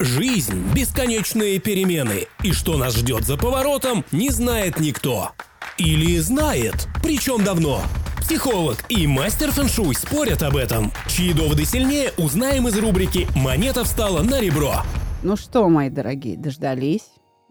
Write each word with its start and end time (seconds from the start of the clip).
Жизнь– 0.00 0.62
бесконечные 0.76 1.58
перемены, 1.58 2.28
и 2.44 2.52
что 2.52 2.76
нас 2.76 2.94
ждет 2.94 3.24
за 3.24 3.36
поворотом, 3.36 4.04
не 4.12 4.30
знает 4.30 4.78
никто. 4.78 5.32
Или 5.76 6.18
знает, 6.18 6.86
причем 7.02 7.42
давно. 7.42 7.82
Психолог 8.20 8.76
и 8.88 9.08
мастер 9.08 9.50
фэншуй 9.50 9.96
спорят 9.96 10.44
об 10.44 10.56
этом. 10.56 10.92
Чьи 11.08 11.32
доводы 11.32 11.64
сильнее, 11.64 12.12
узнаем 12.16 12.68
из 12.68 12.78
рубрики 12.78 13.26
«Монета 13.34 13.82
встала 13.82 14.22
на 14.22 14.40
ребро». 14.40 14.82
Ну 15.24 15.34
что, 15.34 15.68
мои 15.68 15.90
дорогие, 15.90 16.36
дождались? 16.36 17.10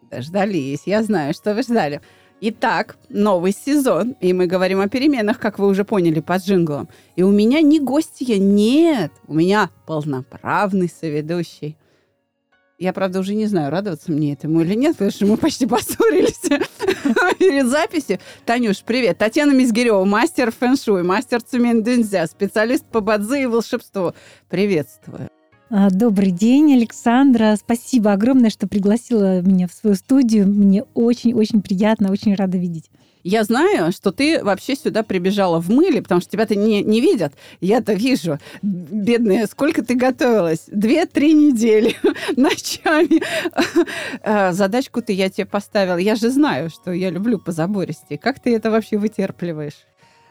Дождались. 0.09 0.83
Я 0.85 1.03
знаю, 1.03 1.33
что 1.33 1.53
вы 1.53 1.63
ждали. 1.63 1.99
Итак, 2.39 2.97
новый 3.09 3.51
сезон, 3.51 4.15
и 4.21 4.31
мы 4.31 4.47
говорим 4.47 4.79
о 4.79 4.87
переменах, 4.87 5.37
как 5.37 5.59
вы 5.59 5.67
уже 5.67 5.83
поняли 5.83 6.21
по 6.21 6.37
джинглам. 6.37 6.87
И 7.17 7.23
у 7.23 7.31
меня 7.31 7.59
не 7.59 7.81
гостья, 7.81 8.37
нет, 8.37 9.11
у 9.27 9.33
меня 9.33 9.69
полноправный 9.85 10.87
соведущий. 10.87 11.75
Я, 12.79 12.93
правда, 12.93 13.19
уже 13.19 13.33
не 13.33 13.47
знаю, 13.47 13.71
радоваться 13.71 14.11
мне 14.11 14.33
этому 14.33 14.61
или 14.61 14.75
нет, 14.75 14.93
потому 14.93 15.09
что 15.09 15.25
мы 15.25 15.37
почти 15.37 15.65
поссорились 15.65 16.39
перед 17.39 17.65
записью. 17.67 18.19
Танюш, 18.45 18.83
привет. 18.83 19.17
Татьяна 19.17 19.51
Мизгирева, 19.53 20.05
мастер 20.05 20.51
фэншуй, 20.51 21.01
мастер 21.01 21.41
цумендунзя, 21.41 22.27
специалист 22.27 22.85
по 22.85 23.01
бадзи 23.01 23.41
и 23.41 23.45
волшебству. 23.47 24.13
Приветствую. 24.47 25.27
А, 25.71 25.89
добрый 25.89 26.29
день, 26.29 26.75
Александра. 26.75 27.55
Спасибо 27.59 28.11
огромное, 28.11 28.51
что 28.51 28.67
пригласила 28.67 29.41
меня 29.41 29.67
в 29.67 29.73
свою 29.73 29.95
студию. 29.95 30.47
Мне 30.47 30.83
очень-очень 30.93 31.63
приятно, 31.63 32.11
очень 32.11 32.35
рада 32.35 32.59
видеть. 32.59 32.91
Я 33.27 33.43
знаю, 33.43 33.91
что 33.91 34.13
ты 34.13 34.41
вообще 34.41 34.73
сюда 34.73 35.03
прибежала 35.03 35.59
в 35.59 35.69
мыле, 35.69 36.01
потому 36.01 36.21
что 36.21 36.31
тебя-то 36.31 36.55
не, 36.55 36.81
не 36.81 37.01
видят. 37.01 37.33
Я-то 37.59 37.91
вижу. 37.91 38.39
Бедная, 38.61 39.47
сколько 39.47 39.83
ты 39.83 39.95
готовилась? 39.95 40.63
Две-три 40.67 41.33
недели 41.33 41.93
ночами. 42.37 43.21
А, 44.23 44.53
задачку-то 44.53 45.11
я 45.11 45.29
тебе 45.29 45.45
поставила. 45.45 45.97
Я 45.97 46.15
же 46.15 46.29
знаю, 46.29 46.69
что 46.69 46.91
я 46.91 47.09
люблю 47.09 47.37
по 47.37 47.51
забористи. 47.51 48.15
Как 48.15 48.39
ты 48.39 48.55
это 48.55 48.71
вообще 48.71 48.97
вытерпливаешь? 48.97 49.85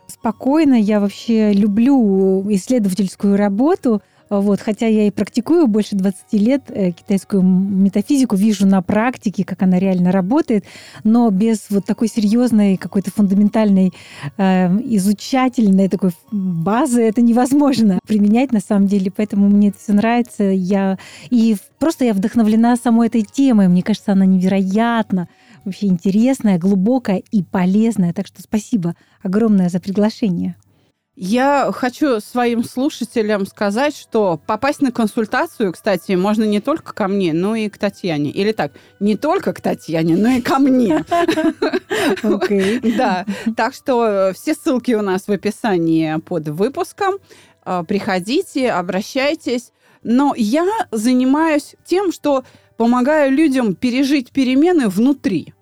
Спокойно. 0.06 0.74
Я 0.74 0.98
вообще 0.98 1.52
люблю 1.52 2.50
исследовательскую 2.50 3.36
работу– 3.36 4.00
вот, 4.28 4.60
хотя 4.60 4.86
я 4.86 5.06
и 5.06 5.10
практикую 5.10 5.66
больше 5.66 5.94
20 5.94 6.32
лет 6.32 6.62
э, 6.69 6.91
китайскую 6.91 7.42
метафизику, 7.42 8.36
вижу 8.36 8.66
на 8.66 8.83
практике, 8.83 9.44
как 9.44 9.62
она 9.62 9.78
реально 9.78 10.10
работает, 10.10 10.64
но 11.05 11.30
без 11.30 11.66
вот 11.70 11.84
такой 11.86 12.08
серьезной 12.08 12.77
какой-то 12.77 13.10
фундаментальной 13.10 13.92
э, 14.36 14.68
изучательной 14.96 15.88
такой 15.88 16.10
базы 16.33 17.02
это 17.02 17.22
невозможно 17.22 18.00
применять 18.06 18.52
на 18.52 18.60
самом 18.60 18.86
деле. 18.86 19.12
Поэтому 19.14 19.48
мне 19.48 19.68
это 19.68 19.78
все 19.78 19.92
нравится. 19.92 20.44
Я 20.44 20.98
и 21.30 21.56
просто 21.78 22.05
я 22.05 22.14
вдохновлена 22.14 22.77
самой 22.77 23.08
этой 23.08 23.22
темой. 23.22 23.68
Мне 23.68 23.83
кажется, 23.83 24.12
она 24.12 24.27
невероятно 24.27 25.28
вообще 25.64 25.86
интересная, 25.86 26.58
глубокая 26.58 27.22
и 27.30 27.42
полезная. 27.42 28.12
Так 28.12 28.27
что 28.27 28.42
спасибо 28.42 28.94
огромное 29.22 29.68
за 29.68 29.80
приглашение. 29.80 30.56
Я 31.19 31.70
хочу 31.72 32.20
своим 32.20 32.62
слушателям 32.62 33.47
сказать, 33.47 33.97
что 33.97 34.39
попасть 34.47 34.83
на 34.83 34.92
консультацию, 34.92 35.73
кстати, 35.73 36.12
можно 36.12 36.45
не 36.45 36.61
только 36.61 36.92
ко 36.92 37.08
мне, 37.08 37.33
но 37.33 37.56
и 37.56 37.70
к 37.70 37.78
Татьяне. 37.78 38.31
Или 38.31 38.53
так, 38.53 38.73
не 39.00 39.17
только 39.17 39.55
к 39.55 39.62
Татьяне, 39.62 40.14
но 40.19 40.28
и 40.28 40.42
ко 40.42 40.58
мне. 40.58 41.05
Да. 42.98 43.25
Так 43.56 43.73
что 43.73 44.33
все 44.34 44.53
ссылки 44.53 44.92
у 44.92 45.00
нас 45.00 45.27
в 45.27 45.33
описании 45.33 46.19
под 46.20 46.48
выпуском. 46.48 47.14
А, 47.64 47.83
приходите, 47.83 48.70
обращайтесь. 48.70 49.73
Но 50.03 50.34
я 50.36 50.67
занимаюсь 50.91 51.77
тем, 51.86 52.12
что 52.12 52.45
помогаю 52.77 53.33
людям 53.33 53.75
пережить 53.75 54.33
перемены 54.33 54.89
внутри. 54.89 55.55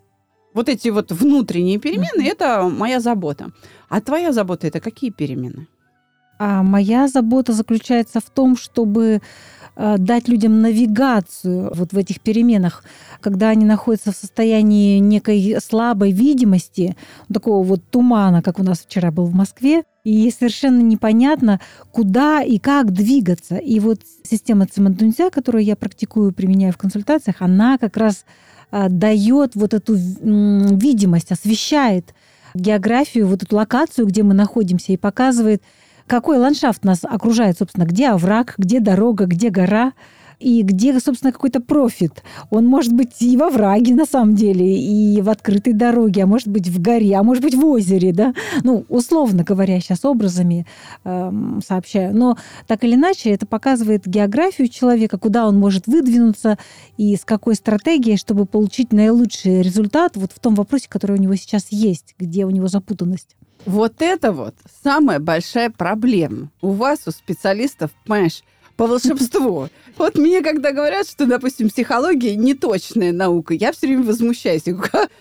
Вот 0.53 0.69
эти 0.69 0.89
вот 0.89 1.13
внутренние 1.13 1.79
перемены– 1.79 2.23
это 2.29 2.63
моя 2.63 3.01
забота. 3.01 3.53
А 3.89 4.01
твоя 4.01 4.33
забота 4.33 4.67
это 4.67 4.81
какие 4.81 5.11
перемены? 5.11 5.67
А 6.39 6.63
моя 6.63 7.09
забота 7.09 7.53
заключается 7.53 8.21
в 8.21 8.29
том, 8.29 8.57
чтобы 8.57 9.21
э, 9.77 9.95
дать 9.99 10.29
людям 10.29 10.61
навигацию 10.63 11.73
вот 11.75 11.93
в 11.93 11.97
этих 11.97 12.21
переменах, 12.21 12.83
когда 13.21 13.51
они 13.51 13.65
находятся 13.65 14.13
в 14.13 14.17
состоянии 14.17 14.99
некой 14.99 15.57
слабой 15.65 16.11
видимости, 16.11 16.97
такого 17.33 17.63
вот 17.63 17.83
тумана, 17.89 18.43
как 18.43 18.59
у 18.59 18.65
нас 18.65 18.81
вчера 18.81 19.13
был 19.13 19.27
в 19.27 19.35
Москве, 19.35 19.85
и 20.03 20.31
совершенно 20.31 20.81
непонятно, 20.81 21.61
куда 21.93 22.43
и 22.43 22.59
как 22.59 22.93
двигаться. 22.93 23.57
И 23.57 23.79
вот 23.79 24.01
система 24.23 24.67
Цимандунзя, 24.67 25.31
которую 25.31 25.65
я 25.65 25.77
практикую, 25.77 26.33
применяю 26.33 26.73
в 26.73 26.79
консультациях, 26.79 27.37
она 27.41 27.79
как 27.79 27.97
раз 27.97 28.25
э, 28.73 28.89
дает 28.89 29.55
вот 29.55 29.73
эту 29.73 29.95
видимость, 29.95 31.31
освещает 31.31 32.13
географию, 32.55 33.27
вот 33.27 33.43
эту 33.43 33.57
локацию, 33.57 34.07
где 34.07 34.23
мы 34.23 34.35
находимся, 34.35 34.93
и 34.93 34.97
показывает, 34.97 35.63
какой 36.07 36.39
ландшафт 36.39 36.85
нас 36.85 37.01
окружает, 37.03 37.59
собственно, 37.59 37.85
где 37.85 38.11
овраг, 38.11 38.55
где 38.59 38.81
дорога, 38.81 39.27
где 39.27 39.51
гора 39.51 39.93
и 40.39 40.63
где, 40.63 40.99
собственно, 41.01 41.33
какой-то 41.33 41.61
профит. 41.61 42.23
Он 42.51 42.67
может 42.67 42.93
быть 42.93 43.21
и 43.21 43.37
во 43.37 43.51
враге, 43.51 43.95
на 43.95 44.07
самом 44.07 44.35
деле, 44.35 44.79
и 44.79 45.21
в 45.21 45.31
открытой 45.31 45.73
дороге, 45.73 46.23
а 46.23 46.27
может 46.27 46.49
быть 46.49 46.69
в 46.69 46.81
горе, 46.81 47.17
а 47.17 47.23
может 47.23 47.43
быть 47.43 47.55
в 47.55 47.65
озере, 47.65 48.13
да, 48.13 48.35
ну, 48.63 48.85
условно 48.89 49.45
говоря, 49.45 49.81
сейчас 49.81 50.05
образами 50.05 50.67
э, 51.05 51.33
сообщаю. 51.67 52.17
Но 52.17 52.37
так 52.67 52.85
или 52.85 52.95
иначе, 52.95 53.31
это 53.31 53.47
показывает 53.47 54.07
географию 54.07 54.69
человека, 54.69 55.19
куда 55.19 55.47
он 55.47 55.59
может 55.59 55.87
выдвинуться 55.87 56.59
и 56.97 57.17
с 57.17 57.25
какой 57.25 57.55
стратегией, 57.55 58.17
чтобы 58.17 58.47
получить 58.47 58.93
наилучший 58.93 59.63
результат 59.63 60.17
вот 60.17 60.33
в 60.33 60.41
том 60.41 60.55
вопросе, 60.55 60.87
который 60.89 61.19
у 61.19 61.21
него 61.21 61.35
сейчас 61.37 61.67
есть, 61.71 62.15
где 62.19 62.45
у 62.45 62.51
него 62.51 62.69
запутанность. 62.69 63.37
Вот 63.67 63.95
это 64.01 64.33
вот 64.33 64.55
самая 64.83 65.21
большая 65.21 65.71
проблема. 65.71 66.51
У 66.61 66.73
вас, 66.73 67.01
у 67.07 67.11
специалистов, 67.11 67.91
понимаешь, 68.05 68.43
по 68.77 68.87
волшебству. 68.87 69.69
Вот 69.97 70.17
мне, 70.17 70.43
когда 70.43 70.73
говорят, 70.73 71.09
что, 71.09 71.27
допустим, 71.27 71.71
психология 71.71 72.35
неточная 72.35 73.13
наука, 73.13 73.55
я 73.55 73.73
все 73.73 73.87
время 73.87 74.03
возмущаюсь. 74.03 74.65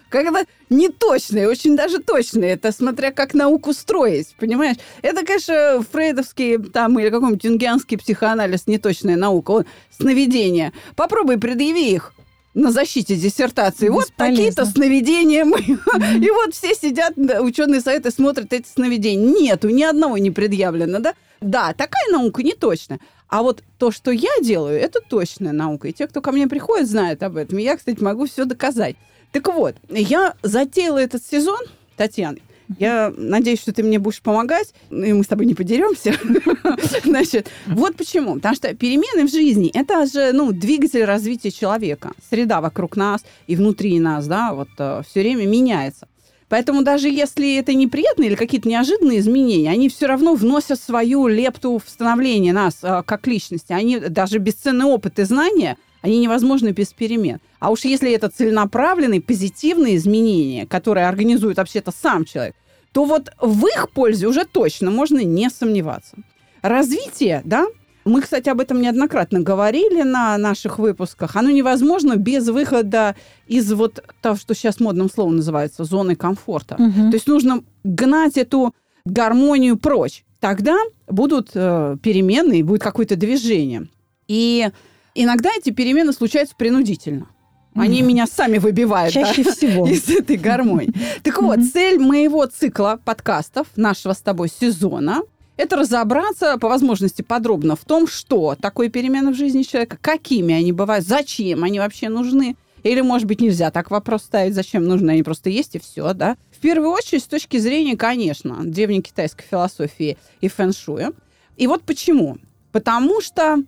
Когда 0.09 0.45
неточная, 0.69 1.47
очень 1.47 1.75
даже 1.75 1.99
точная, 1.99 2.53
это 2.53 2.71
смотря 2.71 3.11
как 3.11 3.33
науку 3.33 3.73
строить, 3.73 4.35
понимаешь? 4.39 4.77
Это, 5.01 5.25
конечно, 5.25 5.85
фрейдовский 5.91 6.57
там 6.57 6.97
или 6.99 7.09
какой-нибудь 7.09 7.43
юнгианский 7.43 7.97
психоанализ, 7.97 8.67
неточная 8.67 9.15
наука. 9.15 9.51
Он, 9.51 9.65
сновидения. 9.95 10.73
Попробуй 10.95 11.37
предъяви 11.37 11.93
их 11.93 12.13
на 12.53 12.71
защите 12.71 13.15
диссертации. 13.15 13.89
Вот 13.89 14.09
какие-то 14.15 14.65
сновидения 14.65 15.45
мы. 15.45 15.59
И 15.61 16.29
вот 16.29 16.53
все 16.53 16.75
сидят, 16.75 17.13
ученые 17.17 17.81
советы 17.81 18.11
смотрят 18.11 18.53
эти 18.53 18.67
сновидения. 18.67 19.41
Нету, 19.41 19.69
ни 19.69 19.83
одного 19.83 20.17
не 20.17 20.31
предъявлено, 20.31 20.99
да? 20.99 21.13
Да, 21.41 21.73
такая 21.73 22.09
наука 22.11 22.41
не 22.41 22.53
точная. 22.53 22.99
А 23.33 23.41
вот 23.41 23.63
то, 23.79 23.89
что 23.89 24.11
я 24.11 24.29
делаю, 24.43 24.79
это 24.79 24.99
точная 25.01 25.53
наука. 25.53 25.87
И 25.87 25.91
те, 25.91 26.05
кто 26.05 26.21
ко 26.21 26.31
мне 26.31 26.47
приходит, 26.47 26.87
знают 26.87 27.23
об 27.23 27.35
этом. 27.35 27.57
И 27.57 27.63
я, 27.63 27.75
кстати, 27.75 27.99
могу 27.99 28.27
все 28.27 28.45
доказать. 28.45 28.95
Так 29.31 29.47
вот, 29.47 29.75
я 29.89 30.35
затеяла 30.43 30.99
этот 30.99 31.25
сезон, 31.25 31.57
Татьяна, 31.97 32.37
я 32.77 33.11
надеюсь, 33.17 33.59
что 33.59 33.73
ты 33.73 33.81
мне 33.81 33.97
будешь 33.97 34.21
помогать, 34.21 34.75
и 34.91 35.13
мы 35.13 35.23
с 35.23 35.27
тобой 35.27 35.47
не 35.47 35.55
подеремся. 35.55 36.13
Значит, 37.03 37.49
вот 37.65 37.95
почему. 37.95 38.35
Потому 38.35 38.53
что 38.53 38.71
перемены 38.75 39.27
в 39.27 39.31
жизни– 39.31 39.71
это 39.73 40.05
же 40.05 40.31
ну, 40.31 40.51
двигатель 40.51 41.03
развития 41.03 41.49
человека. 41.49 42.11
Среда 42.29 42.61
вокруг 42.61 42.95
нас 42.95 43.25
и 43.47 43.55
внутри 43.55 43.99
нас, 43.99 44.27
да, 44.27 44.53
вот 44.53 44.69
э, 44.77 45.01
все 45.07 45.21
время 45.21 45.47
меняется. 45.47 46.07
Поэтому 46.53 46.83
даже 46.83 47.09
если 47.09 47.55
это 47.55 47.73
неприятные 47.73 48.29
или 48.29 48.35
какие-то 48.35 48.69
неожиданные 48.69 49.17
изменения, 49.17 49.71
они 49.71 49.89
все 49.89 50.05
равно 50.05 50.35
вносят 50.35 50.79
свою 50.79 51.25
лепту 51.25 51.81
в 51.83 51.89
становление 51.89 52.53
нас 52.53 52.77
э, 52.83 53.01
как 53.07 53.25
личности. 53.25 53.73
Они 53.73 53.97
даже 53.97 54.37
бесценный 54.37 54.85
опыт 54.85 55.17
и 55.17 55.23
знания, 55.23 55.77
они 56.03 56.19
невозможны 56.19 56.69
без 56.69 56.93
перемен. 56.93 57.39
А 57.57 57.71
уж 57.71 57.85
если 57.85 58.11
это 58.11 58.29
целенаправленные, 58.29 59.19
позитивные 59.19 59.95
изменения, 59.95 60.67
которые 60.67 61.07
организует 61.07 61.57
вообще-то 61.57 61.91
сам 61.91 62.23
человек, 62.23 62.55
то 62.91 63.05
вот 63.05 63.31
в 63.41 63.65
их 63.65 63.89
пользе 63.89 64.27
уже 64.27 64.45
точно 64.45 64.91
можно 64.91 65.23
не 65.23 65.49
сомневаться. 65.49 66.17
Развитие, 66.61 67.41
да, 67.45 67.65
мы, 68.05 68.21
кстати, 68.21 68.49
об 68.49 68.59
этом 68.59 68.81
неоднократно 68.81 69.39
говорили 69.39 70.01
на 70.03 70.37
наших 70.37 70.79
выпусках. 70.79 71.35
Оно 71.35 71.49
невозможно 71.49 72.15
без 72.15 72.47
выхода 72.47 73.15
из 73.47 73.71
вот 73.71 74.03
того, 74.21 74.35
что 74.35 74.53
сейчас 74.53 74.79
модным 74.79 75.09
словом 75.09 75.37
называется, 75.37 75.83
зоны 75.83 76.15
комфорта. 76.15 76.75
Угу. 76.75 77.09
То 77.11 77.13
есть 77.13 77.27
нужно 77.27 77.63
гнать 77.83 78.37
эту 78.37 78.73
гармонию 79.05 79.77
прочь. 79.77 80.23
Тогда 80.39 80.77
будут 81.07 81.51
э, 81.53 81.97
перемены 82.01 82.59
и 82.59 82.63
будет 82.63 82.81
какое-то 82.81 83.15
движение. 83.15 83.87
И 84.27 84.69
иногда 85.15 85.49
эти 85.57 85.69
перемены 85.69 86.11
случаются 86.11 86.55
принудительно. 86.57 87.27
Они 87.75 88.01
mm. 88.01 88.05
меня 88.05 88.27
сами 88.27 88.59
выбивают 88.59 89.13
Чаще 89.13 89.43
да, 89.43 89.51
всего. 89.51 89.87
из 89.89 90.07
этой 90.09 90.37
гармонии. 90.37 90.93
Так 91.23 91.41
вот, 91.41 91.59
цель 91.63 91.99
моего 91.99 92.45
цикла 92.45 92.99
подкастов, 93.03 93.67
нашего 93.75 94.13
с 94.13 94.19
тобой 94.19 94.49
сезона, 94.49 95.21
это 95.57 95.75
разобраться 95.75 96.57
по 96.57 96.67
возможности 96.67 97.21
подробно 97.21 97.75
в 97.75 97.85
том, 97.85 98.07
что 98.07 98.55
такое 98.59 98.89
перемены 98.89 99.31
в 99.31 99.37
жизни 99.37 99.63
человека, 99.63 99.97
какими 100.01 100.53
они 100.55 100.71
бывают, 100.71 101.05
зачем 101.05 101.63
они 101.63 101.79
вообще 101.79 102.09
нужны. 102.09 102.55
Или, 102.83 102.99
может 103.01 103.27
быть, 103.27 103.39
нельзя 103.39 103.71
так 103.71 103.91
вопрос 103.91 104.23
ставить, 104.23 104.55
зачем 104.55 104.83
нужны, 104.83 105.11
они 105.11 105.23
просто 105.23 105.49
есть 105.49 105.75
и 105.75 105.79
все, 105.79 106.13
да. 106.13 106.35
В 106.51 106.59
первую 106.59 106.91
очередь, 106.91 107.23
с 107.23 107.27
точки 107.27 107.57
зрения, 107.57 107.95
конечно, 107.95 108.57
древней 108.63 109.01
китайской 109.01 109.45
философии 109.49 110.17
и 110.41 110.47
фэн-шуя. 110.49 111.13
И 111.55 111.67
вот 111.67 111.83
почему. 111.83 112.37
Потому 112.73 113.21
что 113.21 113.63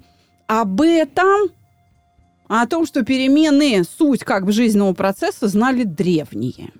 об 0.47 0.81
этом, 0.81 1.49
о 2.47 2.67
том, 2.67 2.85
что 2.85 3.03
перемены, 3.05 3.83
суть 3.97 4.23
как 4.23 4.45
бы 4.45 4.51
жизненного 4.51 4.93
процесса 4.93 5.47
знали 5.47 5.83
древние. 5.83 6.71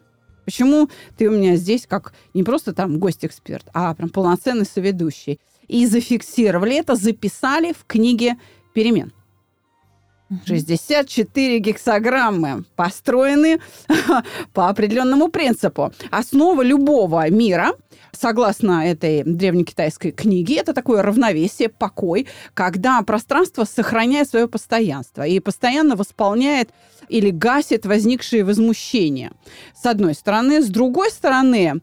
Почему 0.46 0.90
ты 1.18 1.28
у 1.28 1.32
меня 1.32 1.56
здесь 1.56 1.86
как 1.88 2.14
не 2.34 2.44
просто 2.44 2.74
там 2.74 3.00
гость-эксперт, 3.00 3.66
а 3.74 3.94
прям 3.94 4.10
полноценный 4.10 4.66
соведущий? 4.66 5.40
И 5.68 5.88
зафиксировали 5.88 6.78
это, 6.78 6.96
записали 6.96 7.74
в 7.74 7.86
книге 7.86 8.38
перемен. 8.74 9.12
64 10.46 11.60
гексограммы 11.60 12.64
построены 12.76 13.60
по 14.54 14.70
определенному 14.70 15.30
принципу. 15.30 15.94
Основа 16.10 16.64
любого 16.64 17.30
мира, 17.30 17.74
согласно 18.12 18.88
этой 18.88 19.24
древнекитайской 19.24 20.12
книге, 20.12 20.58
это 20.58 20.74
такое 20.74 21.04
равновесие, 21.04 21.70
покой, 21.70 22.28
когда 22.54 23.02
пространство 23.04 23.66
сохраняет 23.66 24.30
свое 24.30 24.48
постоянство 24.48 25.26
и 25.26 25.40
постоянно 25.40 25.96
восполняет 25.96 26.72
или 27.10 27.30
гасит 27.30 27.86
возникшие 27.86 28.44
возмущения. 28.44 29.32
С 29.76 29.86
одной 29.86 30.14
стороны. 30.14 30.62
С 30.62 30.68
другой 30.68 31.12
стороны, 31.12 31.82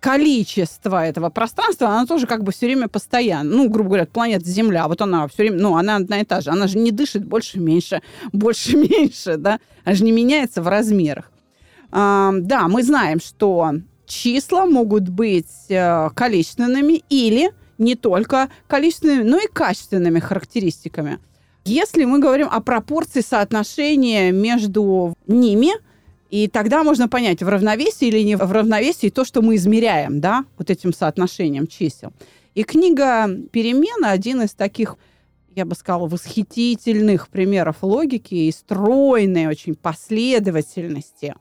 количество 0.00 1.02
этого 1.02 1.30
пространства, 1.30 1.88
оно 1.88 2.06
тоже 2.06 2.26
как 2.26 2.44
бы 2.44 2.52
все 2.52 2.66
время 2.66 2.88
постоянно. 2.88 3.56
Ну, 3.56 3.70
грубо 3.70 3.88
говоря, 3.88 4.06
планета 4.06 4.44
Земля, 4.44 4.86
вот 4.86 5.00
она 5.00 5.26
все 5.28 5.44
время, 5.44 5.58
ну, 5.58 5.76
она 5.76 5.96
одна 5.96 6.20
и 6.20 6.24
та 6.24 6.42
же. 6.42 6.50
Она 6.50 6.66
же 6.66 6.76
не 6.78 6.90
дышит 6.90 7.24
больше, 7.24 7.58
меньше, 7.58 8.02
больше, 8.32 8.76
меньше, 8.76 9.38
да? 9.38 9.60
Она 9.84 9.94
же 9.94 10.04
не 10.04 10.12
меняется 10.12 10.60
в 10.60 10.68
размерах. 10.68 11.32
А, 11.90 12.32
да, 12.34 12.68
мы 12.68 12.82
знаем, 12.82 13.18
что 13.18 13.72
числа 14.06 14.66
могут 14.66 15.08
быть 15.08 15.70
э, 15.70 16.10
количественными 16.14 17.02
или 17.08 17.50
не 17.78 17.94
только 17.94 18.50
количественными, 18.66 19.22
но 19.22 19.38
и 19.38 19.46
качественными 19.46 20.20
характеристиками. 20.20 21.18
Если 21.64 22.04
мы 22.04 22.18
говорим 22.18 22.48
о 22.50 22.60
пропорции 22.60 23.20
соотношения 23.20 24.32
между 24.32 25.14
ними– 25.26 25.70
и 26.34 26.48
тогда 26.48 26.82
можно 26.82 27.08
понять, 27.08 27.44
в 27.44 27.48
равновесии 27.48 28.08
или 28.08 28.18
не 28.18 28.36
в 28.36 28.50
равновесии 28.50 29.08
то, 29.08 29.24
что 29.24 29.40
мы 29.40 29.54
измеряем, 29.54 30.20
да, 30.20 30.44
вот 30.58 30.68
этим 30.68 30.92
соотношением 30.92 31.68
чисел. 31.68 32.12
И 32.56 32.64
книга 32.64 33.28
«Перемена» 33.52 34.10
один 34.10 34.42
из 34.42 34.52
таких, 34.52 34.96
я 35.54 35.64
бы 35.64 35.76
сказала, 35.76 36.08
восхитительных 36.08 37.28
примеров 37.28 37.76
логики 37.82 38.34
и 38.34 38.50
стройной 38.50 39.46
очень 39.46 39.76
последовательности, 39.76 41.36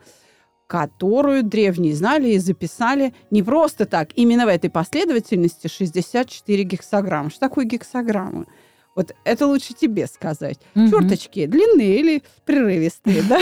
которую 0.68 1.42
древние 1.42 1.96
знали 1.96 2.30
и 2.30 2.38
записали 2.38 3.16
не 3.32 3.42
просто 3.42 3.88
так, 3.88 4.10
именно 4.14 4.46
в 4.46 4.50
этой 4.50 4.70
последовательности 4.70 5.68
64 5.68 6.64
гексограмма. 6.66 7.32
Что 7.32 7.40
такое 7.40 7.66
гексограммы? 7.66 8.46
Вот 8.96 9.16
это 9.24 9.48
лучше 9.48 9.74
тебе 9.74 10.08
сказать. 10.08 10.60
Угу. 10.76 10.90
Черточки 10.90 11.46
длинные 11.48 12.00
или 12.00 12.24
прерывистые, 12.46 13.24
да? 13.24 13.40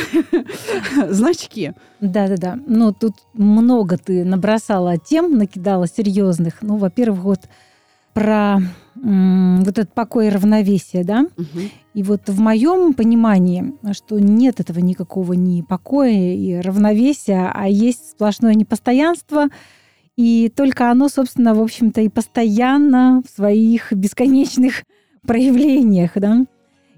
Значки. 1.09 1.73
Да-да-да. 1.99 2.57
Ну, 2.67 2.93
тут 2.93 3.15
много 3.33 3.97
ты 3.97 4.23
набросала 4.23 4.97
тем, 4.97 5.37
накидала 5.37 5.87
серьезных. 5.87 6.61
Ну, 6.61 6.77
во-первых, 6.77 7.19
вот 7.19 7.39
про 8.13 8.59
вот 8.95 9.67
этот 9.67 9.93
покой 9.93 10.27
и 10.27 10.29
равновесие, 10.29 11.03
да? 11.03 11.25
И 11.93 12.03
вот 12.03 12.27
в 12.27 12.39
моем 12.39 12.93
понимании, 12.93 13.73
что 13.93 14.19
нет 14.19 14.59
этого 14.59 14.79
никакого 14.79 15.33
ни 15.33 15.61
покоя 15.61 16.33
и 16.33 16.55
равновесия, 16.55 17.51
а 17.53 17.67
есть 17.67 18.11
сплошное 18.11 18.53
непостоянство, 18.53 19.47
и 20.17 20.51
только 20.55 20.91
оно, 20.91 21.09
собственно, 21.09 21.55
в 21.55 21.61
общем-то, 21.61 22.01
и 22.01 22.09
постоянно 22.09 23.23
в 23.25 23.35
своих 23.35 23.91
бесконечных 23.93 24.83
проявлениях, 25.25 26.11
да. 26.15 26.45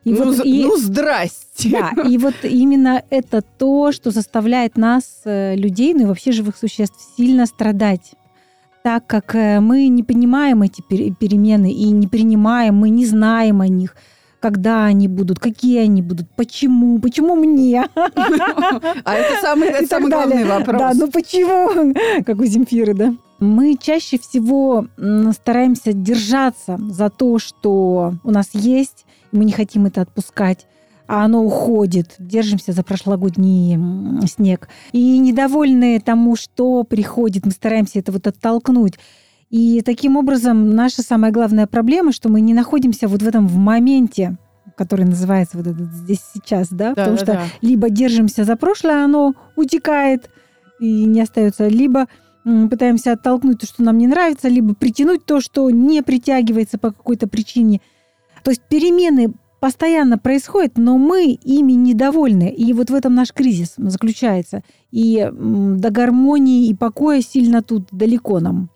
И 0.03 0.11
ну, 0.11 0.33
вот, 0.33 0.45
и, 0.45 0.63
ну, 0.63 0.77
здрасте! 0.77 1.69
Да, 1.69 2.03
и 2.03 2.17
вот 2.17 2.35
именно 2.43 3.03
это 3.09 3.41
то, 3.41 3.91
что 3.93 4.11
заставляет 4.11 4.77
нас, 4.77 5.21
э, 5.23 5.55
людей, 5.55 5.93
ну 5.93 6.01
и 6.01 6.05
вообще 6.05 6.33
живых 6.33 6.57
существ, 6.57 6.97
сильно 7.15 7.45
страдать. 7.45 8.13
Так 8.83 9.07
как 9.07 9.33
э, 9.33 9.61
мы 9.61 9.87
не 9.87 10.03
понимаем 10.03 10.61
эти 10.61 10.81
перемены 10.81 11.71
и 11.71 11.89
не 11.91 12.07
принимаем, 12.07 12.75
мы 12.75 12.89
не 12.89 13.05
знаем 13.05 13.61
о 13.61 13.67
них, 13.69 13.95
когда 14.41 14.83
они 14.83 15.07
будут, 15.07 15.39
какие 15.39 15.79
они 15.79 16.01
будут, 16.01 16.29
почему, 16.35 16.99
почему 16.99 17.35
мне? 17.35 17.85
А 17.95 19.13
это 19.15 19.41
самый, 19.41 19.69
это 19.69 19.87
самый 19.87 20.11
главный 20.11 20.43
вопрос. 20.43 20.79
Да, 20.79 20.91
ну 20.93 21.09
почему? 21.09 21.93
Как 22.25 22.37
у 22.37 22.43
Земфиры, 22.43 22.93
да? 22.93 23.13
Мы 23.43 23.77
чаще 23.79 24.17
всего 24.17 24.87
стараемся 25.33 25.93
держаться 25.93 26.77
за 26.77 27.09
то, 27.09 27.39
что 27.39 28.13
у 28.23 28.31
нас 28.31 28.49
есть, 28.53 29.05
мы 29.31 29.45
не 29.45 29.51
хотим 29.51 29.85
это 29.85 30.01
отпускать 30.01 30.67
а 31.05 31.25
оно 31.25 31.43
уходит. 31.43 32.15
Держимся 32.17 32.71
за 32.71 32.81
прошлогодний 32.81 33.77
снег. 34.25 34.69
И 34.93 35.17
недовольные 35.19 35.99
тому, 35.99 36.35
что 36.35 36.83
приходит, 36.85 37.45
мы 37.45 37.51
стараемся 37.51 37.99
это 37.99 38.11
вот 38.11 38.25
оттолкнуть. 38.25 38.93
И 39.49 39.81
таким 39.85 40.15
образом 40.15 40.71
наша 40.71 41.03
самая 41.03 41.31
главная 41.31 41.67
проблема, 41.67 42.11
что 42.13 42.29
мы 42.29 42.41
не 42.41 42.53
находимся 42.53 43.07
вот 43.07 43.21
в 43.21 43.27
этом 43.27 43.47
в 43.47 43.57
моменте, 43.57 44.37
который 44.75 45.05
называется 45.05 45.57
вот 45.57 45.67
этот 45.67 45.93
здесь 45.93 46.21
сейчас, 46.33 46.69
да, 46.69 46.95
да 46.95 46.95
потому 46.95 47.17
да, 47.17 47.23
что 47.23 47.33
да. 47.33 47.43
либо 47.61 47.89
держимся 47.89 48.45
за 48.45 48.55
прошлое, 48.55 49.03
оно 49.03 49.35
утекает 49.55 50.29
и 50.79 51.05
не 51.05 51.21
остается, 51.21 51.67
либо 51.67 52.07
пытаемся 52.43 53.13
оттолкнуть 53.13 53.59
то, 53.59 53.65
что 53.65 53.83
нам 53.83 53.97
не 53.97 54.07
нравится, 54.07 54.47
либо 54.47 54.73
притянуть 54.73 55.25
то, 55.25 55.39
что 55.39 55.69
не 55.69 56.01
притягивается 56.01 56.77
по 56.77 56.91
какой-то 56.91 57.27
причине. 57.27 57.81
То 58.43 58.51
есть 58.51 58.61
перемены 58.69 59.33
постоянно 59.59 60.17
происходят, 60.17 60.77
но 60.77 60.97
мы 60.97 61.31
ими 61.31 61.71
недовольны. 61.71 62.49
И 62.49 62.73
вот 62.73 62.89
в 62.89 62.93
этом 62.93 63.15
наш 63.15 63.31
кризис 63.31 63.75
заключается. 63.77 64.61
И 64.91 65.29
до 65.31 65.89
гармонии 65.89 66.67
и 66.67 66.75
покоя 66.75 67.21
сильно 67.21 67.61
тут 67.63 67.87
далеко 67.91 68.41
нам. 68.41 68.69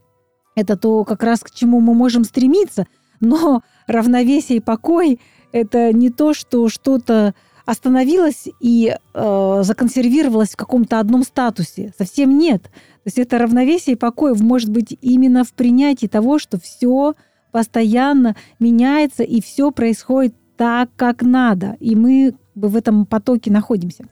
Это 0.55 0.77
то, 0.77 1.03
как 1.03 1.23
раз 1.23 1.41
к 1.41 1.51
чему 1.51 1.81
мы 1.81 1.93
можем 1.93 2.23
стремиться, 2.23 2.87
но 3.19 3.63
равновесие 3.85 4.59
и 4.59 4.61
покой– 4.61 5.19
это 5.51 5.91
не 5.93 6.09
то, 6.09 6.33
что 6.33 6.69
что-то 6.69 7.33
остановилось 7.67 8.47
и 8.61 8.95
э, 9.13 9.59
законсервировалось 9.61 10.51
в 10.51 10.55
каком-то 10.55 11.01
одном 11.01 11.23
статусе. 11.23 11.93
Совсем 11.97 12.37
нет. 12.37 12.63
То 12.63 12.69
есть 13.03 13.19
это 13.19 13.37
равновесие 13.37 13.95
и 13.95 13.99
покой 13.99 14.33
может 14.39 14.69
быть 14.69 14.97
именно 15.01 15.43
в 15.43 15.51
принятии 15.51 16.07
того, 16.07 16.39
что 16.39 16.57
все 16.57 17.13
постоянно 17.51 18.37
меняется 18.59 19.23
и 19.23 19.41
все 19.41 19.71
происходит 19.71 20.33
так, 20.55 20.89
как 20.95 21.21
надо. 21.23 21.75
И 21.81 21.97
мы 21.97 22.35
в 22.55 22.77
этом 22.77 23.05
потоке 23.05 23.51
находимся. 23.51 24.05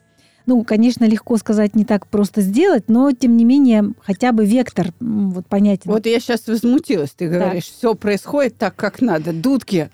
Ну, 0.45 0.65
конечно, 0.65 1.05
легко 1.05 1.37
сказать, 1.37 1.75
не 1.75 1.85
так 1.85 2.07
просто 2.07 2.41
сделать, 2.41 2.89
но 2.89 3.13
тем 3.13 3.37
не 3.37 3.45
менее 3.45 3.93
хотя 4.01 4.33
бы 4.33 4.45
вектор 4.45 4.87
вот 4.99 5.47
понятен. 5.47 5.89
Вот 5.89 6.05
я 6.05 6.19
сейчас 6.19 6.45
возмутилась, 6.47 7.11
ты 7.11 7.29
говоришь, 7.29 7.71
все 7.71 7.95
происходит 7.95 8.57
так, 8.57 8.75
как 8.75 9.01
надо. 9.01 9.31
Дудки, 9.31 9.89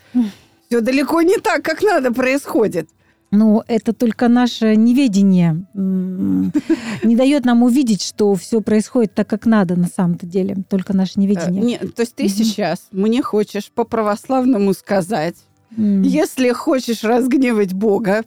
все 0.68 0.82
далеко 0.82 1.22
не 1.22 1.38
так, 1.38 1.64
как 1.64 1.84
надо 1.84 2.12
происходит. 2.12 2.90
Но 3.34 3.64
это 3.66 3.94
только 3.94 4.28
наше 4.28 4.76
неведение 4.76 5.66
не 5.74 7.16
дает 7.16 7.46
нам 7.46 7.64
увидеть, 7.64 8.04
что 8.04 8.36
все 8.36 8.60
происходит 8.60 9.14
так, 9.16 9.26
как 9.28 9.46
надо 9.46 9.78
на 9.78 9.88
самом-то 9.88 10.26
деле. 10.26 10.58
Только 10.70 10.94
наше 10.94 11.18
неведение. 11.18 11.64
Нет, 11.64 11.96
то 11.96 12.02
есть 12.02 12.16
ты 12.16 12.28
сейчас 12.28 12.88
мне 12.92 13.22
хочешь 13.22 13.72
по-православному 13.72 14.74
сказать, 14.74 15.36
если 15.78 16.52
хочешь 16.52 17.06
разгневать 17.06 17.74
Бога, 17.74 18.24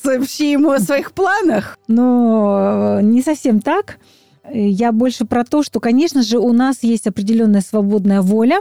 сообщи 0.00 0.52
ему 0.52 0.70
о 0.70 0.78
своих 0.78 1.10
планах. 1.10 1.76
Но 1.88 3.00
не 3.02 3.22
совсем 3.22 3.60
так. 3.60 3.98
Я 4.52 4.92
больше 4.92 5.24
про 5.24 5.44
то, 5.44 5.64
что, 5.64 5.80
конечно 5.80 6.22
же, 6.22 6.38
у 6.38 6.52
нас 6.52 6.84
есть 6.84 7.08
определенная 7.08 7.62
свободная 7.62 8.22
воля. 8.22 8.60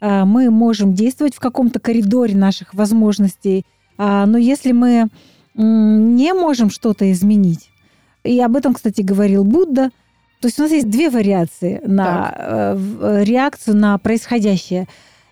Мы 0.00 0.48
можем 0.48 0.94
действовать 0.94 1.34
в 1.34 1.40
каком-то 1.40 1.80
коридоре 1.80 2.34
наших 2.34 2.72
возможностей– 2.72 3.66
но 3.98 4.38
если 4.38 4.72
мы 4.72 5.08
не 5.54 6.32
можем 6.32 6.70
что-то 6.70 7.10
изменить, 7.12 7.70
и 8.24 8.40
об 8.40 8.56
этом, 8.56 8.74
кстати, 8.74 9.02
говорил 9.02 9.44
Будда, 9.44 9.90
то 10.40 10.46
есть 10.46 10.58
у 10.58 10.62
нас 10.62 10.70
есть 10.70 10.88
две 10.88 11.10
вариации 11.10 11.80
на 11.84 12.76
так. 12.76 13.26
реакцию 13.26 13.76
на 13.76 13.98
происходящее. 13.98 14.86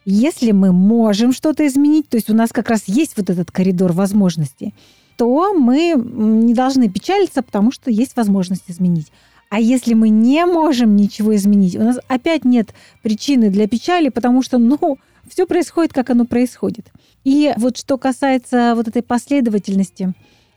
Если 0.05 0.51
мы 0.53 0.73
можем 0.73 1.33
что-то 1.33 1.67
изменить, 1.67 2.09
то 2.09 2.17
есть 2.17 2.29
у 2.29 2.35
нас 2.35 2.53
как 2.53 2.71
раз 2.71 2.85
есть 2.87 3.17
вот 3.17 3.31
этот 3.31 3.51
коридор 3.51 3.93
возможностей, 3.93 4.75
то 5.17 5.55
мы 5.55 5.95
не 5.97 6.55
должны 6.55 6.89
печалиться, 6.89 7.43
потому 7.43 7.73
что 7.73 7.91
есть 7.91 8.17
возможность 8.17 8.65
изменить. 8.69 9.13
А 9.49 9.61
если 9.61 9.95
мы 9.95 10.09
не 10.09 10.45
можем 10.45 10.97
ничего 10.97 11.35
изменить, 11.37 11.77
у 11.77 11.83
нас 11.83 11.99
опять 12.09 12.45
нет 12.45 12.75
причины 13.03 13.49
для 13.49 13.69
печали, 13.69 14.09
потому 14.09 14.43
что, 14.43 14.59
ну, 14.59 14.99
все 15.29 15.47
происходит, 15.47 15.93
как 15.93 16.11
оно 16.11 16.25
происходит. 16.25 16.91
И 17.25 17.53
вот 17.57 17.77
что 17.77 17.99
касается 17.99 18.75
вот 18.75 18.89
этой 18.89 19.03
последовательности 19.03 20.15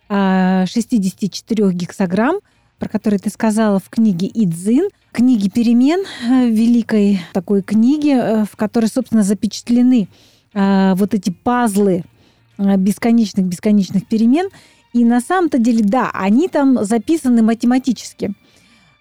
64 0.08 1.66
а, 1.66 1.72
гексограмм, 1.72 2.40
про 2.78 2.88
которые 2.88 3.20
ты 3.20 3.30
сказала 3.30 3.80
в 3.80 3.90
книге 3.90 4.30
«Идзин», 4.34 4.90
книге 5.12 5.50
перемен, 5.50 6.00
э, 6.00 6.50
великой 6.50 7.20
такой 7.34 7.62
книги, 7.62 8.16
э, 8.16 8.46
в 8.46 8.56
которой, 8.56 8.86
собственно, 8.86 9.24
запечатлены 9.24 10.08
э, 10.54 10.94
вот 10.96 11.14
эти 11.14 11.30
пазлы 11.30 12.04
бесконечных-бесконечных 12.58 14.08
перемен. 14.08 14.50
И 14.94 15.06
на 15.06 15.22
самом-то 15.22 15.58
деле, 15.60 15.84
да, 15.84 16.10
они 16.14 16.48
там 16.48 16.84
записаны 16.84 17.42
математически– 17.42 18.34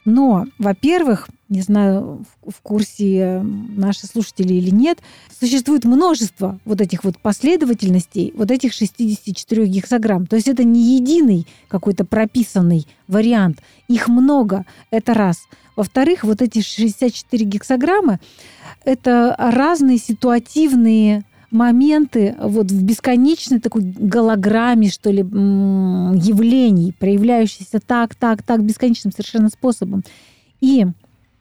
но, 0.09 0.47
во-первых, 0.59 1.29
не 1.49 1.63
знаю, 1.63 2.25
в 2.47 2.61
курсе 2.63 3.41
наши 3.43 4.07
слушатели 4.07 4.55
или 4.55 4.71
нет, 4.71 4.99
существует 5.41 5.85
множество 5.85 6.59
вот 6.65 6.81
этих 6.81 7.05
вот 7.05 7.19
последовательностей, 7.19 8.33
вот 8.37 8.51
этих 8.51 8.73
64 8.73 9.67
гексограмм. 9.67 10.27
То 10.27 10.37
есть 10.37 10.49
это 10.49 10.65
не 10.65 10.97
единый 10.97 11.47
какой-то 11.69 12.05
прописанный 12.05 12.87
вариант. 13.07 13.61
Их 13.89 14.09
много, 14.09 14.67
это 14.91 15.15
раз. 15.15 15.47
Во-вторых, 15.75 16.25
вот 16.25 16.43
эти 16.43 16.61
64 16.61 17.45
гексограммы– 17.45 18.19
это 18.85 19.35
разные 19.39 19.99
ситуативные 19.99 21.25
моменты 21.51 22.37
вот 22.41 22.71
в 22.71 22.83
бесконечной 22.83 23.61
такой 23.61 23.83
голограмме, 23.83 24.91
что 24.91 25.11
ли, 25.11 25.21
явлений, 25.21 26.93
проявляющихся 26.99 27.81
так, 27.81 28.15
так, 28.15 28.43
так, 28.43 28.63
бесконечным 28.63 29.13
совершенно 29.13 29.49
способом. 29.49 30.05
И 30.61 30.87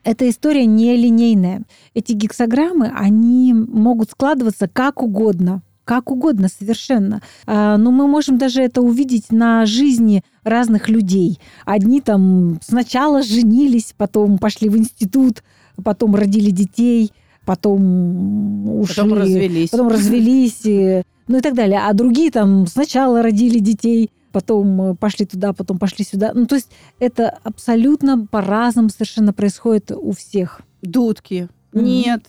эта 0.04 0.28
история 0.28 0.66
не 0.66 0.96
линейная. 0.96 1.62
Эти 1.94 2.12
гексограммы, 2.12 2.92
они 2.94 3.52
могут 3.52 4.10
складываться 4.10 4.68
как 4.68 5.02
угодно, 5.02 5.62
как 5.84 6.10
угодно 6.10 6.48
совершенно. 6.48 7.22
А, 7.46 7.76
но 7.76 7.90
мы 7.90 8.06
можем 8.06 8.38
даже 8.38 8.62
это 8.62 8.82
увидеть 8.82 9.30
на 9.30 9.66
жизни 9.66 10.22
разных 10.44 10.88
людей. 10.88 11.38
Одни 11.64 12.00
там 12.00 12.58
сначала 12.62 13.22
женились, 13.22 13.94
потом 13.96 14.38
пошли 14.38 14.68
в 14.68 14.76
институт, 14.76 15.42
потом 15.82 16.14
родили 16.14 16.50
детей– 16.50 17.12
потом 17.48 18.80
ушли, 18.80 18.94
потом 18.94 19.14
развелись, 19.14 19.70
потом 19.70 19.88
развелись, 19.88 20.60
и, 20.64 21.02
ну 21.28 21.38
и 21.38 21.40
так 21.40 21.54
далее. 21.54 21.80
А 21.82 21.94
другие 21.94 22.30
там 22.30 22.66
сначала 22.66 23.22
родили 23.22 23.58
детей, 23.58 24.10
потом 24.32 24.92
э, 24.92 24.94
пошли 24.94 25.26
туда, 25.26 25.52
потом 25.52 25.78
пошли 25.78 26.04
сюда. 26.04 26.32
Ну 26.34 26.46
то 26.46 26.54
есть 26.54 26.70
это 26.98 27.38
абсолютно 27.42 28.26
по-разному 28.26 28.88
совершенно 28.88 29.32
происходит 29.32 29.90
у 29.92 30.12
всех. 30.12 30.60
Дудки. 30.82 31.48
Mm-hmm. 31.72 31.82
Нет, 31.82 32.22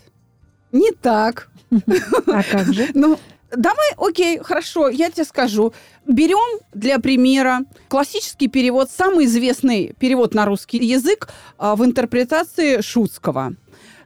не 0.72 0.92
так. 0.92 1.50
А 2.28 2.44
как 2.44 2.74
же? 2.74 2.90
Ну, 2.94 3.18
Давай, 3.56 3.94
окей, 3.98 4.40
хорошо, 4.40 4.90
я 4.90 5.10
тебе 5.10 5.26
скажу. 5.26 5.74
Берем 6.08 6.60
для 6.74 7.00
примера 7.00 7.62
классический 7.88 8.48
перевод, 8.48 8.92
самый 8.92 9.26
известный 9.26 9.96
перевод 9.98 10.36
на 10.36 10.46
русский 10.46 10.78
язык 10.78 11.30
а, 11.58 11.76
в 11.76 11.84
интерпретации 11.84 12.82
Шутского. 12.82 13.56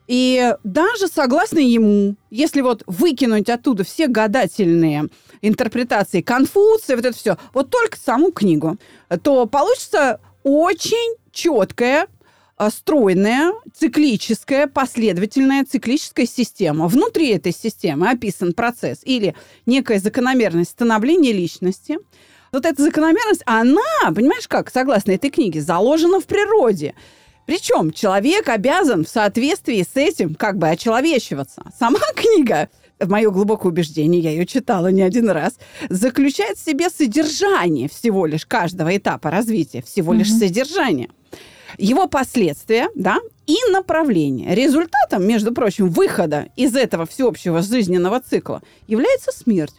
И 0.07 0.55
даже 0.63 1.07
согласно 1.07 1.59
ему, 1.59 2.15
если 2.29 2.62
вот 2.62 2.83
выкинуть 2.88 3.50
оттуда 3.50 3.83
все 3.83 4.07
гадательные 4.07 5.09
интерпретации 5.43 6.21
Конфуция, 6.21 6.95
вот 6.95 7.05
это 7.05 7.15
все, 7.15 7.38
вот 7.53 7.69
только 7.69 7.97
саму 7.97 8.31
книгу, 8.31 8.77
то 9.21 9.45
получится 9.45 10.19
очень 10.43 11.17
четкая, 11.31 12.07
а, 12.55 12.69
стройная, 12.69 13.53
циклическая, 13.75 14.67
последовательная 14.67 15.65
циклическая 15.65 16.25
система. 16.25 16.88
Внутри 16.88 17.29
этой 17.29 17.51
системы 17.51 18.09
описан 18.09 18.53
процесс 18.53 19.00
или 19.03 19.35
некая 19.65 20.00
закономерность 20.00 20.71
становления 20.71 21.33
личности. 21.33 21.97
Вот 22.51 22.65
эта 22.65 22.81
закономерность, 22.81 23.41
она, 23.45 23.81
понимаешь 24.15 24.47
как, 24.47 24.69
согласно 24.69 25.12
этой 25.12 25.29
книге, 25.29 25.62
заложена 25.62 26.19
в 26.19 26.25
природе. 26.25 26.93
Причем 27.45 27.91
человек 27.91 28.47
обязан 28.47 29.03
в 29.03 29.09
соответствии 29.09 29.81
с 29.81 29.97
этим 29.97 30.35
как 30.35 30.57
бы 30.57 30.69
очеловечиваться. 30.69 31.63
Сама 31.77 32.00
книга 32.15 32.69
мое 33.00 33.29
глубокое 33.31 33.71
убеждение, 33.71 34.21
я 34.21 34.31
ее 34.31 34.45
читала 34.45 34.88
не 34.88 35.01
один 35.01 35.29
раз, 35.29 35.57
заключает 35.89 36.57
в 36.57 36.65
себе 36.65 36.89
содержание 36.89 37.89
всего 37.89 38.25
лишь 38.25 38.45
каждого 38.45 38.95
этапа 38.95 39.29
развития, 39.31 39.81
всего 39.81 40.13
лишь 40.13 40.29
mm-hmm. 40.29 40.39
содержание. 40.39 41.09
Его 41.77 42.07
последствия, 42.07 42.89
да, 42.95 43.17
и 43.47 43.55
направление. 43.71 44.53
Результатом, 44.53 45.27
между 45.27 45.53
прочим, 45.53 45.89
выхода 45.89 46.50
из 46.55 46.75
этого 46.75 47.05
всеобщего 47.05 47.62
жизненного 47.62 48.19
цикла 48.19 48.62
является 48.88 49.31
смерть 49.31 49.73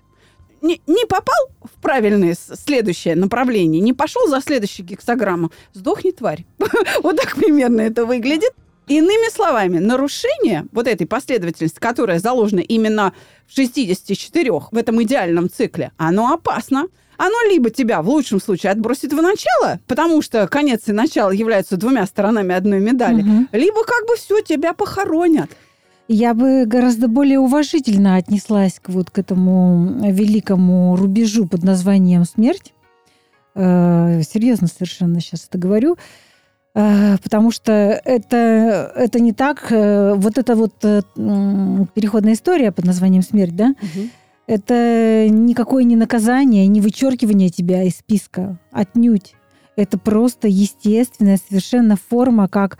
не, 0.64 0.80
не 0.86 1.04
попал 1.06 1.36
в 1.62 1.80
правильное 1.80 2.34
следующее 2.34 3.14
направление, 3.16 3.80
не 3.80 3.92
пошел 3.92 4.26
за 4.26 4.40
следующую 4.40 4.86
гексограмму, 4.86 5.52
сдохни, 5.72 6.10
тварь. 6.10 6.46
Вот 7.02 7.16
так 7.16 7.36
примерно 7.36 7.82
это 7.82 8.06
выглядит. 8.06 8.52
Иными 8.86 9.30
словами, 9.30 9.78
нарушение 9.78 10.66
вот 10.72 10.86
этой 10.86 11.06
последовательности, 11.06 11.78
которая 11.78 12.18
заложена 12.18 12.60
именно 12.60 13.12
в 13.46 13.54
64 13.54 14.50
в 14.50 14.76
этом 14.76 15.02
идеальном 15.02 15.50
цикле, 15.50 15.92
оно 15.96 16.32
опасно. 16.32 16.86
Оно 17.16 17.36
либо 17.48 17.70
тебя 17.70 18.02
в 18.02 18.08
лучшем 18.08 18.40
случае 18.40 18.72
отбросит 18.72 19.12
в 19.12 19.22
начало, 19.22 19.78
потому 19.86 20.20
что 20.20 20.48
конец 20.48 20.88
и 20.88 20.92
начало 20.92 21.30
являются 21.30 21.76
двумя 21.76 22.06
сторонами 22.06 22.54
одной 22.54 22.80
медали, 22.80 23.22
угу. 23.22 23.46
либо 23.52 23.84
как 23.84 24.06
бы 24.08 24.16
все, 24.16 24.40
тебя 24.40 24.72
похоронят 24.72 25.50
я 26.08 26.34
бы 26.34 26.66
гораздо 26.66 27.08
более 27.08 27.38
уважительно 27.38 28.16
отнеслась 28.16 28.78
к 28.80 28.88
вот 28.88 29.10
к 29.10 29.18
этому 29.18 30.10
великому 30.10 30.96
рубежу 30.96 31.46
под 31.46 31.62
названием 31.62 32.24
смерть. 32.24 32.74
Э, 33.54 34.20
серьезно 34.22 34.66
совершенно 34.66 35.20
сейчас 35.20 35.46
это 35.48 35.58
говорю. 35.58 35.96
Э, 36.74 37.16
потому 37.22 37.50
что 37.50 37.72
это, 37.72 38.92
это 38.96 39.20
не 39.20 39.32
так. 39.32 39.66
Э, 39.70 40.14
вот 40.14 40.38
эта 40.38 40.56
вот 40.56 40.84
э, 40.84 41.02
переходная 41.14 42.34
история 42.34 42.72
под 42.72 42.84
названием 42.84 43.22
смерть, 43.22 43.54
да? 43.54 43.74
Угу. 43.80 44.08
Это 44.46 45.26
никакое 45.30 45.84
не 45.84 45.96
наказание, 45.96 46.66
не 46.66 46.80
вычеркивание 46.80 47.48
тебя 47.48 47.84
из 47.84 47.96
списка. 47.96 48.58
Отнюдь. 48.72 49.34
Это 49.76 49.98
просто 49.98 50.48
естественная 50.48 51.38
совершенно 51.48 51.96
форма, 51.96 52.48
как 52.48 52.78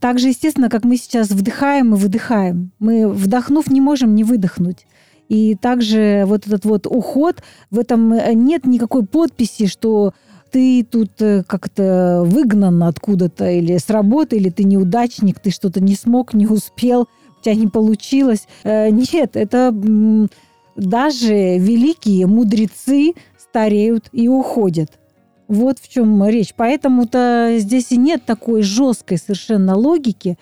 так 0.00 0.18
же, 0.18 0.28
естественно, 0.28 0.68
как 0.68 0.84
мы 0.84 0.96
сейчас 0.96 1.30
вдыхаем 1.30 1.94
и 1.94 1.98
выдыхаем. 1.98 2.72
Мы, 2.80 3.08
вдохнув, 3.08 3.70
не 3.70 3.80
можем 3.80 4.16
не 4.16 4.24
выдохнуть. 4.24 4.86
И 5.28 5.54
также 5.54 6.24
вот 6.26 6.48
этот 6.48 6.64
вот 6.64 6.86
уход, 6.86 7.44
в 7.70 7.78
этом 7.78 8.12
нет 8.44 8.66
никакой 8.66 9.06
подписи, 9.06 9.66
что 9.66 10.14
ты 10.50 10.84
тут 10.84 11.20
э, 11.20 11.42
как-то 11.46 12.22
выгнан 12.24 12.82
откуда-то 12.82 13.50
или 13.50 13.76
с 13.76 13.88
работы, 13.90 14.36
или 14.36 14.50
ты 14.50 14.64
неудачник, 14.64 15.38
ты 15.38 15.50
что-то 15.50 15.80
не 15.80 15.94
смог, 15.94 16.34
не 16.34 16.46
успел, 16.46 17.08
у 17.38 17.42
тебя 17.42 17.54
не 17.54 17.68
получилось. 17.68 18.48
Нет, 18.64 19.36
это 19.36 19.72
даже 20.74 21.58
великие 21.58 22.26
мудрецы 22.26 23.12
стареют 23.38 24.08
и 24.12 24.28
уходят. 24.28 24.98
Вот 25.48 25.78
в 25.78 25.88
чем 25.88 26.24
речь. 26.26 26.52
Поэтому-то 26.56 27.54
здесь 27.58 27.90
и 27.92 27.96
нет 27.96 28.24
такой 28.24 28.62
жесткой 28.62 29.18
совершенно 29.18 29.76
логики. 29.76 30.38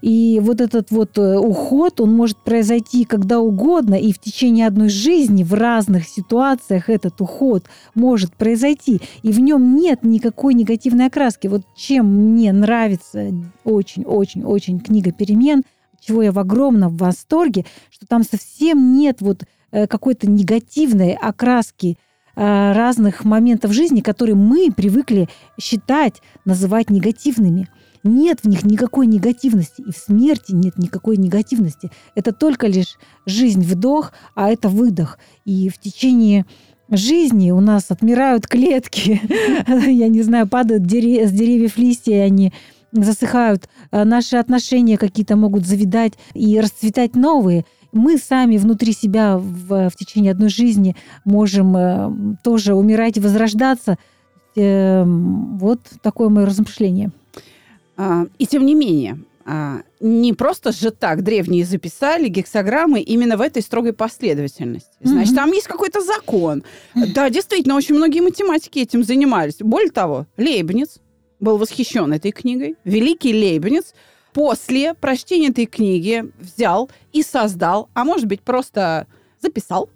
И 0.00 0.40
вот 0.42 0.60
этот 0.60 0.90
вот 0.90 1.18
э, 1.18 1.38
уход, 1.38 2.00
он 2.00 2.14
может 2.14 2.38
произойти 2.38 3.04
когда 3.04 3.40
угодно, 3.40 3.94
и 3.94 4.12
в 4.12 4.18
течение 4.18 4.66
одной 4.66 4.88
жизни 4.88 5.42
в 5.42 5.54
разных 5.54 6.06
ситуациях 6.06 6.88
этот 6.88 7.20
уход 7.20 7.64
может 7.94 8.34
произойти, 8.34 9.00
и 9.22 9.32
в 9.32 9.40
нем 9.40 9.76
нет 9.76 10.02
никакой 10.02 10.54
негативной 10.54 11.06
окраски. 11.06 11.46
Вот 11.46 11.62
чем 11.74 12.06
мне 12.06 12.52
нравится 12.52 13.32
очень-очень-очень 13.64 14.80
книга 14.80 15.12
«Перемен», 15.12 15.62
чего 16.00 16.22
я 16.22 16.30
в 16.30 16.38
огромном 16.38 16.96
восторге, 16.96 17.64
что 17.90 18.06
там 18.06 18.22
совсем 18.22 18.96
нет 18.96 19.20
вот 19.20 19.44
э, 19.72 19.86
какой-то 19.86 20.28
негативной 20.30 21.14
окраски 21.14 21.96
Э, 22.38 22.72
разных 22.74 23.24
моментов 23.24 23.72
жизни, 23.72 24.02
которые 24.02 24.34
мы 24.34 24.70
привыкли 24.70 25.26
считать, 25.58 26.20
называть 26.44 26.90
негативными. 26.90 27.66
Нет 28.06 28.40
в 28.42 28.48
них 28.48 28.64
никакой 28.64 29.06
негативности, 29.06 29.82
и 29.82 29.92
в 29.92 29.96
смерти 29.96 30.52
нет 30.52 30.78
никакой 30.78 31.16
негативности. 31.16 31.90
Это 32.14 32.32
только 32.32 32.66
лишь 32.66 32.98
жизнь 33.26 33.62
вдох, 33.62 34.12
а 34.34 34.50
это 34.50 34.68
выдох. 34.68 35.18
И 35.44 35.68
в 35.68 35.78
течение 35.78 36.46
жизни 36.88 37.50
у 37.50 37.60
нас 37.60 37.90
отмирают 37.90 38.46
клетки, 38.46 39.20
я 39.90 40.08
не 40.08 40.22
знаю, 40.22 40.48
падают 40.48 40.84
с 40.84 40.86
деревьев 40.86 41.76
листья, 41.76 42.12
и 42.12 42.18
они 42.18 42.52
засыхают, 42.92 43.68
э, 43.90 44.04
наши 44.04 44.36
отношения 44.36 44.96
какие-то 44.96 45.36
могут 45.36 45.66
завидать 45.66 46.12
и 46.34 46.60
расцветать 46.60 47.16
новые 47.16 47.64
мы 47.92 48.18
сами 48.18 48.56
внутри 48.58 48.92
себя 48.92 49.38
в, 49.38 49.90
в 49.90 49.96
течение 49.96 50.32
одной 50.32 50.48
жизни 50.48 50.94
можем 51.24 51.76
э, 51.76 52.36
тоже 52.44 52.74
умирать 52.74 53.16
и 53.16 53.20
возрождаться. 53.20 53.96
Э, 54.54 55.04
вот 55.04 55.80
такое 56.02 56.28
мое 56.28 56.46
размышление. 56.46 57.10
А, 57.96 58.26
И 58.38 58.46
тем 58.46 58.66
не 58.66 58.74
менее, 58.74 59.18
а, 59.44 59.82
не 60.00 60.32
просто 60.32 60.72
же 60.72 60.90
так 60.90 61.22
древние 61.22 61.64
записали 61.64 62.28
гексограммы 62.28 63.00
именно 63.00 63.36
в 63.36 63.40
этой 63.40 63.62
строгой 63.62 63.92
последовательности. 63.92 64.90
Значит, 65.00 65.34
там 65.34 65.52
есть 65.52 65.68
какой-то 65.68 66.00
закон. 66.00 66.64
Да, 66.94 67.30
действительно, 67.30 67.76
очень 67.76 67.94
многие 67.94 68.20
математики 68.20 68.80
этим 68.80 69.04
занимались. 69.04 69.56
Более 69.60 69.92
того, 69.92 70.26
Лейбниц 70.36 70.98
был 71.38 71.58
восхищен 71.58 72.12
этой 72.12 72.32
книгой. 72.32 72.76
Великий 72.84 73.32
Лейбниц 73.32 73.94
после 74.32 74.94
прочтения 74.94 75.48
этой 75.48 75.66
книги 75.66 76.24
взял 76.38 76.90
и 77.12 77.22
создал, 77.22 77.88
а 77.94 78.04
может 78.04 78.26
быть, 78.26 78.42
просто 78.42 79.06
записал 79.40 79.88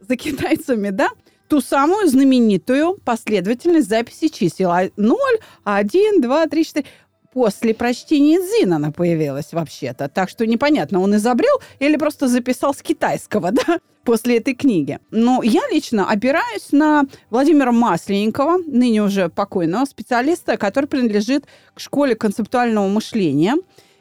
за 0.00 0.16
китайцами, 0.16 0.90
да, 0.90 1.08
ту 1.48 1.60
самую 1.60 2.08
знаменитую 2.08 2.98
последовательность 3.04 3.88
записи 3.88 4.28
чисел. 4.28 4.70
А 4.70 4.88
0, 4.96 5.18
1, 5.64 6.20
2, 6.20 6.46
3, 6.46 6.64
4. 6.64 6.86
После 7.32 7.74
прочтения 7.74 8.38
Дзин 8.40 8.72
она 8.72 8.90
появилась 8.90 9.52
вообще-то. 9.52 10.08
Так 10.08 10.30
что 10.30 10.46
непонятно, 10.46 11.00
он 11.00 11.14
изобрел 11.16 11.60
или 11.78 11.96
просто 11.96 12.26
записал 12.26 12.74
с 12.74 12.80
китайского, 12.80 13.50
да, 13.52 13.80
после 14.04 14.38
этой 14.38 14.54
книги. 14.54 14.98
Но 15.10 15.42
я 15.42 15.60
лично 15.70 16.10
опираюсь 16.10 16.72
на 16.72 17.04
Владимира 17.28 17.70
Масленникова, 17.72 18.58
ныне 18.66 19.02
уже 19.02 19.28
покойного 19.28 19.84
специалиста, 19.84 20.56
который 20.56 20.86
принадлежит 20.86 21.44
к 21.74 21.80
школе 21.80 22.14
концептуального 22.14 22.88
мышления. 22.88 23.56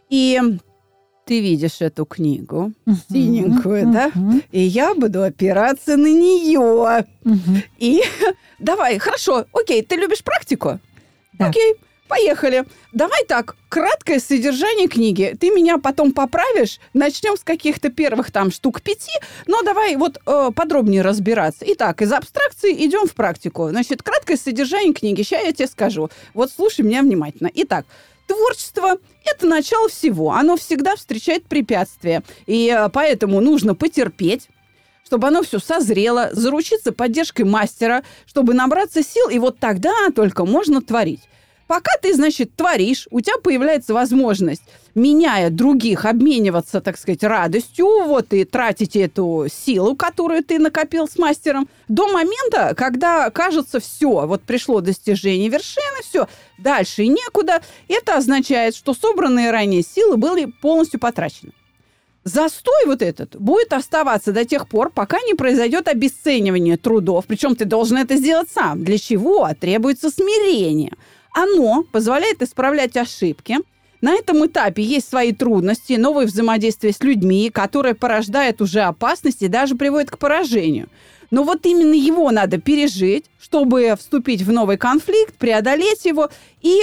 И 0.10 0.40
ты 1.26 1.42
видишь 1.42 1.82
эту 1.82 2.06
книгу, 2.06 2.72
синенькую, 3.12 3.92
да? 3.92 4.12
Мгм. 4.16 4.42
И 4.54 4.62
я 4.62 4.96
буду 4.96 5.22
опираться 5.24 5.98
на 5.98 6.08
нее. 6.08 7.06
Мгм. 7.26 7.64
И 7.78 8.02
давай, 8.60 8.98
хорошо, 8.98 9.46
окей, 9.52 9.82
ты 9.84 9.98
любишь 9.98 10.24
практику? 10.24 10.80
Да. 11.34 11.50
Окей, 11.50 11.76
поехали. 12.08 12.66
Давай 12.94 13.24
так, 13.26 13.56
краткое 13.70 14.20
содержание 14.20 14.88
книги. 14.88 15.36
Ты 15.40 15.50
меня 15.50 15.78
потом 15.78 16.12
поправишь. 16.12 16.80
Начнем 16.94 17.38
с 17.38 17.42
каких-то 17.42 17.90
первых 17.90 18.32
там 18.32 18.52
штук 18.52 18.82
пяти, 18.82 19.12
но 19.46 19.62
давай 19.62 19.96
вот 19.96 20.20
э, 20.26 20.52
подробнее 20.56 21.02
разбираться. 21.02 21.66
Итак, 21.68 22.02
из 22.02 22.12
абстракции 22.12 22.74
идем 22.86 23.08
в 23.08 23.14
практику. 23.14 23.70
Значит, 23.70 24.04
краткое 24.04 24.38
содержание 24.38 24.94
книги. 24.94 25.22
Сейчас 25.22 25.44
я 25.44 25.54
тебе 25.54 25.68
скажу. 25.68 26.10
Вот 26.34 26.52
слушай 26.52 26.82
меня 26.82 27.02
внимательно. 27.02 27.52
Итак, 27.54 27.86
Творчество– 28.28 28.98
это 29.26 29.48
начало 29.48 29.88
всего. 29.88 30.34
Оно 30.34 30.58
всегда 30.58 30.96
встречает 30.96 31.46
препятствия. 31.46 32.24
И 32.46 32.70
э, 32.70 32.90
поэтому 32.90 33.40
нужно 33.40 33.74
потерпеть, 33.74 34.50
чтобы 35.06 35.30
оно 35.30 35.42
все 35.44 35.60
созрело, 35.60 36.30
заручиться 36.34 36.92
поддержкой 36.92 37.44
мастера, 37.44 38.04
чтобы 38.26 38.54
набраться 38.54 39.02
сил, 39.02 39.30
и 39.30 39.40
вот 39.40 39.58
тогда 39.58 39.94
только 40.14 40.46
можно 40.46 40.82
творить. 40.82 41.22
Пока 41.68 41.92
ты, 42.02 42.14
значит, 42.14 42.56
творишь, 42.56 43.08
у 43.12 43.20
тебя 43.20 43.38
появляется 43.44 43.94
возможность, 43.94 44.64
меняя 44.96 45.50
других, 45.50 46.06
обмениваться, 46.06 46.80
так 46.80 46.98
сказать, 46.98 47.24
радостью, 47.24 48.06
вот 48.06 48.32
и 48.34 48.46
тратить 48.46 48.96
эту 48.96 49.48
силу, 49.52 49.96
которую 49.96 50.44
ты 50.44 50.60
накопил 50.60 51.08
с 51.08 51.18
мастером, 51.18 51.68
до 51.90 52.08
момента, 52.08 52.74
когда 52.76 53.30
кажется 53.30 53.82
все, 53.82 54.26
вот 54.26 54.44
пришло 54.44 54.80
достижение 54.80 55.50
вершины, 55.50 56.02
все, 56.04 56.28
дальше 56.58 57.04
и 57.04 57.10
некуда. 57.10 57.62
Это 57.90 58.16
означает, 58.16 58.74
что 58.74 58.94
собранные 58.94 59.52
ранее 59.52 59.84
силы 59.84 60.16
были 60.16 60.46
полностью 60.46 61.02
потрачены. 61.02 61.52
Застой 62.24 62.86
вот 62.86 63.02
этот 63.02 63.38
будет 63.38 63.72
оставаться 63.72 64.34
до 64.34 64.44
тех 64.44 64.68
пор, 64.68 64.90
пока 64.90 65.18
не 65.22 65.34
произойдет 65.34 65.88
обесценивание 65.88 66.76
трудов. 66.76 67.26
Причем 67.26 67.56
ты 67.56 67.64
должен 67.64 67.98
это 67.98 68.18
сделать 68.18 68.50
сам. 68.54 68.84
Для 68.84 68.98
чего? 68.98 69.50
Требуется 69.58 70.10
смирение. 70.10 70.92
Оно 71.38 71.84
позволяет 71.84 72.42
исправлять 72.42 72.98
ошибки. 72.98 73.58
На 74.02 74.16
этом 74.16 74.44
этапе 74.48 74.82
есть 74.82 75.08
свои 75.08 75.34
трудности, 75.34 75.94
новые 75.94 76.26
взаимодействия 76.26 76.92
с 76.92 77.00
людьми, 77.02 77.52
которые 77.52 77.94
порождают 77.94 78.60
уже 78.60 78.80
опасности 78.82 79.44
и 79.44 79.48
даже 79.48 79.76
приводят 79.76 80.10
к 80.10 80.18
поражению. 80.18 80.90
Но 81.30 81.44
вот 81.44 81.64
именно 81.68 81.94
его 81.94 82.32
надо 82.32 82.60
пережить, 82.60 83.26
чтобы 83.40 83.94
вступить 84.00 84.42
в 84.42 84.52
новый 84.52 84.78
конфликт, 84.78 85.36
преодолеть 85.36 86.06
его 86.06 86.32
и, 86.64 86.82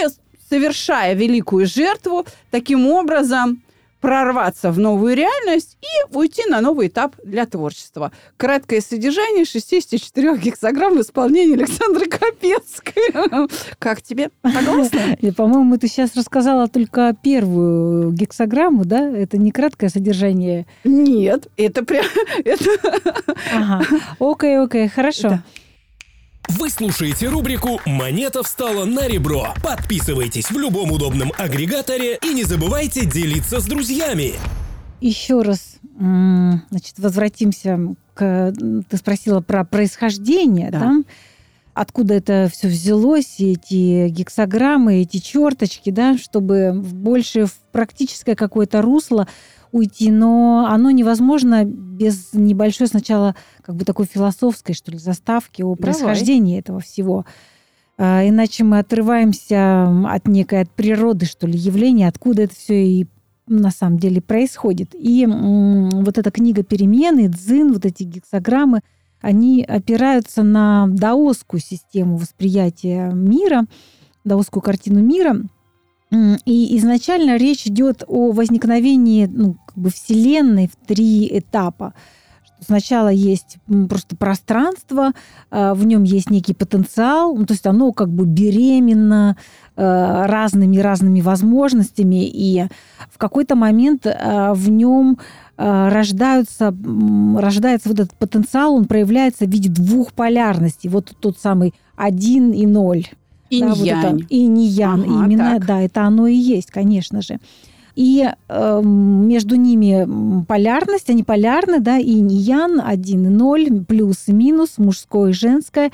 совершая 0.48 1.14
великую 1.14 1.66
жертву, 1.66 2.24
таким 2.52 2.86
образом 2.86 3.60
прорваться 4.04 4.70
в 4.70 4.78
новую 4.78 5.16
реальность 5.16 5.78
и 5.80 6.14
уйти 6.14 6.42
на 6.46 6.60
новый 6.60 6.88
этап 6.88 7.16
для 7.24 7.46
творчества. 7.46 8.12
Краткое 8.36 8.82
содержание 8.82 9.46
64 9.46 10.36
гексограмм 10.36 10.98
в 10.98 11.00
исполнении 11.00 11.54
Александры 11.54 12.06
Капецкой. 12.06 13.48
Как 13.78 14.02
тебе? 14.02 14.28
Согласна? 14.42 15.16
По-моему, 15.36 15.78
ты 15.78 15.88
сейчас 15.88 16.14
рассказала 16.16 16.68
только 16.68 17.16
первую 17.22 18.12
гексограмму, 18.12 18.84
да? 18.84 19.08
Это 19.08 19.38
не 19.38 19.50
краткое 19.52 19.88
содержание. 19.88 20.66
Нет, 20.84 21.48
это 21.56 21.82
прям... 21.82 22.04
Окей, 24.20 24.58
окей, 24.58 24.88
хорошо. 24.88 25.40
Вы 26.48 26.68
слушаете 26.68 27.28
рубрику 27.28 27.80
«Монета 27.86 28.42
встала 28.42 28.84
на 28.84 29.08
ребро». 29.08 29.54
Подписывайтесь 29.62 30.50
в 30.50 30.58
любом 30.58 30.92
удобном 30.92 31.32
агрегаторе 31.38 32.18
и 32.22 32.34
не 32.34 32.44
забывайте 32.44 33.06
делиться 33.06 33.60
с 33.60 33.64
друзьями. 33.64 34.34
Еще 35.00 35.40
раз, 35.40 35.76
значит, 35.98 36.98
возвратимся 36.98 37.78
к... 38.12 38.52
Ты 38.88 38.96
спросила 38.96 39.40
про 39.40 39.64
происхождение, 39.64 40.70
Да. 40.70 40.80
да? 40.80 40.92
Откуда 41.72 42.14
это 42.14 42.48
все 42.52 42.68
взялось, 42.68 43.40
и 43.40 43.54
эти 43.54 44.08
гексограммы, 44.08 45.00
эти 45.02 45.16
черточки, 45.16 45.90
да, 45.90 46.16
чтобы 46.16 46.72
больше 46.72 47.46
в 47.46 47.52
практическое 47.72 48.36
какое-то 48.36 48.80
русло 48.80 49.26
уйти, 49.74 50.12
но 50.12 50.68
оно 50.70 50.92
невозможно 50.92 51.64
без 51.64 52.32
небольшой 52.32 52.86
сначала 52.86 53.34
как 53.60 53.74
бы 53.74 53.84
такой 53.84 54.06
философской, 54.06 54.72
что 54.72 54.92
ли, 54.92 54.98
заставки 54.98 55.62
о 55.62 55.74
Давай. 55.74 55.78
происхождении 55.78 56.60
этого 56.60 56.78
всего. 56.78 57.26
А, 57.98 58.26
Иначе 58.26 58.62
мы 58.62 58.78
отрываемся 58.78 59.88
от 60.08 60.28
некой, 60.28 60.60
от 60.60 60.70
природы, 60.70 61.26
что 61.26 61.48
ли, 61.48 61.58
явления, 61.58 62.06
откуда 62.06 62.42
это 62.42 62.54
все 62.54 62.86
и 62.86 63.06
на 63.48 63.72
самом 63.72 63.98
деле 63.98 64.22
происходит. 64.22 64.90
И 64.94 65.26
вот 65.26 66.18
эта 66.18 66.30
книга 66.30 66.62
перемены, 66.62 67.28
дзин, 67.28 67.72
вот 67.72 67.84
эти 67.84 68.04
гексограммы, 68.04 68.80
они 69.20 69.64
опираются 69.64 70.44
на 70.44 70.86
даосскую 70.88 71.60
систему 71.60 72.16
восприятия 72.16 73.10
мира, 73.12 73.64
даосскую 74.22 74.62
картину 74.62 75.02
мира. 75.02 75.36
И 76.44 76.76
изначально 76.78 77.36
речь 77.36 77.66
идет 77.66 78.04
о 78.06 78.32
возникновении 78.32 79.26
ну, 79.26 79.56
как 79.66 79.76
бы 79.76 79.90
Вселенной 79.90 80.68
в 80.68 80.86
три 80.86 81.28
этапа. 81.38 81.94
Сначала 82.60 83.08
есть 83.08 83.58
просто 83.88 84.16
пространство, 84.16 85.12
а, 85.50 85.74
в 85.74 85.84
нем 85.86 86.02
есть 86.04 86.30
некий 86.30 86.54
потенциал, 86.54 87.36
ну, 87.36 87.44
то 87.44 87.52
есть 87.52 87.66
оно 87.66 87.92
как 87.92 88.08
бы 88.08 88.24
беременно 88.24 89.36
э, 89.76 89.82
разными-разными 90.26 91.20
возможностями, 91.20 92.26
и 92.26 92.64
в 93.10 93.18
какой-то 93.18 93.54
момент 93.54 94.06
э, 94.06 94.52
в 94.54 94.70
нем 94.70 95.18
рождаются, 95.56 96.74
рождается 97.36 97.88
вот 97.88 98.00
этот 98.00 98.14
потенциал, 98.14 98.74
он 98.74 98.86
проявляется 98.86 99.44
в 99.44 99.50
виде 99.50 99.68
двух 99.68 100.12
полярностей. 100.12 100.90
Вот 100.90 101.14
тот 101.20 101.38
самый 101.38 101.74
один 101.96 102.50
и 102.50 102.66
ноль. 102.66 103.06
Да, 103.50 103.74
вот 103.74 103.86
это 103.86 104.08
Инь-янь. 104.08 104.26
инь-ян. 104.30 105.00
Ага, 105.02 105.24
Именно, 105.26 105.50
так. 105.58 105.66
да, 105.66 105.80
это 105.82 106.02
оно 106.02 106.26
и 106.26 106.34
есть, 106.34 106.70
конечно 106.70 107.22
же. 107.22 107.38
И 107.96 108.28
эм, 108.48 109.28
между 109.28 109.54
ними 109.54 110.44
полярность, 110.46 111.10
они 111.10 111.22
полярны, 111.22 111.78
да, 111.78 111.98
инь 111.98 112.32
и 112.32 112.36
ян, 112.36 112.80
один 112.84 113.26
и 113.26 113.28
ноль, 113.28 113.84
плюс 113.86 114.24
и 114.26 114.32
минус, 114.32 114.78
мужское 114.78 115.30
и 115.30 115.34
женское. 115.34 115.92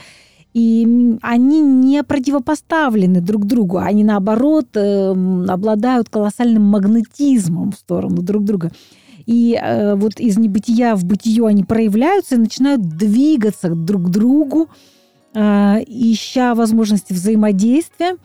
И 0.55 1.17
они 1.23 1.61
не 1.61 2.03
противопоставлены 2.03 3.21
друг 3.21 3.45
другу, 3.47 3.79
они 3.79 4.03
наоборот 4.03 4.69
эм, 4.75 5.49
обладают 5.49 6.09
колоссальным 6.09 6.63
магнетизмом 6.65 7.71
в 7.73 7.77
сторону 7.77 8.23
друг 8.23 8.45
друга. 8.45 8.73
И 9.27 9.57
э, 9.61 9.95
вот 9.95 10.19
из 10.19 10.39
небытия 10.39 10.97
в 10.97 11.05
бытие 11.05 11.47
они 11.47 11.63
проявляются 11.63 12.35
и 12.35 12.39
начинают 12.39 12.81
двигаться 12.81 13.69
друг 13.69 14.07
к 14.07 14.09
другу, 14.09 14.63
э, 14.63 15.00
ища 15.33 16.55
возможности 16.55 17.13
взаимодействия. 17.13 18.17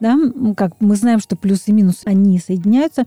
Да? 0.00 0.16
Как 0.56 0.72
мы 0.80 0.96
знаем, 0.96 1.20
что 1.20 1.36
плюс 1.36 1.62
и 1.66 1.72
минус, 1.72 2.02
они 2.04 2.38
соединяются. 2.38 3.06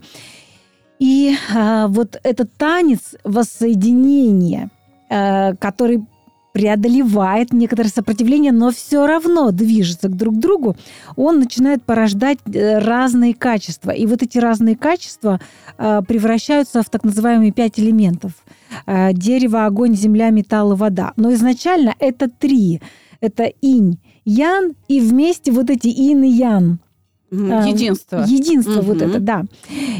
И 0.98 1.34
а, 1.54 1.88
вот 1.88 2.18
этот 2.22 2.56
танец 2.56 3.16
воссоединения, 3.24 4.70
э, 5.10 5.54
который 5.56 6.06
преодолевает 6.54 7.52
некоторое 7.52 7.88
сопротивление, 7.88 8.52
но 8.52 8.70
все 8.70 9.06
равно 9.08 9.50
движется 9.50 10.08
к 10.08 10.16
друг 10.16 10.38
другу, 10.38 10.76
он 11.16 11.40
начинает 11.40 11.82
порождать 11.82 12.38
э, 12.46 12.78
разные 12.78 13.34
качества. 13.34 13.90
И 13.90 14.06
вот 14.06 14.22
эти 14.22 14.38
разные 14.38 14.76
качества 14.76 15.40
э, 15.76 16.00
превращаются 16.06 16.82
в 16.84 16.88
так 16.88 17.02
называемые 17.02 17.50
пять 17.50 17.80
элементов. 17.80 18.32
Э, 18.86 19.12
Дерево, 19.12 19.66
огонь, 19.66 19.96
земля, 19.96 20.30
металл 20.30 20.74
и 20.74 20.76
вода. 20.76 21.12
Но 21.16 21.34
изначально 21.34 21.96
это 21.98 22.30
три. 22.30 22.80
Это 23.24 23.44
инь, 23.62 23.98
ян 24.26 24.74
и 24.86 25.00
вместе 25.00 25.50
вот 25.50 25.70
эти 25.70 25.88
ин 25.88 26.22
и 26.24 26.28
ян. 26.28 26.78
Единство. 27.30 28.22
Единство 28.28 28.82
вот 28.82 28.98
Мгм. 28.98 29.10
это, 29.10 29.18
да. 29.20 29.44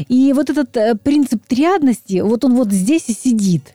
И 0.07 0.31
вот 0.33 0.49
этот 0.51 0.77
э, 0.77 0.95
принцип 0.95 1.43
триадности, 1.47 2.21
вот 2.21 2.45
он 2.45 2.55
вот 2.55 2.71
здесь 2.71 3.09
и 3.09 3.13
сидит. 3.13 3.73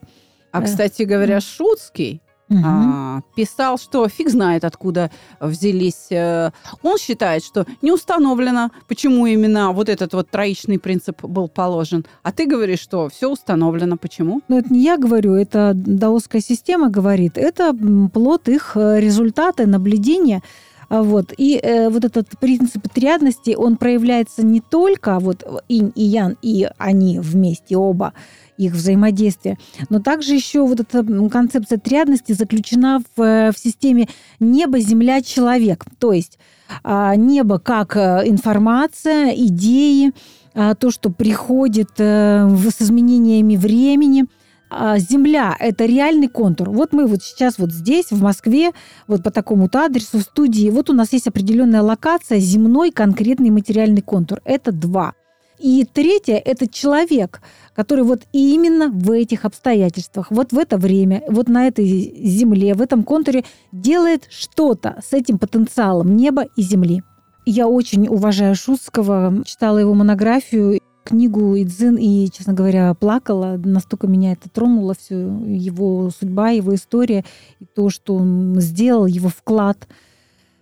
А, 0.52 0.62
Э, 0.62 0.64
кстати 0.64 1.02
говоря. 1.02 1.40
Шуцкий 1.40 2.20
Мгм. 2.50 2.62
а, 2.66 3.20
писал, 3.36 3.78
что 3.78 4.08
фиг 4.08 4.28
знает, 4.28 4.64
откуда 4.64 5.10
взялись. 5.40 6.08
э, 6.10 6.50
Он 6.82 6.98
считает, 6.98 7.44
что 7.44 7.64
не 7.80 7.92
установлено, 7.92 8.70
почему 8.88 9.26
именно 9.26 9.70
вот 9.72 9.88
этот 9.88 10.12
вот 10.14 10.28
троичный 10.30 10.78
принцип 10.78 11.24
был 11.24 11.48
положен. 11.48 12.04
А 12.24 12.32
ты 12.32 12.46
говоришь, 12.46 12.80
что 12.80 13.08
все 13.08 13.30
установлено. 13.30 13.96
Почему? 13.96 14.42
Но 14.48 14.58
это 14.58 14.72
не 14.72 14.82
я 14.82 14.96
говорю, 14.98 15.34
это 15.34 15.72
даосская 15.74 16.40
система 16.42 16.90
говорит. 16.90 17.38
Это 17.38 17.72
плод 18.12 18.48
их 18.48 18.72
э, 18.74 19.00
результата, 19.00 19.66
наблюдения. 19.66 20.42
А 20.90 21.02
Вот. 21.02 21.32
И 21.36 21.58
э, 21.62 21.88
вот 21.88 22.04
этот 22.04 22.38
принцип 22.40 22.88
триадности, 22.92 23.54
он 23.56 23.76
проявляется 23.76 24.44
не 24.44 24.60
только 24.60 25.20
вот 25.20 25.44
инь 25.68 25.92
и 25.94 26.02
ян, 26.02 26.36
и 26.42 26.68
они 26.78 27.20
вместе 27.20 27.76
оба, 27.76 28.12
их 28.58 28.74
взаимодействие, 28.74 29.56
но 29.88 30.00
также 30.00 30.34
еще 30.34 30.66
вот 30.66 30.80
эта 30.80 31.02
концепция 31.30 31.78
триадности 31.78 32.32
заключена 32.32 33.00
в, 33.16 33.22
э, 33.22 33.52
в 33.52 33.58
системе 33.58 34.08
небо, 34.40 34.80
земля, 34.80 35.22
человек. 35.22 35.84
То 35.98 36.12
есть 36.12 36.38
а, 36.82 37.14
небо 37.16 37.58
как 37.58 37.96
э, 37.96 38.22
информация, 38.26 39.30
идеи, 39.30 40.12
а, 40.54 40.74
то, 40.74 40.90
что 40.90 41.10
приходит 41.10 41.90
э, 41.98 42.48
с 42.48 42.82
изменениями 42.82 43.56
времени. 43.56 44.26
А 44.70 44.98
Земля– 44.98 45.56
это 45.58 45.84
реальный 45.84 46.28
контур. 46.28 46.70
Вот 46.70 46.92
мы 46.92 47.06
вот 47.06 47.22
сейчас 47.24 47.58
вот 47.58 47.72
здесь, 47.72 48.12
в 48.12 48.22
Москве, 48.22 48.70
вот 49.08 49.24
по 49.24 49.32
такому-то 49.32 49.84
адресу 49.86 50.18
в 50.18 50.22
студии, 50.22 50.70
вот 50.70 50.88
у 50.90 50.92
нас 50.92 51.12
есть 51.12 51.26
определенная 51.26 51.82
локация, 51.82 52.38
земной 52.38 52.92
конкретный 52.92 53.50
материальный 53.50 54.00
контур. 54.00 54.40
Это 54.44 54.70
два. 54.70 55.14
И 55.58 55.84
третье– 55.84 56.36
это 56.44 56.68
человек, 56.68 57.42
который 57.74 58.04
вот 58.04 58.22
именно 58.32 58.88
в 58.88 59.10
этих 59.10 59.44
обстоятельствах, 59.44 60.28
вот 60.30 60.52
в 60.52 60.58
это 60.58 60.78
время, 60.78 61.22
вот 61.28 61.48
на 61.48 61.66
этой 61.66 61.84
земле, 62.24 62.74
в 62.74 62.80
этом 62.80 63.02
контуре 63.02 63.44
делает 63.72 64.28
что-то 64.30 65.00
с 65.06 65.12
этим 65.12 65.38
потенциалом 65.38 66.16
неба 66.16 66.44
и 66.56 66.62
земли. 66.62 67.02
Я 67.44 67.66
очень 67.66 68.06
уважаю 68.06 68.54
Шутского, 68.54 69.42
читала 69.44 69.78
его 69.78 69.94
монографию, 69.94 70.80
книгу 71.10 71.56
Идзин 71.60 71.96
и, 71.96 72.30
честно 72.30 72.52
говоря, 72.52 72.94
плакала. 72.94 73.60
Настолько 73.62 74.06
меня 74.06 74.32
это 74.32 74.48
тронуло, 74.48 74.94
все 74.94 75.16
его 75.44 76.10
судьба, 76.10 76.50
его 76.50 76.74
история, 76.74 77.24
и 77.58 77.64
то, 77.64 77.90
что 77.90 78.14
он 78.14 78.60
сделал, 78.60 79.06
его 79.06 79.28
вклад 79.28 79.88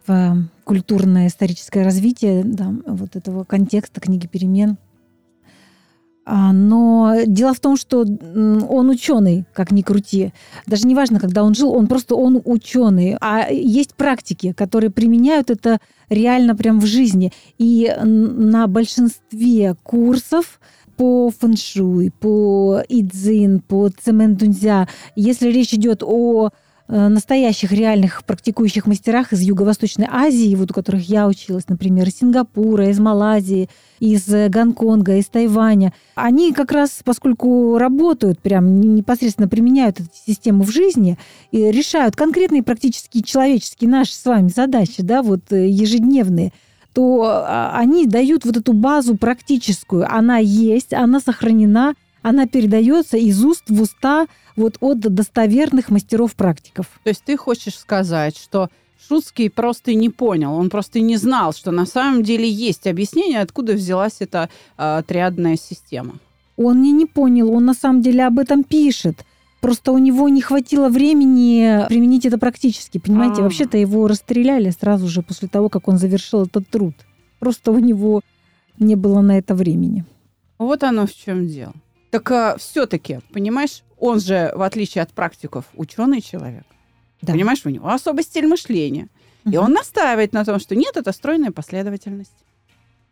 в 0.06 0.48
культурное 0.64 1.26
историческое 1.26 1.82
развитие 1.82 2.42
да, 2.44 2.74
вот 2.87 3.14
этого 3.14 3.44
контекста 3.44 4.00
книги 4.00 4.26
перемен. 4.26 4.78
А, 6.30 6.52
Но 6.52 7.14
дело 7.26 7.54
в 7.54 7.60
том, 7.60 7.78
что 7.78 8.00
он 8.00 8.90
ученый, 8.90 9.46
как 9.54 9.70
ни 9.70 9.80
крути. 9.80 10.34
Даже 10.66 10.86
не 10.86 10.94
важно, 10.94 11.20
когда 11.20 11.42
он 11.42 11.54
жил, 11.54 11.72
он 11.72 11.86
просто 11.86 12.16
он 12.16 12.42
ученый. 12.44 13.16
А 13.18 13.48
есть 13.50 13.94
практики, 13.94 14.52
которые 14.52 14.90
применяют 14.90 15.48
это 15.50 15.78
реально 16.10 16.54
прям 16.54 16.80
в 16.80 16.86
жизни. 16.86 17.32
И 17.56 17.90
на 18.04 18.66
большинстве 18.66 19.74
курсов 19.82 20.60
по 20.98 21.30
фэншуй, 21.30 22.10
по 22.10 22.82
идзин, 22.90 23.60
по 23.60 23.88
цемендунзя, 23.88 24.86
если 25.16 25.48
речь 25.48 25.72
идет 25.72 26.02
о 26.02 26.50
настоящих 26.88 27.70
реальных 27.72 28.24
практикующих 28.24 28.87
мастерах 28.87 29.33
из 29.33 29.42
Юго-Восточной 29.42 30.09
Азии, 30.11 30.55
вот 30.55 30.70
у 30.70 30.74
которых 30.74 31.09
я 31.09 31.27
училась, 31.27 31.68
например, 31.68 32.09
из 32.09 32.18
Сингапура, 32.18 32.88
из 32.88 32.98
Малайзии, 32.98 33.68
из 34.01 34.27
э, 34.29 34.48
Гонконга, 34.48 35.16
из 35.16 35.27
Тайваня, 35.27 35.92
они 36.14 36.53
как 36.53 36.72
раз, 36.72 37.01
поскольку 37.05 37.77
работают, 37.79 38.40
прям 38.40 38.81
непосредственно 38.81 39.48
применяют 39.48 40.01
эту 40.01 40.09
систему 40.27 40.62
в 40.62 40.70
жизни 40.70 41.18
и 41.51 41.70
решают 41.70 42.16
конкретные 42.16 42.62
практически 42.62 43.22
человеческие 43.22 43.90
наши 43.90 44.14
с 44.14 44.24
вами 44.24 44.48
задачи, 44.48 45.03
да, 45.03 45.22
вот 45.22 45.53
э, 45.53 45.68
ежедневные, 45.68 46.53
то 46.94 47.24
а, 47.24 47.72
они 47.79 48.07
дают 48.07 48.44
вот 48.44 48.57
эту 48.57 48.72
базу 48.72 49.16
практическую. 49.16 50.07
Она 50.11 50.38
есть, 50.38 50.92
она 50.92 51.20
сохранена, 51.20 51.94
она 52.22 52.46
передается 52.46 53.16
из 53.16 53.44
уст 53.44 53.64
в 53.68 53.81
уста 53.83 54.27
вот 54.58 54.76
от 54.80 55.00
достоверных 55.00 55.90
мастеров-практиков. 55.90 56.86
То 57.04 57.10
есть 57.10 57.22
ты 57.24 57.36
хочешь 57.36 57.78
сказать, 57.78 58.36
что 58.36 58.68
Шуцкий 59.08 59.48
просто 59.48 59.94
не 59.94 60.10
понял, 60.10 60.54
он 60.54 60.70
просто 60.70 61.00
не 61.00 61.16
знал, 61.16 61.52
что 61.52 61.70
на 61.70 61.86
самом 61.86 62.22
деле 62.22 62.50
есть 62.50 62.86
объяснение, 62.86 63.40
откуда 63.40 63.72
взялась 63.74 64.16
эта 64.18 64.50
э, 64.76 65.02
триадная 65.06 65.56
система. 65.56 66.16
Он 66.56 66.82
не, 66.82 66.92
не 66.92 67.06
понял, 67.06 67.52
он 67.52 67.64
на 67.64 67.74
самом 67.74 68.02
деле 68.02 68.26
об 68.26 68.38
этом 68.38 68.64
пишет. 68.64 69.24
Просто 69.60 69.92
у 69.92 69.98
него 69.98 70.28
не 70.28 70.40
хватило 70.40 70.88
времени 70.88 71.86
применить 71.88 72.26
это 72.26 72.38
практически. 72.38 72.98
Понимаете, 72.98 73.40
А. 73.40 73.44
вообще-то 73.44 73.78
его 73.78 74.06
расстреляли 74.06 74.70
сразу 74.70 75.08
же 75.08 75.22
после 75.22 75.48
того, 75.48 75.68
как 75.68 75.88
он 75.88 75.98
завершил 75.98 76.42
этот 76.42 76.68
труд. 76.68 76.94
Просто 77.38 77.70
у 77.72 77.78
него 77.78 78.20
не 78.78 78.96
было 78.96 79.20
на 79.20 79.38
это 79.38 79.54
времени. 79.54 80.04
Вот 80.58 80.82
оно 80.82 81.06
в 81.06 81.14
чем 81.14 81.46
дело. 81.46 81.72
Так 82.10 82.58
все-таки, 82.58 83.20
понимаешь, 83.32 83.82
он 84.00 84.20
же, 84.20 84.52
в 84.54 84.62
отличие 84.62 85.02
от 85.02 85.12
практиков, 85.12 85.64
ученый 85.74 86.20
человек. 86.20 86.64
Да. 87.22 87.32
Понимаешь, 87.32 87.61
у 87.64 87.68
него 87.70 87.88
особый 87.88 88.22
стиль 88.24 88.46
мышления. 88.46 89.08
И 89.44 89.50
Мгм. 89.50 89.58
он 89.64 89.72
настаивает 89.72 90.32
на 90.32 90.44
том, 90.44 90.58
что 90.61 90.76
нет, 90.76 90.96
это 90.96 91.12
стройная 91.12 91.50
последовательность. 91.50 92.32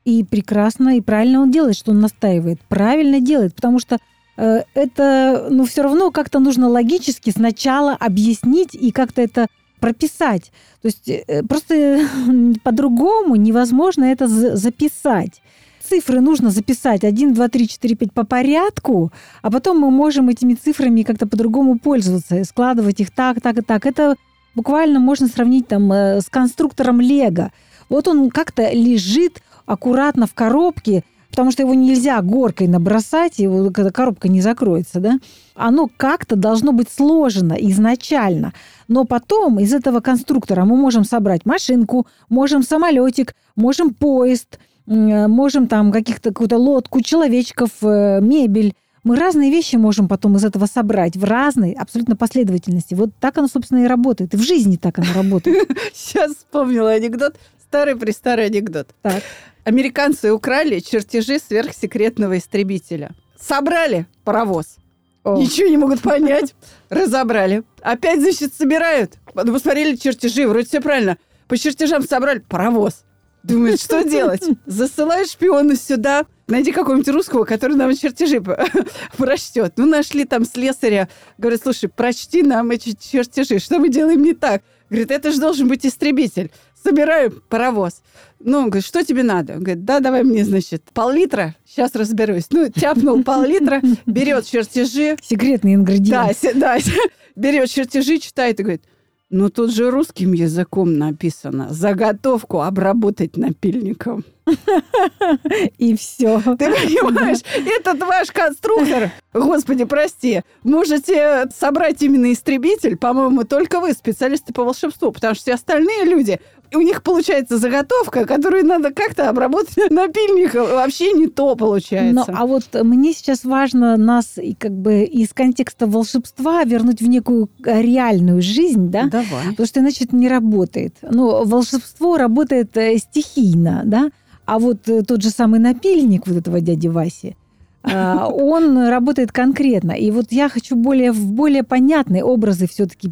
И 0.05 0.23
прекрасно, 0.23 0.97
и 0.97 1.01
правильно 1.01 1.41
он 1.41 1.51
делает, 1.51 1.77
что 1.77 1.91
он 1.91 2.01
настаивает. 2.01 2.61
Правильно 2.69 3.21
делает, 3.21 3.55
потому 3.55 3.81
что 3.81 3.99
э, 4.37 4.63
это, 4.75 5.49
ну, 5.51 5.65
все 5.65 5.83
равно 5.83 6.11
как-то 6.11 6.39
нужно 6.41 6.69
логически 6.69 7.31
сначала 7.31 7.95
объяснить 7.95 8.75
и 8.75 8.93
как-то 8.93 9.23
это 9.23 9.47
прописать. 9.81 10.53
То 10.83 10.89
есть 10.89 11.09
э, 11.09 11.43
просто 11.43 12.07
по-другому 12.63 13.35
невозможно 13.37 14.05
это 14.05 14.29
за- 14.29 14.55
записать. 14.57 15.43
Цифры 15.89 16.21
нужно 16.21 16.51
записать 16.51 17.05
1, 17.05 17.35
2, 17.35 17.49
3, 17.49 17.69
4, 17.69 17.95
5 17.95 18.13
по 18.13 18.25
порядку, 18.25 19.13
а 19.43 19.51
потом 19.51 19.79
мы 19.79 19.91
можем 19.91 20.29
этими 20.29 20.55
цифрами 20.55 21.03
как-то 21.03 21.29
по-другому 21.29 21.79
пользоваться, 21.79 22.43
складывать 22.45 23.01
их 23.01 23.11
так, 23.13 23.41
так 23.41 23.59
и 23.59 23.63
так. 23.63 23.87
Это 23.87 24.17
буквально 24.57 24.99
можно 24.99 25.29
сравнить 25.29 25.69
там 25.69 25.93
э, 25.93 26.21
с 26.21 26.29
конструктором 26.29 27.01
Лего. 27.01 27.53
Вот 27.89 28.09
он 28.09 28.31
как-то 28.31 28.69
лежит 28.73 29.43
аккуратно 29.65 30.27
в 30.27 30.35
коробке, 30.35 31.05
потому 31.31 31.53
что 31.53 31.63
его 31.63 31.75
нельзя 31.75 32.21
горкой 32.21 32.67
набросать, 32.67 33.39
его, 33.39 33.71
когда 33.71 33.93
коробка 33.93 34.29
не 34.29 34.41
закроется, 34.41 34.99
да? 34.99 35.21
Оно 35.55 35.89
как-то 35.97 36.35
должно 36.35 36.73
быть 36.73 36.89
сложено 36.91 37.53
изначально. 37.55 38.53
Но 38.89 39.05
потом 39.05 39.61
из 39.61 39.73
этого 39.73 40.01
конструктора 40.01 40.65
мы 40.65 40.77
можем 40.77 41.05
собрать 41.05 41.47
машинку, 41.47 42.09
можем 42.29 42.65
самолетик, 42.65 43.37
можем 43.55 43.95
поезд, 43.95 44.59
можем 44.87 45.69
там 45.69 45.93
каких-то 45.93 46.31
какую-то 46.31 46.59
лодку, 46.59 47.01
человечков, 47.01 47.71
э, 47.83 48.21
мебель. 48.21 48.75
Мы 49.03 49.17
разные 49.17 49.51
вещи 49.51 49.77
можем 49.77 50.09
потом 50.09 50.37
из 50.37 50.45
этого 50.45 50.67
собрать 50.67 51.17
в 51.17 51.25
разной 51.25 51.73
абсолютно 51.73 52.17
последовательности. 52.17 52.95
Вот 52.95 53.11
так 53.21 53.39
оно, 53.39 53.47
собственно, 53.47 53.85
и 53.85 53.87
работает. 53.87 54.35
И 54.35 54.37
в 54.37 54.43
жизни 54.43 54.77
так 54.77 54.99
оно 54.99 55.09
работает. 55.15 55.71
Сейчас 55.95 56.35
вспомнила 56.35 56.91
анекдот, 56.91 57.37
старый-престарый 57.63 58.47
анекдот. 58.47 58.89
Так. 59.03 59.23
Американцы 59.65 60.33
украли 60.33 60.81
чертежи 60.81 61.39
сверхсекретного 61.39 62.39
истребителя. 62.39 63.13
Собрали 63.39 64.07
паровоз. 64.25 64.77
О. 65.25 65.37
Ничего 65.37 65.69
не 65.69 65.77
могут 65.77 66.01
понять. 66.03 66.55
Разобрали. 66.89 67.65
Опять, 67.83 68.21
значит, 68.21 68.55
собирают. 68.55 69.19
Посмотрели 69.35 69.97
чертежи, 69.97 70.47
вроде 70.47 70.69
все 70.69 70.81
правильно. 70.81 71.17
По 71.49 71.57
чертежам 71.57 72.03
собрали 72.03 72.39
паровоз. 72.41 73.05
Думает, 73.47 73.81
что 73.81 74.03
делать? 74.09 74.43
Засылаешь 74.67 75.31
шпиона 75.31 75.77
сюда, 75.77 76.25
найди 76.49 76.73
какого-нибудь 76.73 77.09
русского, 77.09 77.45
который 77.45 77.77
нам 77.77 77.95
чертежи 77.97 78.43
прочтет. 79.17 79.75
Ну, 79.77 79.87
нашли 79.87 80.25
там 80.25 80.45
слесаря. 80.45 81.09
Говорят, 81.39 81.63
слушай, 81.63 81.89
прочти 81.89 82.43
нам 82.43 82.71
эти 82.71 82.97
чертежи. 82.99 83.59
Что 83.59 83.79
мы 83.79 83.89
делаем 83.89 84.23
не 84.23 84.35
так? 84.35 84.63
Говорит, 84.91 85.11
это 85.11 85.31
же 85.33 85.41
должен 85.41 85.69
быть 85.69 85.85
истребитель. 85.85 86.51
Собираю 86.83 87.43
паровоз. 87.49 88.03
Ну, 88.39 88.59
он 88.59 88.65
говорит, 88.71 88.85
что 88.87 89.03
тебе 89.05 89.23
надо? 89.25 89.55
Он 89.55 89.59
говорит, 89.65 89.85
да, 89.85 89.99
давай 89.99 90.23
мне, 90.23 90.45
значит, 90.45 90.83
пол-литра, 90.93 91.57
сейчас 91.67 91.95
разберусь. 91.95 92.45
Ну, 92.51 92.69
тяпнул 92.69 93.25
пол-литра, 93.25 93.81
берет 94.05 94.47
чертежи, 94.47 95.17
Секретный 95.23 95.75
да, 95.75 95.81
ингредиент. 95.81 96.39
се- 96.39 96.55
да, 96.55 96.79
берет 97.37 97.69
чертежи, 97.71 98.19
читает 98.19 98.61
и 98.61 98.63
говорит, 98.63 98.83
ну 99.31 99.51
тут 99.51 99.75
же 99.75 99.91
русским 99.91 100.33
языком 100.33 100.99
написано 100.99 101.69
заготовку 101.71 102.63
обработать 102.63 103.37
напильником. 103.37 104.25
И 105.79 105.97
все. 105.97 106.41
Ты 106.41 106.71
понимаешь, 106.71 107.41
этот 107.55 107.99
ваш 108.01 108.31
конструктор, 108.31 109.11
господи, 109.35 109.85
прости, 109.85 110.43
можете 110.63 111.47
собрать 111.53 112.01
именно 112.03 112.33
истребитель, 112.33 112.97
по-моему, 112.97 113.43
только 113.43 113.81
вы, 113.81 113.93
специалисты 113.93 114.53
по 114.53 114.63
волшебству, 114.63 115.11
потому 115.11 115.35
что 115.35 115.43
все 115.43 115.55
остальные 115.55 116.05
люди 116.05 116.41
у 116.75 116.81
них 116.81 117.03
получается 117.03 117.59
заготовка, 117.59 118.27
которую 118.27 118.65
надо 118.67 118.93
как-то 118.93 119.29
обработать 119.29 119.77
напильником. 119.91 120.67
Вообще 120.67 121.13
не 121.13 121.27
то 121.27 121.55
получается. 121.57 122.25
Но, 122.29 122.39
а 122.39 122.47
вот 122.47 122.65
мне 122.83 123.13
сейчас 123.13 123.45
важно 123.45 123.97
нас 123.97 124.39
и 124.39 124.55
как 124.55 124.73
бы 124.73 125.03
из 125.05 125.33
контекста 125.33 125.87
волшебства 125.87 126.65
вернуть 126.65 127.01
в 127.01 127.09
некую 127.09 127.51
реальную 127.65 128.43
жизнь, 128.43 128.91
да? 128.91 129.05
Давай. 129.05 129.51
Потому 129.51 129.67
что 129.67 129.81
иначе 129.81 130.05
это 130.05 130.17
не 130.17 130.29
работает. 130.29 130.97
Ну, 131.03 131.45
волшебство 131.45 132.17
работает 132.17 132.77
э, 132.77 132.99
стихийно, 132.99 133.83
да? 133.85 134.11
А 134.45 134.59
вот 134.59 134.89
э, 134.89 135.03
тот 135.03 135.23
же 135.23 135.31
самый 135.31 135.61
напильник 135.61 136.27
вот 136.27 136.37
этого 136.37 136.61
дяди 136.61 136.89
Васи, 136.89 137.37
а, 137.83 138.29
он 138.33 138.89
работает 138.89 139.33
конкретно. 139.33 139.93
И 139.93 140.11
вот 140.11 140.27
я 140.31 140.49
хочу 140.49 140.77
более, 140.77 141.13
в 141.13 141.33
более 141.33 141.63
понятные 141.63 142.25
образы 142.25 142.69
все-таки 142.69 143.11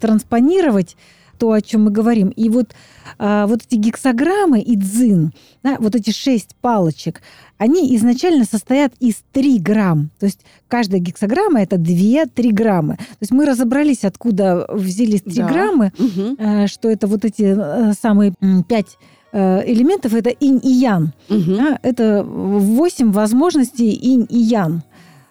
транспонировать 0.00 0.96
то, 1.38 1.52
о 1.52 1.60
чем 1.60 1.84
мы 1.84 1.90
говорим. 1.90 2.28
И 2.28 2.48
вот, 2.48 2.74
а, 3.18 3.46
вот 3.46 3.62
эти 3.62 3.76
гексограммы 3.76 4.60
и 4.60 4.76
дзин, 4.76 5.32
да, 5.62 5.76
вот 5.78 5.94
эти 5.94 6.10
шесть 6.10 6.56
палочек, 6.60 7.22
они 7.58 7.94
изначально 7.96 8.44
состоят 8.44 8.92
из 9.00 9.22
3 9.32 9.58
грамм. 9.58 10.10
То 10.18 10.26
есть 10.26 10.40
каждая 10.68 11.00
гексограмма 11.00 11.62
это 11.62 11.76
2-3 11.76 12.50
граммы. 12.52 12.96
То 12.96 13.18
есть 13.20 13.32
мы 13.32 13.46
разобрались, 13.46 14.04
откуда 14.04 14.66
взялись 14.70 15.22
3 15.22 15.34
да. 15.34 15.48
граммы, 15.48 15.92
угу. 15.98 16.66
что 16.66 16.90
это 16.90 17.06
вот 17.06 17.24
эти 17.24 17.54
э, 17.56 17.92
самые 17.94 18.34
5 18.68 18.86
Э, 19.38 19.62
элементов 19.66 20.14
это 20.14 20.30
инь 20.30 20.60
и 20.62 20.70
ян. 20.70 21.12
Угу. 21.28 21.56
Да, 21.56 21.78
это 21.82 22.22
8 22.24 23.12
возможностей 23.12 23.92
инь 23.92 24.26
и 24.30 24.38
ян. 24.38 24.82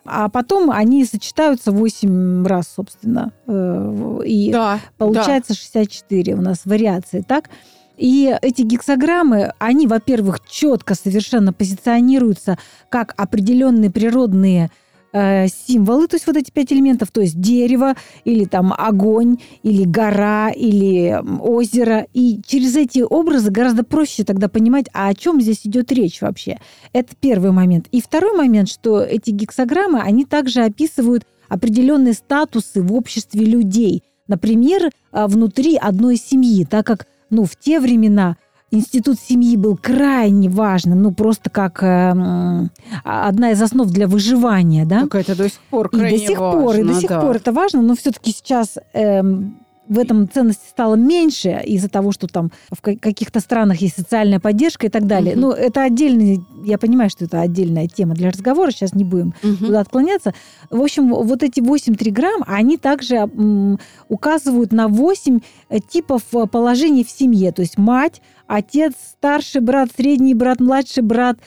А 0.05 0.29
потом 0.29 0.69
они 0.69 1.03
сочетаются 1.03 1.71
8 1.71 2.45
раз, 2.45 2.67
собственно. 2.75 3.33
Э, 3.47 4.19
и 4.23 4.51
да, 4.51 4.79
получается 4.97 5.53
да. 5.53 5.59
64 5.59 6.35
у 6.35 6.41
нас 6.41 6.61
вариации, 6.65 7.21
так? 7.27 7.49
И 7.97 8.35
эти 8.41 8.61
гексограммы, 8.61 9.53
они, 9.57 9.87
во-первых, 9.87 10.45
четко 10.47 10.95
совершенно 10.95 11.53
позиционируются 11.53 12.57
как 12.89 13.13
определенные 13.17 13.89
природные 13.89 14.69
Э, 15.17 15.47
символы, 15.47 16.09
то 16.09 16.17
есть 16.17 16.27
вот 16.27 16.35
эти 16.35 16.51
пять 16.51 16.73
элементов, 16.73 17.09
то 17.09 17.21
есть 17.21 17.39
дерево 17.39 17.93
или 18.25 18.43
там 18.43 18.73
огонь, 18.77 19.37
или 19.63 19.85
гора, 19.85 20.49
или 20.49 21.17
озеро. 21.39 22.05
И 22.11 22.41
через 22.45 22.75
эти 22.75 22.99
образы 22.99 23.49
гораздо 23.49 23.85
проще 23.85 24.25
тогда 24.25 24.49
понимать, 24.49 24.87
а 24.93 25.07
о 25.07 25.13
чем 25.13 25.39
здесь 25.39 25.61
идет 25.63 25.89
речь 25.93 26.19
вообще. 26.19 26.59
Это 26.91 27.15
первый 27.17 27.51
момент. 27.51 27.87
И 27.93 28.01
второй 28.01 28.35
момент, 28.35 28.67
что 28.67 28.99
эти 28.99 29.31
гексограммы, 29.31 30.01
они 30.01 30.25
также 30.25 30.63
описывают 30.63 31.25
определенные 31.47 32.13
статусы 32.13 32.81
в 32.81 32.93
обществе 32.93 33.45
людей. 33.45 34.03
Например, 34.27 34.89
э, 35.13 35.25
внутри 35.27 35.77
одной 35.77 36.17
семьи, 36.17 36.65
так 36.65 36.85
как 36.85 37.07
ну, 37.29 37.45
в 37.45 37.55
те 37.55 37.79
времена 37.79 38.35
институт 38.71 39.19
семьи 39.19 39.55
был 39.57 39.77
крайне 39.77 40.49
важным, 40.49 41.01
ну 41.01 41.11
просто 41.11 41.49
как 41.49 41.81
э, 41.83 42.69
одна 43.03 43.51
из 43.51 43.61
основ 43.61 43.87
для 43.89 44.07
выживания, 44.07 44.85
да? 44.85 45.01
Так 45.01 45.15
это 45.15 45.35
до 45.35 45.49
сих 45.49 45.59
пор 45.69 45.89
крайне 45.89 46.17
И 46.17 46.19
до 46.19 46.27
сих 46.27 46.39
важно, 46.39 46.61
пор, 46.61 46.75
и 46.75 46.83
до 46.83 46.93
сих 46.93 47.09
да. 47.09 47.21
пор 47.21 47.35
это 47.35 47.51
важно, 47.51 47.81
но 47.81 47.95
все-таки 47.95 48.31
сейчас 48.31 48.77
э, 48.93 49.21
в 49.87 49.99
этом 49.99 50.29
ценности 50.29 50.67
стало 50.67 50.95
меньше 50.95 51.61
из-за 51.65 51.89
того, 51.89 52.11
что 52.11 52.27
там 52.27 52.51
в 52.71 52.81
каких-то 52.81 53.39
странах 53.39 53.81
есть 53.81 53.95
социальная 53.95 54.39
поддержка 54.39 54.87
и 54.87 54.89
так 54.89 55.05
далее. 55.05 55.33
Угу. 55.33 55.41
Ну, 55.41 55.51
это 55.51 55.83
отдельный, 55.83 56.41
я 56.63 56.77
понимаю, 56.77 57.09
что 57.09 57.25
это 57.25 57.41
отдельная 57.41 57.87
тема 57.87 58.15
для 58.15 58.31
разговора, 58.31 58.71
сейчас 58.71 58.93
не 58.93 59.03
будем 59.03 59.33
угу. 59.43 59.65
туда 59.65 59.81
отклоняться. 59.81 60.33
В 60.69 60.81
общем, 60.81 61.09
вот 61.09 61.43
эти 61.43 61.59
8 61.61 61.95
триграмм, 61.95 62.43
они 62.47 62.77
также 62.77 63.29
указывают 64.07 64.71
на 64.71 64.87
8 64.87 65.39
э, 65.69 65.79
типов 65.79 66.23
э, 66.33 66.45
положений 66.47 67.05
в 67.05 67.09
семье. 67.09 67.51
То 67.51 67.61
есть 67.61 67.77
мать, 67.77 68.21
отец, 68.47 68.93
старший 69.11 69.61
брат, 69.61 69.89
средний 69.95 70.33
брат, 70.33 70.59
младший 70.59 71.03
брат, 71.03 71.37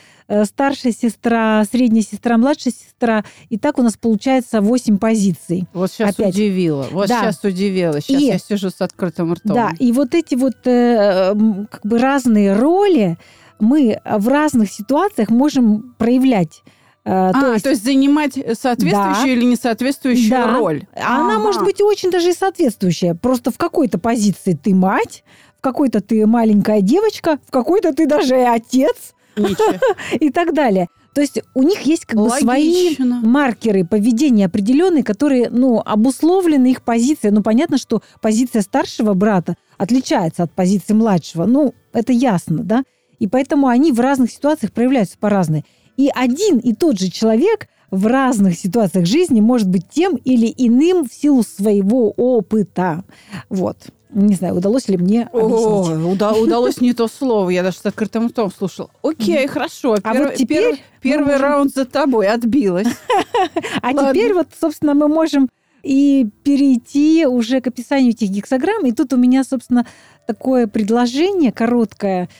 старшая 0.44 0.92
сестра, 0.92 1.64
средняя 1.70 2.02
сестра, 2.02 2.36
младшая 2.36 2.72
сестра. 2.72 3.24
И 3.48 3.58
так 3.58 3.78
у 3.78 3.82
нас 3.82 3.96
получается 3.96 4.60
8 4.60 4.98
позиций. 4.98 5.66
Вот 5.72 5.90
сейчас 5.90 6.10
Опять. 6.10 6.34
удивило. 6.34 6.86
Вот 6.90 7.08
да. 7.08 7.20
сейчас 7.20 7.42
удивило. 7.44 8.00
Сейчас 8.00 8.22
и, 8.22 8.26
я 8.26 8.38
сижу 8.38 8.70
с 8.70 8.80
открытым 8.80 9.32
ртом. 9.32 9.54
Да, 9.54 9.72
и 9.78 9.92
вот 9.92 10.14
эти 10.14 10.34
вот 10.34 10.56
э, 10.66 11.34
как 11.70 11.80
бы 11.84 11.98
разные 11.98 12.54
роли 12.54 13.16
мы 13.60 14.00
в 14.04 14.28
разных 14.28 14.70
ситуациях 14.70 15.30
можем 15.30 15.94
проявлять. 15.98 16.62
Э, 17.04 17.32
то, 17.32 17.50
а, 17.50 17.52
есть... 17.52 17.64
то 17.64 17.70
есть 17.70 17.84
занимать 17.84 18.34
соответствующую 18.34 19.26
да. 19.26 19.32
или 19.32 19.44
несоответствующую 19.44 20.30
да. 20.30 20.58
роль. 20.58 20.86
А 20.94 21.22
она 21.22 21.38
может 21.38 21.64
быть 21.64 21.80
очень 21.80 22.10
даже 22.10 22.30
и 22.30 22.34
соответствующая. 22.34 23.14
Просто 23.14 23.50
в 23.50 23.56
какой-то 23.56 23.98
позиции 23.98 24.58
ты 24.60 24.74
мать, 24.74 25.24
в 25.58 25.62
какой-то 25.62 26.00
ты 26.00 26.26
маленькая 26.26 26.82
девочка, 26.82 27.38
в 27.46 27.50
какой-то 27.50 27.94
ты 27.94 28.06
даже 28.06 28.36
и 28.36 28.44
отец. 28.44 29.14
И 30.20 30.30
так 30.30 30.54
далее. 30.54 30.88
То 31.14 31.20
есть 31.20 31.42
у 31.54 31.62
них 31.62 31.80
есть 31.80 32.06
как 32.06 32.18
бы 32.18 32.30
свои 32.30 32.96
маркеры 32.98 33.84
поведения 33.84 34.46
определенные, 34.46 35.02
которые, 35.02 35.50
ну, 35.50 35.82
обусловлены 35.84 36.70
их 36.70 36.82
позицией. 36.82 37.32
Ну, 37.32 37.42
понятно, 37.42 37.78
что 37.78 38.02
позиция 38.20 38.62
старшего 38.62 39.14
брата 39.14 39.56
отличается 39.78 40.44
от 40.44 40.52
позиции 40.52 40.94
младшего. 40.94 41.44
Ну, 41.44 41.74
это 41.92 42.12
ясно, 42.12 42.62
да? 42.62 42.84
И 43.18 43.26
поэтому 43.26 43.66
они 43.66 43.90
в 43.90 44.00
разных 44.00 44.30
ситуациях 44.30 44.72
проявляются 44.72 45.18
по-разному. 45.18 45.64
И 45.96 46.08
один 46.14 46.58
и 46.58 46.74
тот 46.74 47.00
же 47.00 47.10
человек 47.10 47.66
в 47.90 48.06
разных 48.06 48.56
ситуациях 48.56 49.06
жизни 49.06 49.40
может 49.40 49.68
быть 49.68 49.88
тем 49.90 50.16
или 50.16 50.52
иным 50.56 51.08
в 51.08 51.12
силу 51.12 51.42
своего 51.42 52.10
опыта. 52.10 53.04
Вот. 53.48 53.88
Не 54.10 54.34
знаю, 54.34 54.56
удалось 54.56 54.88
ли 54.88 54.96
мне 54.96 55.24
объяснить. 55.32 55.66
О, 55.66 56.10
уда- 56.10 56.32
удалось 56.42 56.80
не 56.80 56.92
то 56.94 57.08
слово. 57.08 57.50
Я 57.50 57.62
даже 57.62 57.78
с 57.78 57.86
открытым 57.86 58.28
ртом 58.28 58.50
слушала. 58.50 58.90
Окей, 59.02 59.46
хорошо. 59.46 59.96
А 60.02 60.14
вот 60.14 60.34
теперь... 60.34 60.82
Первый 61.00 61.36
раунд 61.36 61.72
за 61.72 61.84
тобой 61.84 62.26
отбилась. 62.28 62.88
А 63.82 63.92
теперь 63.92 64.34
вот, 64.34 64.48
собственно, 64.60 64.94
мы 64.94 65.06
можем 65.06 65.48
и 65.84 66.28
перейти 66.42 67.24
уже 67.24 67.60
к 67.60 67.68
описанию 67.68 68.10
этих 68.10 68.30
гексограмм. 68.30 68.84
И 68.84 68.92
тут 68.92 69.12
у 69.12 69.16
меня, 69.16 69.44
собственно, 69.44 69.86
такое 70.26 70.66
предложение 70.66 71.52
короткое– 71.52 72.28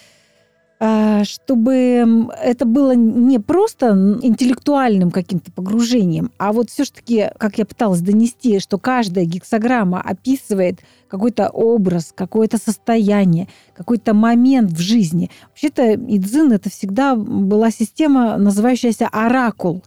чтобы 0.81 2.29
это 2.41 2.64
было 2.64 2.93
не 2.93 3.41
просто 3.41 3.88
интеллектуальным 4.23 5.11
каким-то 5.11 5.51
погружением, 5.51 6.31
а 6.38 6.53
вот 6.53 6.71
все-таки, 6.71 7.31
как 7.37 7.59
я 7.59 7.67
пыталась 7.67 8.01
донести, 8.01 8.61
что 8.61 8.79
каждая 8.79 9.25
гексограмма 9.25 10.01
описывает 10.01 10.79
какой-то 11.09 11.49
образ, 11.49 12.12
какое-то 12.14 12.59
состояние, 12.59 13.49
какой-то 13.77 14.14
момент 14.14 14.71
в 14.71 14.79
жизни. 14.79 15.31
Вообще-то 15.49 15.95
Идзин 15.95 16.53
это 16.53 16.71
всегда 16.71 17.17
была 17.17 17.71
система, 17.71 18.37
называющаяся 18.37 19.09
оракул. 19.09 19.83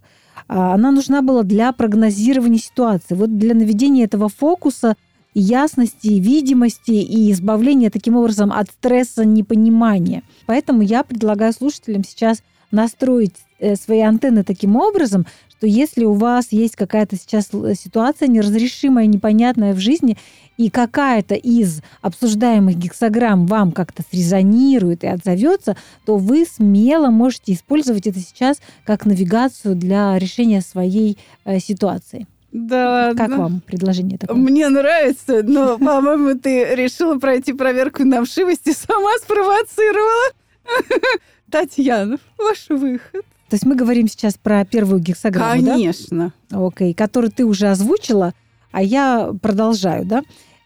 А, 0.48 0.74
она 0.74 0.92
нужна 0.92 1.22
была 1.22 1.44
для 1.44 1.72
прогнозирования 1.72 2.60
ситуации. 2.60 3.16
Вот 3.16 3.38
для 3.38 3.54
наведения 3.54 4.04
этого 4.04 4.28
фокуса 4.28 4.96
ясности, 5.34 6.08
видимости 6.08 6.92
и 6.92 7.32
избавления 7.32 7.90
таким 7.90 8.18
образом 8.18 8.52
от 8.52 8.70
стресса 8.70 9.26
непонимания. 9.26 10.24
Поэтому 10.46 10.82
я 10.82 11.04
предлагаю 11.04 11.54
слушателям 11.54 12.04
сейчас 12.04 12.44
настроить 12.72 13.36
э, 13.60 13.76
свои 13.76 14.00
антенны 14.00 14.44
таким 14.44 14.76
образом, 14.76 15.26
что 15.50 15.68
если 15.68 16.06
у 16.06 16.14
вас 16.14 16.48
есть 16.52 16.76
какая-то 16.76 17.18
сейчас 17.18 17.50
ситуация 17.80 18.28
неразрешимая, 18.28 19.06
непонятная 19.06 19.74
в 19.74 19.80
жизни, 19.80 20.18
и 20.58 20.70
какая-то 20.70 21.36
из 21.36 21.82
обсуждаемых 22.02 22.78
гексограмм 22.78 23.48
вам 23.48 23.72
как-то 23.72 24.04
срезонирует 24.10 25.04
и 25.04 25.08
отзовется, 25.08 25.76
то 26.06 26.18
вы 26.18 26.46
смело 26.46 27.10
можете 27.10 27.54
использовать 27.54 28.08
это 28.08 28.20
сейчас 28.20 28.60
как 28.86 29.06
навигацию 29.06 29.76
для 29.76 30.18
решения 30.18 30.62
своей 30.62 31.18
э, 31.46 31.60
ситуации. 31.60 32.28
Да 32.52 33.14
Как 33.16 33.30
вам 33.30 33.62
предложение 33.62 34.18
такое? 34.18 34.36
Мне 34.36 34.68
нравится, 34.70 35.42
но, 35.44 35.78
по-моему, 35.80 36.38
ты 36.38 36.76
решила 36.76 37.18
пройти 37.18 37.54
проверку 37.54 38.04
на 38.04 38.24
вшивость 38.24 38.68
и 38.68 38.74
сама 38.74 39.18
спровоцировала. 39.22 40.32
Татьяна, 41.52 42.18
ваш 42.38 42.68
выход. 42.70 43.24
То 43.50 43.56
есть 43.56 43.66
мы 43.66 43.76
говорим 43.76 44.08
сейчас 44.08 44.36
про 44.36 44.64
первую 44.66 45.02
гексограмму, 45.02 45.66
Конечно. 45.66 46.34
да? 46.50 46.66
Окей, 46.66 46.94
которую 46.94 47.32
ты 47.32 47.46
уже 47.46 47.68
озвучила, 47.68 48.34
а 48.72 48.82
я 48.82 49.32
продолжаю, 49.42 50.06
да? 50.06 50.24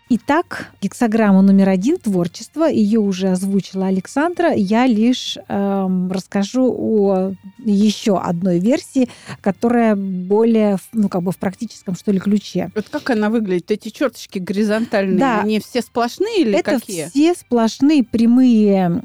Итак, 0.07 0.67
гексограмма 0.83 1.41
номер 1.41 1.69
один 1.69 1.97
творчество. 1.97 2.69
Ее 2.69 2.99
уже 2.99 3.29
озвучила 3.29 3.87
Александра. 3.87 4.53
Я 4.53 4.85
лишь 4.85 5.35
эм, 5.47 6.11
расскажу 6.11 6.71
о 6.71 7.33
еще 7.57 8.19
одной 8.19 8.59
версии, 8.59 9.09
которая 9.41 9.95
более, 9.95 10.77
ну, 10.93 11.09
как 11.09 11.23
бы 11.23 11.31
в 11.31 11.37
практическом, 11.37 11.95
что 11.95 12.11
ли, 12.11 12.19
ключе. 12.19 12.69
Вот 12.75 12.87
как 12.89 13.09
она 13.09 13.31
выглядит? 13.31 13.71
Эти 13.71 13.89
черточки 13.89 14.37
горизонтальные, 14.37 15.17
да. 15.17 15.41
они 15.41 15.59
все 15.59 15.81
сплошные 15.81 16.41
или 16.41 16.59
Это 16.59 16.79
какие? 16.79 17.07
все 17.09 17.33
сплошные 17.33 18.03
прямые, 18.03 19.01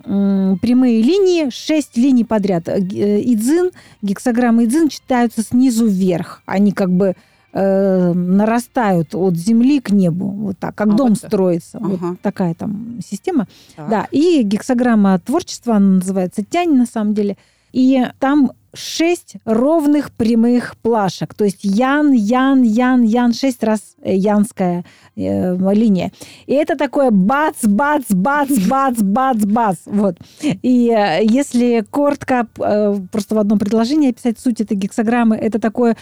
прямые 0.61 1.01
линии, 1.01 1.49
шесть 1.49 1.97
линий 1.97 2.25
подряд. 2.25 2.69
Э, 2.69 2.79
идзин, 2.79 3.71
гексограммы 4.03 4.67
идзин 4.67 4.91
читаются 4.91 5.43
снизу 5.43 5.87
вверх. 5.87 6.43
Они 6.45 6.73
как 6.73 6.91
бы 6.91 7.17
э, 7.53 8.13
нарастают 8.13 9.15
от 9.15 9.37
земли 9.37 9.81
к 9.81 9.91
небу, 9.91 10.29
вот 10.29 10.59
так, 10.59 10.75
как 10.75 10.89
А, 10.89 10.93
дом 10.93 11.11
вот 11.11 11.19
строится. 11.19 11.79
Ага. 11.79 11.89
Вот 11.89 12.21
такая 12.21 12.55
там 12.55 12.99
система. 13.05 13.47
Так. 13.77 13.89
Да, 13.89 14.09
и 14.11 14.43
гексограмма 14.43 15.19
творчества, 15.19 15.77
она 15.77 15.97
называется 15.97 16.45
тянь 16.45 16.75
на 16.75 16.87
самом 16.87 17.15
деле. 17.15 17.37
И 17.73 18.05
там 18.19 18.53
шесть 18.75 19.35
ровных 19.45 20.13
прямых 20.13 20.77
плашек. 20.77 21.35
То 21.35 21.45
есть 21.45 21.61
ян, 21.63 22.13
ян, 22.13 22.63
ян, 22.63 23.03
ян, 23.03 23.33
шесть 23.33 23.63
раз 23.65 23.97
э, 24.03 24.15
янская 24.15 24.85
э, 25.17 25.75
линия. 25.75 26.13
И 26.47 26.55
это 26.55 26.77
такое 26.77 27.11
бац, 27.11 27.57
бац, 27.65 28.05
бац, 28.11 28.51
бац, 28.51 28.99
бац, 29.01 29.39
бац. 29.45 29.77
Вот. 29.87 30.17
И 30.43 30.89
э, 30.89 31.21
если 31.25 31.85
коротко, 31.91 32.47
э, 32.59 32.97
просто 33.11 33.35
в 33.35 33.39
одном 33.39 33.59
предложении 33.59 34.11
описать 34.11 34.39
суть 34.39 34.61
этой 34.61 34.77
гексограммы, 34.77 35.37
это 35.37 35.59
такое 35.59 35.97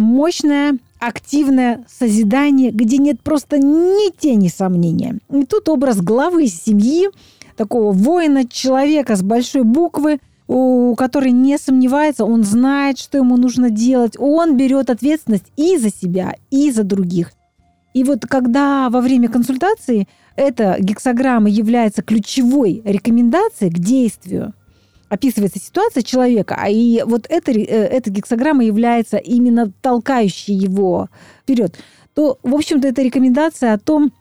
мощное, 0.00 0.78
активное 0.98 1.84
созидание, 1.88 2.70
где 2.70 2.98
нет 2.98 3.20
просто 3.22 3.58
ни 3.58 4.10
тени 4.16 4.48
сомнения. 4.48 5.18
И 5.30 5.44
тут 5.44 5.68
образ 5.68 6.00
главы 6.00 6.46
семьи, 6.46 7.08
такого 7.56 7.92
воина, 7.92 8.46
человека 8.46 9.16
с 9.16 9.22
большой 9.22 9.62
буквы, 9.62 10.18
у 10.48 10.94
который 10.96 11.30
не 11.30 11.58
сомневается, 11.58 12.24
он 12.24 12.42
знает, 12.42 12.98
что 12.98 13.18
ему 13.18 13.36
нужно 13.36 13.70
делать, 13.70 14.16
он 14.18 14.56
берет 14.56 14.90
ответственность 14.90 15.52
и 15.56 15.76
за 15.78 15.90
себя, 15.90 16.34
и 16.50 16.72
за 16.72 16.82
других. 16.82 17.32
И 17.94 18.04
вот 18.04 18.26
когда 18.26 18.88
во 18.90 19.00
время 19.00 19.28
консультации 19.28 20.08
эта 20.36 20.76
гексограмма 20.80 21.48
является 21.48 22.02
ключевой 22.02 22.82
рекомендацией 22.84 23.72
к 23.72 23.78
действию, 23.78 24.54
описывается 25.10 25.58
ситуация 25.58 26.02
человека, 26.02 26.56
а 26.58 26.70
и 26.70 27.02
вот 27.02 27.26
эта, 27.28 27.50
э, 27.50 27.64
эта 27.64 28.08
гексограмма 28.10 28.64
является 28.64 29.18
именно 29.18 29.70
толкающей 29.82 30.54
его 30.54 31.08
вперед, 31.42 31.76
то, 32.14 32.38
в 32.42 32.54
общем-то, 32.54 32.88
это 32.88 33.02
рекомендация 33.02 33.74
о 33.74 33.78
том, 33.78 34.12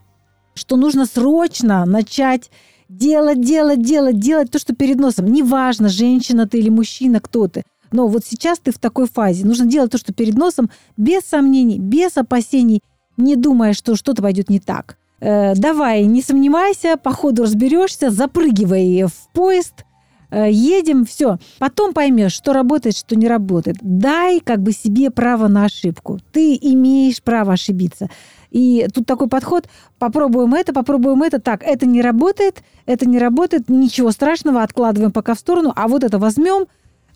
что 0.55 0.75
нужно 0.75 1.05
срочно 1.05 1.85
начать 1.85 2.51
делать, 2.89 3.39
делать, 3.39 3.81
делать, 3.81 4.19
делать 4.19 4.51
то, 4.51 4.59
что 4.59 4.75
перед 4.75 4.97
носом. 4.97 5.27
Неважно, 5.27 5.89
женщина 5.89 6.47
ты 6.47 6.57
или 6.57 6.69
мужчина, 6.69 7.21
кто 7.21 7.47
ты. 7.47 7.63
Но 7.91 8.07
вот 8.07 8.25
сейчас 8.25 8.59
ты 8.59 8.71
в 8.71 8.79
такой 8.79 9.07
фазе. 9.07 9.45
Нужно 9.45 9.65
делать 9.65 9.91
то, 9.91 9.97
что 9.97 10.13
перед 10.13 10.35
носом, 10.35 10.69
без 10.97 11.21
сомнений, 11.21 11.79
без 11.79 12.17
опасений, 12.17 12.81
не 13.17 13.35
думая, 13.35 13.73
что 13.73 13.95
что-то 13.95 14.21
пойдет 14.21 14.49
не 14.49 14.59
так. 14.59 14.97
Э, 15.21 15.55
давай, 15.55 16.05
не 16.05 16.21
сомневайся, 16.21 16.97
по 16.97 17.11
ходу 17.11 17.43
разберешься, 17.43 18.09
запрыгивай 18.09 19.03
в 19.03 19.33
поезд, 19.33 19.85
едем, 20.31 21.05
все. 21.05 21.37
Потом 21.57 21.93
поймешь, 21.93 22.33
что 22.33 22.53
работает, 22.53 22.95
что 22.95 23.15
не 23.15 23.27
работает. 23.27 23.77
Дай 23.81 24.39
как 24.39 24.61
бы 24.61 24.71
себе 24.71 25.11
право 25.11 25.47
на 25.47 25.65
ошибку. 25.65 26.19
Ты 26.31 26.57
имеешь 26.61 27.21
право 27.21 27.53
ошибиться. 27.53 28.09
И 28.51 28.87
тут 28.93 29.05
такой 29.05 29.27
подход, 29.27 29.67
попробуем 29.99 30.55
это, 30.55 30.73
попробуем 30.73 31.21
это, 31.21 31.39
так, 31.39 31.63
это 31.63 31.85
не 31.85 32.01
работает, 32.01 32.63
это 32.85 33.07
не 33.07 33.19
работает, 33.19 33.69
ничего 33.69 34.11
страшного, 34.11 34.63
откладываем 34.63 35.11
пока 35.11 35.35
в 35.35 35.39
сторону, 35.39 35.71
а 35.75 35.87
вот 35.87 36.03
это 36.03 36.17
возьмем. 36.17 36.65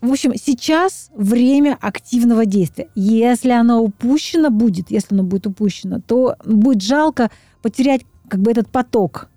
В 0.00 0.12
общем, 0.12 0.32
сейчас 0.36 1.10
время 1.14 1.78
активного 1.80 2.46
действия. 2.46 2.88
Если 2.94 3.50
оно 3.50 3.82
упущено 3.82 4.50
будет, 4.50 4.90
если 4.90 5.14
оно 5.14 5.24
будет 5.24 5.46
упущено, 5.46 6.00
то 6.06 6.36
будет 6.44 6.82
жалко 6.82 7.30
потерять 7.62 8.02
как 8.28 8.40
бы 8.40 8.50
этот 8.50 8.68
поток, 8.68 9.28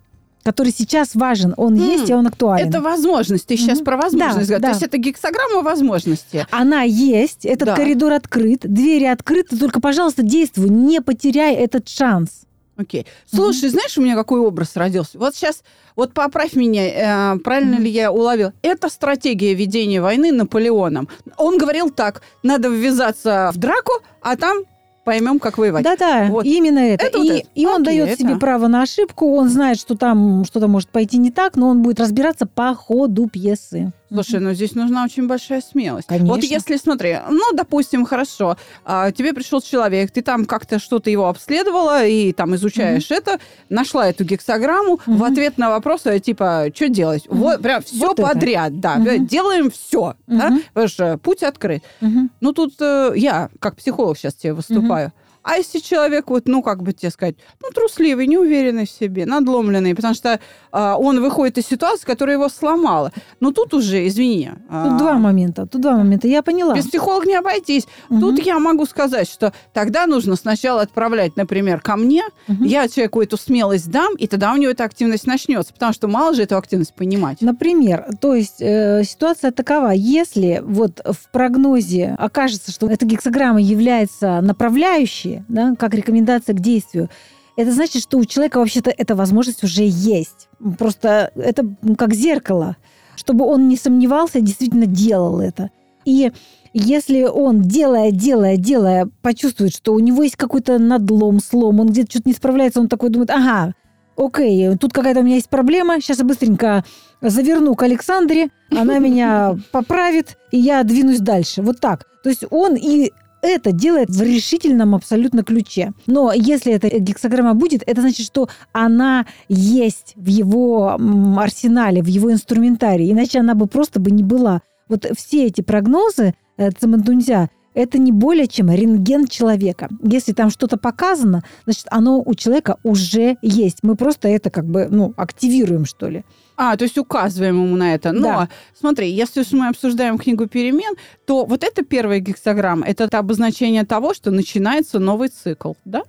который 0.48 0.72
сейчас 0.72 1.14
важен. 1.14 1.54
Он 1.58 1.74
М, 1.74 1.80
есть, 1.90 2.10
и 2.10 2.14
он 2.14 2.26
актуален. 2.26 2.70
Это 2.70 2.80
возможность. 2.82 3.46
Ты 3.48 3.58
сейчас 3.58 3.80
Мгм. 3.80 3.86
про 3.86 3.98
возможность 3.98 4.48
Да, 4.50 4.56
говоришь. 4.56 4.62
да. 4.62 4.68
То 4.68 4.70
есть 4.70 4.84
это 4.84 4.98
гексограмма 4.98 5.62
возможности. 5.62 6.48
Она 6.52 6.84
есть, 6.84 7.46
этот 7.46 7.66
Да. 7.68 7.76
коридор 7.76 8.14
открыт, 8.14 8.60
двери 8.64 9.04
открыты, 9.04 9.58
только, 9.58 9.82
пожалуйста, 9.82 10.24
действуй, 10.24 10.70
не 10.70 11.02
потеряй 11.02 11.54
этот 11.54 11.90
шанс. 11.90 12.30
Окей. 12.78 13.06
Слушай, 13.30 13.70
знаешь, 13.70 13.98
у 13.98 14.02
меня 14.02 14.16
какой 14.16 14.40
образ 14.40 14.72
родился? 14.76 15.18
Вот 15.20 15.36
сейчас, 15.36 15.64
вот 15.98 16.14
поправь 16.14 16.54
меня, 16.54 17.34
э, 17.36 17.40
правильно 17.40 17.74
Мгм. 17.76 17.84
ли 17.84 17.90
я 17.90 18.12
уловил? 18.12 18.52
Это 18.62 18.88
стратегия 18.90 19.54
ведения 19.54 20.00
войны 20.02 20.32
Наполеоном. 20.32 21.10
Он 21.38 21.58
говорил 21.58 21.90
так, 21.90 22.22
надо 22.44 22.70
ввязаться 22.70 23.52
в 23.54 23.58
драку, 23.58 23.92
а 24.22 24.38
там 24.38 24.60
поймем, 25.08 25.39
как 25.39 25.58
воевать. 25.58 25.86
Да-да, 25.86 26.26
Вот. 26.30 26.46
именно 26.46 26.80
это. 26.80 27.06
Это 27.06 27.17
вот 27.17 27.28
и, 27.28 27.30
это. 27.38 27.48
и 27.56 27.65
он 27.65 27.82
Окей, 27.82 27.86
дает 27.86 28.10
это. 28.10 28.20
себе 28.20 28.36
право 28.36 28.67
на 28.67 28.82
ошибку, 28.82 29.34
он 29.38 29.48
знает, 29.48 29.80
что 29.80 29.96
там 29.96 30.43
что-то 30.43 30.67
может 30.67 30.89
пойти 30.89 31.17
не 31.17 31.32
так, 31.32 31.56
но 31.56 31.70
он 31.70 31.82
будет 31.82 32.02
разбираться 32.02 32.46
по 32.46 32.76
ходу 32.76 33.28
пьесы. 33.28 33.93
Слушай, 34.12 34.39
ну 34.39 34.54
здесь 34.54 34.74
нужна 34.74 35.04
очень 35.04 35.28
большая 35.28 35.62
смелость. 35.62 36.08
Конечно. 36.08 36.28
Вот 36.28 36.43
если, 36.43 36.78
смотри, 36.78 37.17
ну, 37.30 37.52
допустим, 37.54 38.06
хорошо, 38.06 38.58
а, 38.86 39.12
тебе 39.12 39.34
пришел 39.34 39.60
человек, 39.62 40.12
ты 40.12 40.22
там 40.22 40.46
как-то 40.46 40.80
что-то 40.80 41.10
его 41.10 41.28
обследовала 41.28 42.06
и 42.06 42.32
там 42.32 42.56
изучаешь 42.56 43.12
это, 43.12 43.39
нашла 43.70 44.08
эту 44.10 44.24
гексограмму, 44.24 45.00
в 45.06 45.08
Мгм. 45.10 45.24
ответ 45.24 45.58
на 45.58 45.70
вопрос, 45.70 46.02
э, 46.06 46.20
типа, 46.20 46.67
что 46.74 46.88
делать? 46.89 47.28
Мгм. 47.28 47.38
Вот 47.38 47.62
прям 47.62 47.82
все 47.84 47.98
Вот 48.08 48.20
это. 48.20 48.30
подряд, 48.30 48.80
да, 48.80 48.96
Мгм. 48.96 49.26
делаем 49.28 49.70
все, 49.72 50.15
да, 50.28 50.50
Мгм. 50.52 50.62
потому 50.74 50.88
что 50.88 51.17
путь 51.17 51.43
открыт. 51.43 51.84
Мгм. 52.00 52.32
Ну, 52.39 52.54
тут 52.54 52.76
э, 52.80 53.12
я, 53.15 53.50
как 53.60 53.76
психолог, 53.76 54.17
сейчас 54.17 54.36
тебе 54.36 54.54
выступаю. 54.54 55.12
А 55.48 55.56
если 55.56 55.80
человек, 55.80 56.30
вот, 56.30 56.48
ну, 56.50 56.62
как 56.62 56.84
бы 56.84 56.92
тебе 56.92 57.10
сказать, 57.10 57.36
ну, 57.62 57.70
трусливый, 57.74 58.28
неуверенный 58.28 58.86
в 58.86 58.90
себе, 58.90 59.26
надломленный, 59.26 59.96
потому 59.96 60.14
что 60.14 60.42
а, 60.74 60.98
он 60.98 61.22
выходит 61.22 61.58
из 61.58 61.68
ситуации, 61.68 62.06
которая 62.06 62.36
его 62.36 62.50
сломала. 62.50 63.14
Но 63.40 63.52
тут 63.54 63.74
уже, 63.74 64.06
извини... 64.08 64.50
Тут 64.50 64.68
а, 64.70 64.98
два 64.98 65.14
момента, 65.14 65.66
тут 65.66 65.82
два 65.82 65.96
момента, 65.96 66.28
я 66.28 66.44
поняла. 66.44 66.76
Без 66.76 66.88
психолога 66.88 67.26
не 67.26 67.36
обойтись. 67.36 67.88
Мгм. 68.10 68.20
Тут 68.20 68.46
я 68.46 68.60
могу 68.60 68.86
сказать, 68.86 69.30
что 69.30 69.54
тогда 69.72 70.06
нужно 70.06 70.36
сначала 70.36 70.82
отправлять, 70.82 71.38
например, 71.38 71.80
ко 71.80 71.96
мне, 71.96 72.24
Мгм. 72.50 72.66
я 72.66 72.90
человеку 72.90 73.22
эту 73.22 73.38
смелость 73.38 73.90
дам, 73.90 74.16
и 74.18 74.28
тогда 74.28 74.52
у 74.52 74.58
него 74.58 74.72
эта 74.72 74.84
активность 74.84 75.28
начнется, 75.28 75.72
потому 75.72 75.94
что 75.94 76.10
мало 76.10 76.34
же 76.36 76.44
эту 76.44 76.58
активность 76.58 76.94
понимать. 76.94 77.40
Например, 77.40 78.06
то 78.20 78.36
есть 78.36 78.62
э, 78.62 79.04
ситуация 79.06 79.52
такова, 79.52 79.92
если 79.92 80.62
вот 80.66 81.00
в 81.06 81.32
прогнозе 81.32 82.18
окажется, 82.20 82.72
что 82.72 82.90
эта 82.90 83.06
гексограмма 83.06 83.62
является 83.62 84.42
направляющей, 84.42 85.37
да, 85.47 85.76
как 85.78 85.93
рекомендация 85.93 86.56
к 86.56 86.60
действию, 86.60 87.10
это 87.56 87.71
значит, 87.71 88.04
что 88.04 88.17
у 88.17 88.26
человека 88.26 88.60
вообще-то 88.60 88.91
эта 88.95 89.15
возможность 89.15 89.63
уже 89.63 89.84
есть. 89.84 90.47
Просто 90.78 91.32
это 91.36 91.67
как 91.97 92.13
зеркало, 92.13 92.78
чтобы 93.15 93.45
он 93.45 93.67
не 93.67 93.76
сомневался, 93.76 94.41
действительно 94.41 94.86
делал 94.86 95.39
это. 95.39 95.71
И 96.06 96.32
если 96.73 97.23
он, 97.23 97.62
делая, 97.62 98.12
делая, 98.12 98.58
делая, 98.58 99.10
почувствует, 99.21 99.73
что 99.73 99.93
у 99.93 100.00
него 100.00 100.23
есть 100.23 100.36
какой-то 100.36 100.78
надлом, 100.78 101.39
слом, 101.39 101.80
он 101.80 101.88
где-то 101.88 102.12
что-то 102.12 102.30
не 102.30 102.36
справляется, 102.36 102.80
он 102.80 102.88
такой 102.88 103.10
думает, 103.10 103.32
ага, 103.32 103.73
окей, 104.15 104.76
тут 104.78 104.93
какая-то 104.93 105.21
у 105.21 105.23
меня 105.23 105.36
есть 105.36 105.50
проблема, 105.50 106.00
сейчас 106.00 106.19
я 106.19 106.26
быстренько 106.26 106.84
заверну 107.21 107.76
к 107.76 107.84
Александре, 107.84 108.50
она 108.69 109.00
меня 109.00 109.58
поправит, 109.71 110.38
и 110.52 110.60
я 110.60 110.84
двинусь 110.84 111.19
дальше. 111.19 111.62
Вот 111.62 111.80
так. 111.80 112.06
То 112.23 112.30
есть 112.30 112.45
он 112.52 112.76
и 112.76 113.12
это 113.41 113.71
делает 113.71 114.10
в 114.10 114.21
решительном 114.21 114.95
абсолютно 114.95 115.43
ключе. 115.43 115.93
Но 116.06 116.32
если 116.34 116.73
эта 116.73 117.00
гексограмма 117.00 117.54
будет, 117.54 117.84
это 117.86 118.02
значит, 118.02 118.26
что 118.26 118.50
она 118.71 119.26
есть 119.47 120.13
в 120.15 120.28
его 120.28 120.97
арсенале, 121.38 122.02
в 122.02 122.08
его 122.08 122.32
инструментарии. 122.32 123.12
Иначе 123.12 123.39
она 123.39 123.56
бы 123.56 123.67
просто 123.67 124.00
бы 124.00 124.12
не 124.12 124.23
была. 124.23 124.62
Вот 124.89 125.06
все 125.17 125.45
эти 125.45 125.62
прогнозы 125.62 126.34
э, 126.58 126.71
Цимэндунзя 126.71 127.50
это 127.78 128.00
не 128.00 128.12
более 128.12 128.48
чем 128.48 128.72
рентген 128.72 129.28
человека. 129.28 129.90
Если 130.02 130.34
там 130.34 130.50
что-то 130.50 130.78
показано, 130.78 131.44
значит, 131.66 131.86
оно 131.92 132.22
у 132.26 132.34
человека 132.34 132.78
уже 132.84 133.38
есть. 133.42 133.80
Мы 133.84 133.96
просто 133.96 134.28
это 134.28 134.50
как 134.50 134.66
бы, 134.66 134.88
ну, 134.90 135.13
активируем, 135.16 135.86
что 135.86 136.10
ли. 136.10 136.24
А, 136.56 136.76
то 136.76 136.86
есть 136.86 136.98
указываем 136.98 137.63
ему 137.63 137.76
на 137.76 137.94
это. 137.94 138.12
Но 138.13 138.22
Да. 138.22 138.50
смотри, 138.80 139.12
если 139.12 139.44
мы 139.52 139.68
обсуждаем 139.68 140.18
книгу 140.18 140.48
перемен, 140.48 140.96
то 141.26 141.46
вот 141.46 141.63
эта 141.63 141.84
первая 141.84 142.20
гексограмма– 142.20 142.86
это 142.88 143.06
обозначение 143.20 143.86
того, 143.86 144.16
что 144.16 144.32
начинается 144.32 145.00
новый 145.00 145.30
цикл, 145.30 145.74
да? 145.86 146.02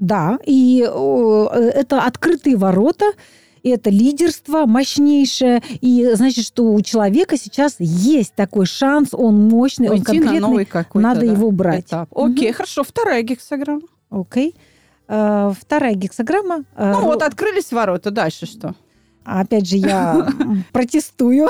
Да, 0.00 0.38
и 0.44 0.84
э, 0.84 1.70
это 1.74 2.02
открытые 2.02 2.56
ворота, 2.56 3.12
это 3.70 3.90
лидерство 3.90 4.66
мощнейшее, 4.66 5.62
и 5.80 6.10
значит, 6.14 6.44
что 6.46 6.72
у 6.72 6.80
человека 6.82 7.36
сейчас 7.36 7.76
есть 7.78 8.34
такой 8.34 8.66
шанс, 8.66 9.08
он 9.12 9.48
мощный, 9.48 9.88
он 9.88 9.94
Уйти 9.98 10.00
на 10.00 10.04
конкретный, 10.18 10.40
новый 10.40 10.64
какой-то 10.64 11.08
надо 11.08 11.20
да, 11.20 11.26
его 11.26 11.50
брать. 11.50 11.86
этап. 11.86 12.08
Окей, 12.14 12.48
Мгм. 12.48 12.54
хорошо. 12.56 12.82
Вторая 12.84 13.22
гексограмма. 13.22 13.82
Окей. 14.10 14.54
Э, 15.08 15.52
Вторая 15.60 15.94
гексограмма. 15.94 16.64
э, 16.76 16.92
Ну 16.92 17.02
вот 17.02 17.22
открылись 17.22 17.70
ворота, 17.72 18.10
дальше 18.10 18.46
что? 18.46 18.74
Опять 19.24 19.68
же, 19.68 19.76
я 19.76 20.26
протестую, 20.72 21.48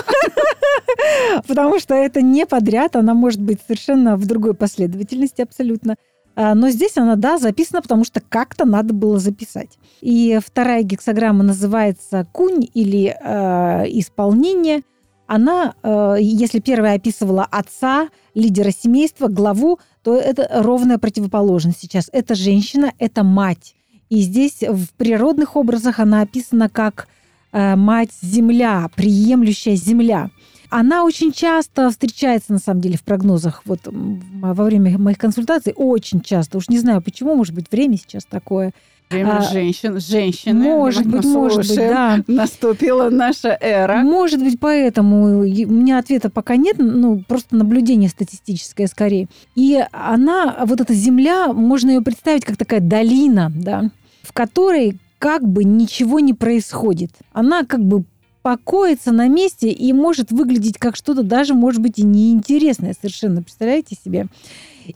потому 1.47 1.79
что 1.81 1.95
это 1.95 2.21
не 2.23 2.47
подряд, 2.47 2.97
она 2.97 3.15
может 3.15 3.41
быть 3.41 3.61
совершенно 3.67 4.17
в 4.17 4.27
другой 4.27 4.55
последовательности 4.55 5.43
абсолютно. 5.43 5.97
А, 6.35 6.55
Но 6.55 6.71
здесь 6.71 6.97
она, 6.97 7.17
да, 7.17 7.39
записана, 7.39 7.83
потому 7.83 8.05
что 8.05 8.21
как-то 8.21 8.65
надо 8.65 8.95
было 8.95 9.19
записать. 9.19 9.79
И 10.01 10.39
вторая 10.45 10.83
гексограмма 10.83 11.43
называется 11.43 12.27
кунь 12.33 12.69
или 12.75 13.17
э, 13.19 13.85
исполнение. 13.99 14.83
она, 15.27 15.75
э, 15.83 16.17
если 16.21 16.61
первая 16.61 16.97
описывала 16.97 17.47
отца, 17.51 18.09
лидера 18.35 18.71
семейства, 18.71 19.29
главу, 19.29 19.79
то 20.03 20.17
это 20.17 20.49
ровная 20.63 20.99
противоположность 20.99 21.81
сейчас. 21.81 22.09
Это 22.13 22.35
женщина, 22.35 22.93
это 22.99 23.23
мать. 23.23 23.75
И 24.11 24.21
здесь 24.21 24.63
в 24.63 24.89
природных 24.99 25.57
образах 25.57 25.99
она 25.99 26.21
описана 26.21 26.69
как 26.69 27.09
э, 27.53 27.77
мать-земля, 27.77 28.91
приемлющая 28.95 29.77
земля. 29.77 30.31
Она 30.75 31.05
очень 31.05 31.33
часто 31.33 31.91
встречается, 31.91 32.51
на 32.51 32.59
самом 32.59 32.81
деле, 32.81 32.97
в 32.97 33.03
прогнозах. 33.03 33.61
Вот 33.67 33.81
во 33.85 34.65
время 34.65 34.97
моих 34.97 35.19
консультаций 35.19 35.75
очень 35.77 36.23
часто. 36.23 36.57
Уж 36.57 36.71
не 36.71 36.79
знаю, 36.79 37.03
почему, 37.03 37.37
может 37.37 37.55
быть, 37.55 37.67
время 37.71 37.99
сейчас 37.99 38.25
такое. 38.25 38.73
Время 39.11 39.41
а, 39.41 39.43
женщин, 39.43 40.01
женщины. 40.01 40.59
Может 40.65 41.07
быть, 41.07 41.27
может 41.27 41.69
быть, 41.69 41.77
да. 41.77 42.25
Наступила 42.27 43.11
наша 43.11 43.55
эра. 43.61 43.99
Может 43.99 44.41
быть, 44.41 44.59
поэтому 44.59 45.41
у 45.41 45.43
меня 45.43 45.99
ответа 45.99 46.31
пока 46.31 46.57
нет, 46.57 46.77
ну, 46.79 47.23
просто 47.29 47.55
наблюдение 47.55 48.09
статистическое 48.09 48.87
скорее. 48.87 49.29
И 49.55 49.79
она, 49.93 50.57
вот 50.65 50.81
эта 50.81 50.95
земля, 50.95 51.53
можно 51.53 51.91
ее 51.91 52.01
представить 52.01 52.47
как 52.47 52.57
такая 52.57 52.81
долина, 52.81 53.53
да, 53.55 53.91
в 54.23 54.33
которой 54.33 54.99
как 55.19 55.47
бы 55.47 55.65
ничего 55.65 56.19
не 56.19 56.33
происходит. 56.33 57.11
Она 57.35 57.67
как 57.67 57.85
бы 57.85 58.05
покоится 58.43 59.13
на 59.13 59.29
месте 59.29 59.71
и 59.71 59.93
может 59.93 60.33
выглядеть 60.33 60.79
как 60.79 60.97
что-то 60.97 61.23
даже, 61.23 61.55
может 61.55 61.81
быть, 61.81 61.99
и 61.99 62.03
неинтересное 62.03 62.95
совершенно. 62.95 63.43
Представляете 63.43 63.97
себе? 64.05 64.27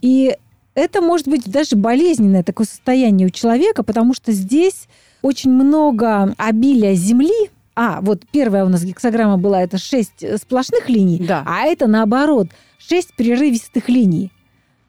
И 0.01 0.35
это 0.75 1.01
может 1.01 1.27
быть 1.27 1.49
даже 1.49 1.75
болезненное 1.75 2.43
такое 2.43 2.67
состояние 2.67 3.27
у 3.27 3.31
человека, 3.31 3.83
потому 3.83 4.13
что 4.13 4.31
здесь 4.31 4.87
очень 5.21 5.51
много 5.51 6.35
обилия 6.37 6.93
земли, 6.93 7.49
а, 7.75 8.01
вот 8.01 8.23
первая 8.31 8.65
у 8.65 8.69
нас 8.69 8.83
гексограмма 8.83 9.37
была, 9.37 9.61
это 9.61 9.77
шесть 9.77 10.25
сплошных 10.41 10.89
линий, 10.89 11.19
да. 11.19 11.43
а 11.45 11.65
это 11.65 11.87
наоборот, 11.87 12.47
шесть 12.79 13.15
прерывистых 13.15 13.87
линий. 13.89 14.31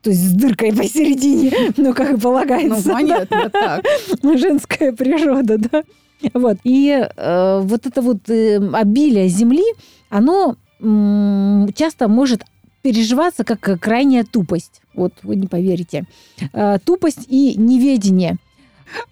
То 0.02 0.10
есть 0.10 0.22
с 0.22 0.32
дыркой 0.32 0.72
посередине, 0.72 1.52
ну, 1.76 1.92
как 1.92 2.16
и 2.16 2.20
полагается. 2.20 2.88
Ну, 2.88 2.94
понятно, 2.94 3.50
так. 3.50 3.84
Женская 4.22 4.92
природа, 4.92 5.58
да. 5.58 5.82
Вот. 6.34 6.58
И 6.64 6.90
э, 6.90 7.60
вот 7.62 7.86
это 7.86 8.02
вот 8.02 8.28
э, 8.28 8.58
обилие 8.72 9.28
земли, 9.28 9.64
оно 10.08 10.56
э, 10.80 11.66
часто 11.74 12.08
может 12.08 12.44
переживаться 12.82 13.44
как 13.44 13.80
крайняя 13.80 14.24
тупость. 14.24 14.82
Вот 14.94 15.12
вы 15.22 15.36
не 15.36 15.46
поверите. 15.46 16.04
Э, 16.52 16.78
тупость 16.84 17.26
и 17.28 17.54
неведение. 17.56 18.36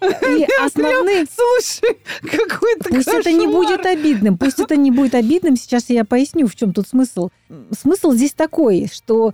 И 0.01 0.47
основные... 0.65 1.25
Слушай, 1.25 1.97
какой-то 2.21 2.89
Пусть 2.89 3.05
кошмар. 3.05 3.21
это 3.21 3.31
не 3.31 3.47
будет 3.47 3.85
обидным, 3.85 4.37
пусть 4.37 4.59
это 4.59 4.75
не 4.75 4.91
будет 4.91 5.15
обидным. 5.15 5.55
Сейчас 5.55 5.89
я 5.89 6.03
поясню, 6.05 6.47
в 6.47 6.55
чем 6.55 6.73
тут 6.73 6.87
смысл. 6.87 7.29
Смысл 7.77 8.11
здесь 8.13 8.33
такой, 8.33 8.89
что 8.91 9.33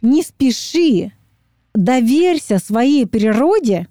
не 0.00 0.22
спеши, 0.22 1.12
доверься 1.74 2.58
своей 2.58 3.06
природе, 3.06 3.88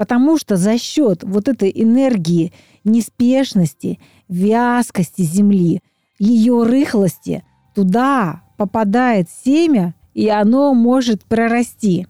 потому 0.00 0.38
что 0.38 0.56
за 0.56 0.78
счет 0.78 1.24
вот 1.24 1.46
этой 1.46 1.70
энергии 1.74 2.54
неспешности, 2.84 4.00
вязкости 4.30 5.20
земли, 5.20 5.82
ее 6.18 6.62
рыхлости, 6.62 7.44
туда 7.74 8.40
попадает 8.56 9.28
семя, 9.44 9.94
и 10.14 10.26
оно 10.30 10.72
может 10.72 11.26
прорасти. 11.26 12.06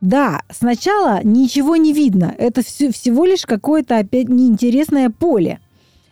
Да, 0.00 0.40
сначала 0.50 1.20
ничего 1.22 1.76
не 1.76 1.92
видно. 1.92 2.34
Это 2.38 2.62
все, 2.62 2.90
всего 2.90 3.26
лишь 3.26 3.44
какое-то 3.44 3.98
опять 3.98 4.30
неинтересное 4.30 5.10
поле. 5.10 5.60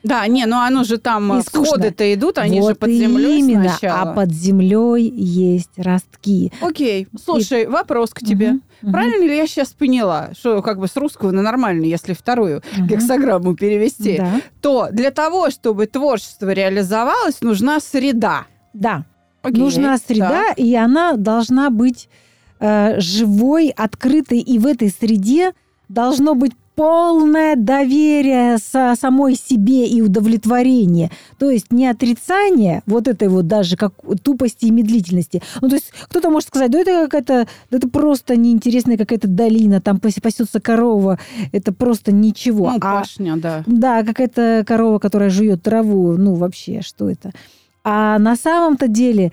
Да, 0.05 0.26
не, 0.26 0.46
ну 0.46 0.57
оно 0.59 0.84
же 0.84 0.99
там 0.99 1.42
всходы-то 1.42 2.14
идут, 2.14 2.38
они 2.38 2.61
вот 2.61 2.68
же 2.68 2.74
под 2.76 2.90
землей 2.90 3.40
именно, 3.40 3.70
сначала. 3.70 4.12
А 4.12 4.14
под 4.14 4.30
землей 4.30 5.11
есть 5.11 5.76
ростки. 5.76 6.53
Окей, 6.61 7.09
слушай, 7.22 7.64
и... 7.64 7.66
вопрос 7.66 8.11
к 8.11 8.20
тебе. 8.20 8.51
Угу, 8.51 8.61
угу. 8.82 8.92
Правильно 8.92 9.24
ли 9.24 9.36
я 9.36 9.46
сейчас 9.46 9.68
поняла, 9.68 10.30
что 10.38 10.62
как 10.62 10.78
бы 10.78 10.86
с 10.86 10.96
русского 10.96 11.32
на 11.32 11.42
нормальный, 11.42 11.88
если 11.88 12.12
вторую 12.12 12.59
угу. 12.59 12.86
гексограмму 12.86 13.57
перевести, 13.57 14.18
да. 14.18 14.40
то 14.61 14.88
для 14.92 15.11
того, 15.11 15.51
чтобы 15.51 15.86
творчество 15.86 16.51
реализовалось, 16.51 17.40
нужна 17.40 17.80
среда. 17.80 18.46
Да, 18.72 19.05
Окей, 19.42 19.61
нужна 19.61 19.99
среда, 19.99 20.49
так. 20.49 20.59
и 20.59 20.76
она 20.76 21.14
должна 21.14 21.70
быть 21.70 22.09
э, 22.61 23.01
живой, 23.01 23.70
открытой, 23.70 24.38
и 24.38 24.59
в 24.59 24.66
этой 24.66 24.90
среде 24.90 25.53
должно 25.88 26.34
быть 26.34 26.53
полное 26.78 27.56
доверие 27.56 28.56
со 28.58 28.94
самой 28.96 29.34
себе 29.34 29.88
и 29.88 30.00
удовлетворение. 30.00 31.10
То 31.36 31.50
есть 31.50 31.72
не 31.72 31.88
отрицание 31.88 32.82
вот 32.86 33.08
этой 33.08 33.26
вот 33.26 33.48
даже 33.48 33.76
как 33.76 33.94
тупости 34.22 34.66
и 34.66 34.70
медлительности. 34.70 35.42
Ну, 35.60 35.68
то 35.70 35.74
есть 35.74 35.90
кто-то 36.04 36.30
может 36.30 36.50
сказать, 36.50 36.70
да 36.70 36.78
это 36.78 37.08
какая-то, 37.08 37.48
да 37.72 37.78
это 37.78 37.88
просто 37.88 38.36
неинтересная 38.36 38.96
какая-то 38.96 39.26
долина, 39.26 39.80
там 39.80 39.98
пасется 39.98 40.60
корова, 40.60 41.18
это 41.50 41.72
просто 41.72 42.12
ничего. 42.12 42.70
Ну, 42.70 42.76
а, 42.76 42.80
пашня, 42.80 43.36
да. 43.36 43.64
Да, 43.66 44.04
какая-то 44.04 44.62
корова, 44.64 45.00
которая 45.00 45.30
жует 45.30 45.60
траву, 45.64 46.12
ну, 46.12 46.34
вообще, 46.34 46.80
что 46.80 47.10
это? 47.10 47.32
А 47.82 48.20
на 48.20 48.36
самом-то 48.36 48.86
деле 48.86 49.32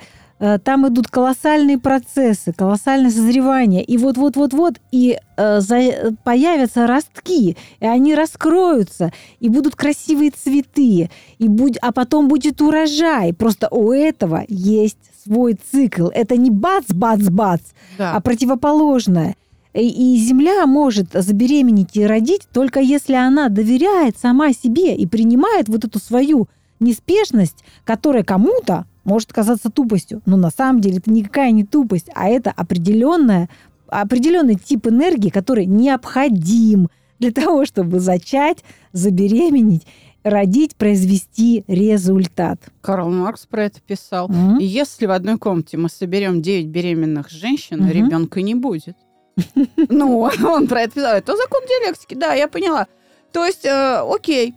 там 0.64 0.88
идут 0.88 1.08
колоссальные 1.08 1.78
процессы, 1.80 2.52
колоссальное 2.54 3.10
созревание. 3.12 3.84
И 3.84 3.98
вот-вот-вот-вот 3.98 4.76
и 4.92 5.18
э, 5.38 5.60
за, 5.62 6.14
появятся 6.24 6.88
ростки, 6.88 7.56
и 7.80 7.86
они 7.86 8.16
раскроются, 8.16 9.14
и 9.40 9.50
будут 9.50 9.76
красивые 9.76 10.32
цветы, 10.32 11.10
и 11.38 11.48
будь, 11.48 11.78
а 11.78 11.92
потом 11.92 12.28
будет 12.28 12.62
урожай. 12.62 13.34
Просто 13.34 13.70
у 13.70 13.92
этого 13.92 14.44
есть 14.50 14.98
свой 15.24 15.58
цикл. 15.72 16.08
Это 16.08 16.36
не 16.38 16.52
бац-бац-бац, 16.52 17.62
Да. 17.98 18.14
а 18.14 18.20
противоположное. 18.20 19.36
И, 19.74 20.16
и 20.16 20.18
Земля 20.18 20.66
может 20.66 21.08
забеременеть 21.14 21.98
и 21.98 22.06
родить 22.06 22.48
только 22.54 22.80
если 22.80 23.16
она 23.16 23.50
доверяет 23.50 24.18
сама 24.18 24.54
себе 24.54 24.96
и 24.96 25.06
принимает 25.06 25.68
вот 25.68 25.84
эту 25.84 26.00
свою 26.00 26.48
неспешность, 26.80 27.64
которая 27.84 28.24
кому-то 28.24 28.86
может 29.06 29.32
казаться 29.32 29.70
тупостью, 29.70 30.22
но 30.26 30.36
на 30.36 30.50
самом 30.50 30.82
деле 30.82 30.98
это 30.98 31.12
никакая 31.12 31.52
не 31.52 31.64
тупость, 31.64 32.10
а 32.14 32.28
это 32.28 32.52
определенная, 32.52 33.50
определенный 33.88 34.56
тип 34.56 34.88
энергии, 34.88 35.30
который 35.30 35.66
необходим 35.66 36.90
для 37.20 37.32
того, 37.32 37.66
чтобы 37.66 38.00
зачать, 38.00 38.58
забеременеть, 38.92 39.86
родить, 40.24 40.76
произвести 40.76 41.64
результат. 41.68 42.60
Карл 42.82 43.10
Маркс 43.12 43.46
про 43.46 43.66
это 43.66 43.80
писал. 43.80 44.28
Мгм. 44.28 44.58
И 44.60 44.66
если 44.66 45.06
в 45.06 45.12
одной 45.12 45.38
комнате 45.38 45.78
мы 45.78 45.88
соберем 45.88 46.42
9 46.42 46.66
беременных 46.68 47.30
женщин, 47.30 47.84
Мгм. 47.84 47.92
ребенка 47.92 48.42
не 48.42 48.56
будет. 48.56 48.98
Ну, 49.90 50.20
он 50.48 50.68
про 50.68 50.82
это 50.82 50.94
писал. 50.96 51.16
Это 51.16 51.36
закон 51.38 51.62
диалектики, 51.68 52.16
да, 52.16 52.34
я 52.34 52.48
поняла. 52.48 52.88
То 53.32 53.46
есть, 53.46 53.66
э, 53.66 54.02
окей, 54.10 54.56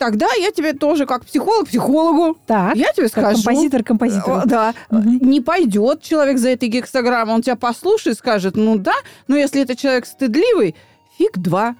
тогда 0.00 0.26
я 0.40 0.50
тебе 0.50 0.72
тоже 0.72 1.04
как 1.04 1.26
психолог 1.26 1.68
психологу, 1.68 2.38
Так, 2.46 2.74
я 2.74 2.90
тебе 2.92 3.06
скажу. 3.08 3.36
композитор 3.36 3.84
композитор. 3.84 4.38
Э, 4.44 4.46
Да, 4.46 4.74
Мгм. 4.90 5.18
не 5.30 5.40
пойдет 5.42 6.02
человек 6.02 6.38
за 6.38 6.48
этой 6.48 6.68
гексограммой, 6.70 7.34
он 7.34 7.42
тебя 7.42 7.54
послушает, 7.54 8.16
скажет, 8.16 8.56
ну 8.56 8.78
да, 8.78 8.94
но 9.28 9.36
если 9.36 9.60
это 9.62 9.76
человек 9.76 10.06
стыдливый, 10.06 10.74
фиг 11.18 11.36
два. 11.38 11.76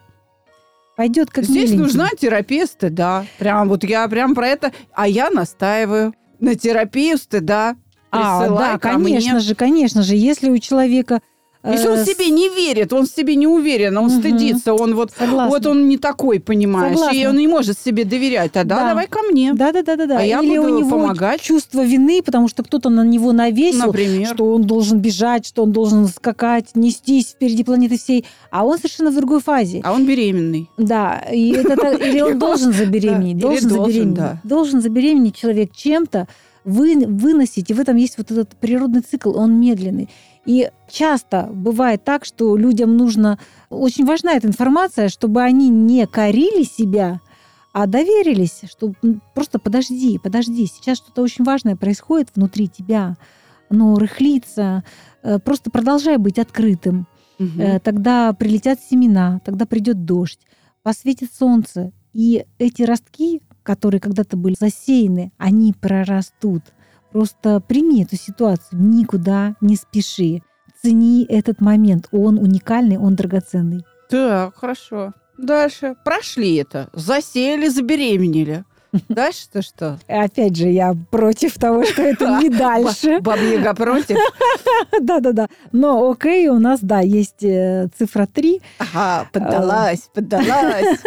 Пойдет 0.96 1.30
как 1.30 1.44
Здесь 1.44 1.70
миленький. 1.70 1.78
нужна 1.78 2.08
терапия 2.10 2.66
стыда. 2.66 3.24
Прям 3.38 3.70
вот 3.70 3.84
я 3.84 4.06
прям 4.08 4.34
про 4.34 4.48
это, 4.48 4.70
а 4.92 5.08
я 5.08 5.30
настаиваю 5.30 6.14
на 6.40 6.54
терапию 6.56 7.16
стыда. 7.16 7.74
А, 8.12 8.48
да, 8.48 8.72
ко 8.72 8.90
конечно 8.90 9.30
мне. 9.34 9.40
же, 9.40 9.54
конечно 9.54 10.02
же, 10.02 10.14
если 10.14 10.50
у 10.50 10.58
человека 10.58 11.20
Если 11.62 11.88
он 11.88 11.98
э, 11.98 12.04
себе 12.06 12.30
не 12.30 12.48
верит, 12.48 12.90
он 12.94 13.06
себе 13.06 13.36
не 13.36 13.46
уверен, 13.46 13.98
он 13.98 14.06
Мгм. 14.06 14.18
стыдится, 14.20 14.72
он 14.72 14.94
вот, 14.94 15.10
Согласна. 15.12 15.50
вот 15.50 15.66
он 15.66 15.88
не 15.88 15.98
такой, 15.98 16.40
понимаешь, 16.40 16.94
и 16.94 16.96
Согласна. 16.96 17.28
он 17.28 17.36
не 17.36 17.48
может 17.48 17.78
себе 17.78 18.04
доверять. 18.06 18.52
Тогда 18.52 18.76
Да. 18.76 18.88
давай 18.88 19.06
ко 19.06 19.20
мне, 19.30 19.52
Да, 19.52 19.70
да, 19.70 19.82
да, 19.82 19.96
да, 19.96 20.06
да. 20.06 20.18
А 20.20 20.22
я 20.22 20.40
Или 20.40 20.56
буду 20.58 20.72
у 20.74 20.78
него 20.78 20.90
помогать. 20.90 21.42
чувство 21.42 21.84
вины, 21.84 22.22
потому 22.22 22.48
что 22.48 22.62
кто-то 22.62 22.88
на 22.88 23.04
него 23.04 23.32
навесил, 23.32 23.86
например. 23.88 24.28
что 24.28 24.54
он 24.54 24.62
должен 24.62 25.00
бежать, 25.00 25.46
что 25.46 25.62
он 25.64 25.72
должен 25.72 26.06
скакать, 26.08 26.70
нестись 26.74 27.32
впереди 27.32 27.62
планеты 27.62 27.98
всей, 27.98 28.24
а 28.50 28.64
он 28.64 28.78
совершенно 28.78 29.10
в 29.10 29.16
другой 29.16 29.40
фазе. 29.40 29.82
А 29.84 29.92
он 29.92 30.06
беременный. 30.06 30.70
Да, 30.78 31.22
и 31.30 31.50
это 31.52 31.74
или 31.96 32.20
он 32.22 32.38
должен 32.38 32.72
забеременеть, 32.72 33.36
должен 33.38 33.68
забеременеть, 33.68 34.38
должен 34.44 34.80
забеременеть 34.80 35.36
человек 35.36 35.72
чем-то, 35.76 36.26
вы, 36.64 37.04
выносить, 37.06 37.70
и 37.70 37.74
в 37.74 37.80
этом 37.80 37.96
есть 37.96 38.16
вот 38.18 38.30
этот 38.30 38.56
природный 38.56 39.02
цикл, 39.02 39.36
он 39.36 39.60
медленный. 39.60 40.08
И 40.46 40.70
часто 40.88 41.48
бывает 41.52 42.04
так, 42.04 42.24
что 42.24 42.56
людям 42.56 42.96
нужно... 42.96 43.38
Очень 43.68 44.06
важна 44.06 44.32
эта 44.32 44.46
информация, 44.46 45.08
чтобы 45.08 45.42
они 45.42 45.68
не 45.68 46.06
корили 46.06 46.62
себя, 46.62 47.20
а 47.72 47.86
доверились, 47.86 48.62
что 48.68 48.94
просто 49.34 49.58
подожди, 49.58 50.18
подожди, 50.18 50.66
сейчас 50.66 50.98
что-то 50.98 51.22
очень 51.22 51.44
важное 51.44 51.76
происходит 51.76 52.30
внутри 52.34 52.68
тебя, 52.68 53.16
оно 53.68 53.94
рыхлится, 53.96 54.82
э, 55.22 55.38
просто 55.38 55.70
продолжай 55.70 56.16
быть 56.16 56.38
открытым. 56.38 57.06
Э, 57.38 57.78
Тогда 57.78 58.32
прилетят 58.32 58.80
семена, 58.80 59.40
тогда 59.44 59.66
придет 59.66 60.04
дождь, 60.04 60.40
посветит 60.82 61.30
солнце, 61.32 61.92
и 62.12 62.44
эти 62.58 62.82
ростки, 62.82 63.40
которые 63.62 64.00
когда-то 64.00 64.36
были 64.36 64.56
засеяны, 64.58 65.32
они 65.38 65.72
прорастут. 65.72 66.62
Просто 67.12 67.60
прими 67.60 68.02
эту 68.04 68.16
ситуацию, 68.16 68.80
никуда 68.80 69.56
не 69.60 69.76
спеши. 69.76 70.42
Цени 70.82 71.26
этот 71.28 71.60
момент, 71.60 72.08
он 72.12 72.38
уникальный, 72.38 72.96
он 72.96 73.14
драгоценный. 73.14 73.84
Так, 74.08 74.56
хорошо. 74.56 75.12
Дальше. 75.36 75.94
Прошли 76.04 76.56
это. 76.56 76.88
Засели, 76.92 77.68
забеременели. 77.68 78.64
Дальше-то 79.08 79.62
что? 79.62 79.98
Опять 80.08 80.56
же, 80.56 80.68
я 80.68 80.94
против 81.10 81.54
того, 81.54 81.84
что 81.84 82.02
это 82.02 82.40
не 82.40 82.48
дальше. 82.50 83.20
Баба 83.20 83.74
против? 83.74 84.16
Да-да-да. 85.00 85.48
Но 85.72 86.10
окей, 86.10 86.48
у 86.48 86.58
нас, 86.58 86.80
да, 86.80 87.00
есть 87.00 87.42
э, 87.42 87.88
цифра 87.96 88.26
3. 88.26 88.60
Ага, 88.78 89.28
поддалась, 89.32 90.10
поддалась. 90.12 90.98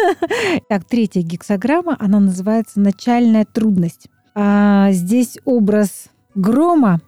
Так, 0.68 0.84
третья 0.84 1.22
гексограмма, 1.22 1.96
она 2.00 2.20
называется 2.20 2.80
«Начальная 2.80 3.44
трудность». 3.44 4.08
А 4.34 4.90
здесь 4.92 5.38
образ 5.44 6.06
грома 6.34 7.00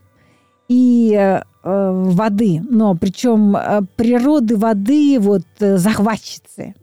и 0.68 1.12
э, 1.14 1.42
воды, 1.62 2.60
но 2.68 2.94
причем 2.94 3.56
э, 3.56 3.82
природы 3.96 4.56
воды 4.56 5.18
вот 5.18 5.42
э, 5.60 5.76
захватчицы, 5.76 6.74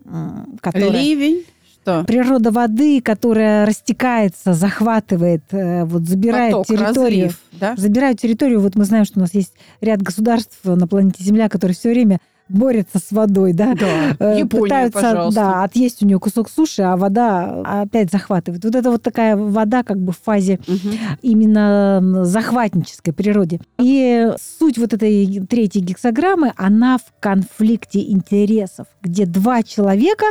которая... 0.62 0.90
Ливень. 0.90 1.46
Что? 1.82 2.06
Природа 2.06 2.52
воды, 2.52 3.02
которая 3.02 3.66
растекается, 3.66 4.54
захватывает, 4.54 5.44
вот 5.52 6.04
забирает 6.04 6.54
Поток, 6.54 6.68
территорию. 6.68 7.26
Разлив, 7.26 7.40
да? 7.52 7.76
Забирает 7.76 8.22
территорию. 8.22 8.62
Вот 8.62 8.76
мы 8.76 8.86
знаем, 8.86 9.04
что 9.04 9.20
у 9.20 9.22
нас 9.22 9.34
есть 9.34 9.54
ряд 9.82 10.02
государств 10.02 10.60
на 10.64 10.88
планете 10.88 11.22
Земля, 11.26 11.50
которые 11.50 11.76
все 11.76 11.90
время 11.90 12.20
борются 12.50 13.00
с 13.00 13.12
водой, 13.12 13.54
да, 13.54 13.74
да. 13.74 14.16
Э, 14.20 14.40
Япония, 14.40 14.64
пытаются, 14.64 15.02
пожалуйста. 15.02 15.42
да, 15.42 15.64
отъесть 15.64 16.04
у 16.04 16.06
нее 16.06 16.20
кусок 16.20 16.50
суши, 16.50 16.82
а 16.82 16.98
вода 16.98 17.82
опять 17.82 18.12
захватывает. 18.12 18.64
Вот 18.64 18.76
это 18.76 18.92
вот 18.92 19.02
такая 19.02 19.36
вода 19.36 19.84
как 19.84 19.98
бы 20.00 20.12
в 20.12 20.20
фазе 20.20 20.60
угу. 20.68 20.90
именно 21.22 22.24
захватнической 22.24 23.14
природе. 23.14 23.60
И 23.80 24.32
суть 24.60 24.78
вот 24.78 24.94
этой 24.94 25.46
третьей 25.48 25.82
гексограммы, 25.82 26.54
она 26.56 26.98
в 26.98 27.14
конфликте 27.20 28.02
интересов, 28.10 28.88
где 29.02 29.26
два 29.26 29.64
человека 29.64 30.26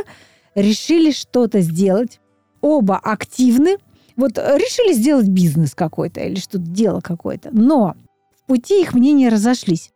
решили 0.55 1.11
что-то 1.11 1.61
сделать, 1.61 2.19
оба 2.61 2.97
активны, 2.97 3.77
вот 4.15 4.37
решили 4.37 4.93
сделать 4.93 5.27
бизнес 5.27 5.73
какой-то 5.73 6.21
или 6.21 6.39
что-то, 6.39 6.59
дело 6.59 7.01
какое-то, 7.01 7.49
но 7.51 7.95
в 8.37 8.47
пути 8.47 8.81
их 8.81 8.93
мнения 8.93 9.29
разошлись. 9.29 9.92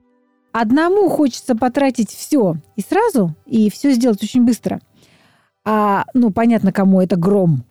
Одному 0.51 1.09
хочется 1.09 1.55
потратить 1.55 2.11
все 2.11 2.55
и 2.75 2.81
сразу, 2.81 3.35
и 3.45 3.69
все 3.69 3.91
сделать 3.91 4.23
очень 4.23 4.45
быстро. 4.45 4.79
А, 5.65 6.05
ну, 6.13 6.31
понятно, 6.31 6.71
кому 6.71 7.01
это 7.01 7.15
гром. 7.15 7.63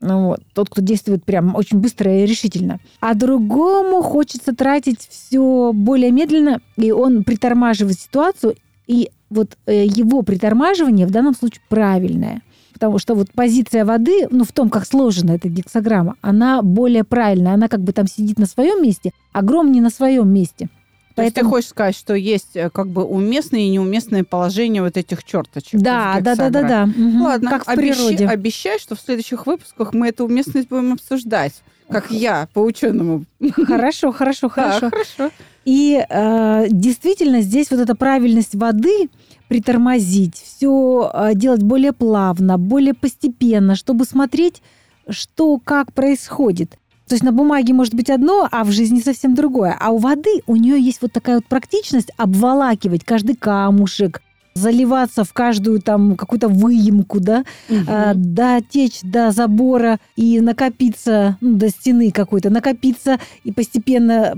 Ну, 0.00 0.28
вот, 0.28 0.40
тот, 0.52 0.68
кто 0.68 0.82
действует 0.82 1.24
прям 1.24 1.56
очень 1.56 1.78
быстро 1.78 2.14
и 2.14 2.26
решительно. 2.26 2.78
А 3.00 3.14
другому 3.14 4.02
хочется 4.02 4.54
тратить 4.54 5.08
все 5.10 5.72
более 5.72 6.10
медленно, 6.10 6.60
и 6.76 6.92
он 6.92 7.24
притормаживает 7.24 7.98
ситуацию, 7.98 8.56
и 8.86 9.10
вот 9.30 9.56
э, 9.66 9.86
его 9.86 10.22
притормаживание 10.22 11.06
в 11.06 11.10
данном 11.10 11.34
случае 11.34 11.62
правильное. 11.68 12.42
Потому 12.74 12.98
что 12.98 13.14
вот 13.14 13.30
позиция 13.32 13.84
воды, 13.84 14.26
ну, 14.30 14.44
в 14.44 14.52
том, 14.52 14.68
как 14.68 14.86
сложена 14.86 15.32
эта 15.32 15.48
гексограмма, 15.48 16.16
она 16.20 16.60
более 16.60 17.04
правильная. 17.04 17.54
Она 17.54 17.68
как 17.68 17.80
бы 17.80 17.92
там 17.92 18.06
сидит 18.06 18.38
на 18.38 18.46
своем 18.46 18.82
месте, 18.82 19.12
а 19.32 19.42
гром 19.42 19.72
не 19.72 19.80
на 19.80 19.90
своем 19.90 20.28
месте. 20.28 20.68
То 21.14 21.22
есть 21.22 21.34
ты 21.36 21.44
хочешь 21.44 21.70
сказать, 21.70 21.96
что 21.96 22.14
есть 22.14 22.56
э, 22.56 22.70
как 22.70 22.88
бы 22.88 23.04
уместное 23.04 23.60
и 23.60 23.68
неуместное 23.68 24.24
положение 24.24 24.82
вот 24.82 24.96
этих 24.96 25.22
черточек? 25.22 25.80
Да, 25.80 26.18
да, 26.20 26.34
да, 26.34 26.50
да, 26.50 26.62
да. 26.62 26.88
Ладно, 27.20 27.50
как 27.50 27.66
в 27.66 27.68
обещай, 27.68 27.94
природе. 27.94 28.26
обещай, 28.26 28.78
что 28.78 28.96
в 28.96 29.00
следующих 29.00 29.46
выпусках 29.46 29.94
мы 29.94 30.08
эту 30.08 30.24
уместность 30.24 30.68
будем 30.68 30.94
обсуждать. 30.94 31.52
Как 31.88 32.10
я, 32.10 32.48
по 32.52 32.60
ученому. 32.60 33.24
Хорошо, 33.64 34.10
хорошо, 34.10 34.48
хорошо. 34.48 34.80
Да, 34.80 34.90
хорошо. 34.90 35.30
И 35.64 36.04
э, 36.08 36.66
действительно 36.70 37.40
здесь 37.42 37.70
вот 37.70 37.80
эта 37.80 37.94
правильность 37.94 38.54
воды 38.54 39.08
притормозить, 39.48 40.36
все 40.36 41.10
э, 41.12 41.34
делать 41.34 41.62
более 41.62 41.92
плавно, 41.92 42.58
более 42.58 42.94
постепенно, 42.94 43.76
чтобы 43.76 44.04
смотреть, 44.04 44.62
что 45.08 45.58
как 45.58 45.92
происходит. 45.92 46.78
То 47.08 47.14
есть 47.14 47.22
на 47.22 47.32
бумаге 47.32 47.74
может 47.74 47.94
быть 47.94 48.10
одно, 48.10 48.48
а 48.50 48.64
в 48.64 48.70
жизни 48.70 49.00
совсем 49.00 49.34
другое. 49.34 49.76
А 49.78 49.90
у 49.90 49.98
воды 49.98 50.42
у 50.46 50.56
нее 50.56 50.80
есть 50.80 51.02
вот 51.02 51.12
такая 51.12 51.36
вот 51.36 51.46
практичность 51.46 52.10
обволакивать 52.16 53.04
каждый 53.04 53.36
камушек, 53.36 54.22
заливаться 54.54 55.24
в 55.24 55.32
каждую 55.32 55.82
там 55.82 56.16
какую-то 56.16 56.48
выемку, 56.48 57.20
да, 57.20 57.44
Угу. 57.68 57.78
а, 57.88 58.12
дотечь 58.14 59.00
до 59.02 59.32
забора 59.32 59.98
и 60.16 60.40
накопиться, 60.40 61.36
ну, 61.40 61.56
до 61.56 61.68
стены 61.68 62.10
какой-то, 62.10 62.50
накопиться 62.50 63.18
и 63.42 63.52
постепенно 63.52 64.34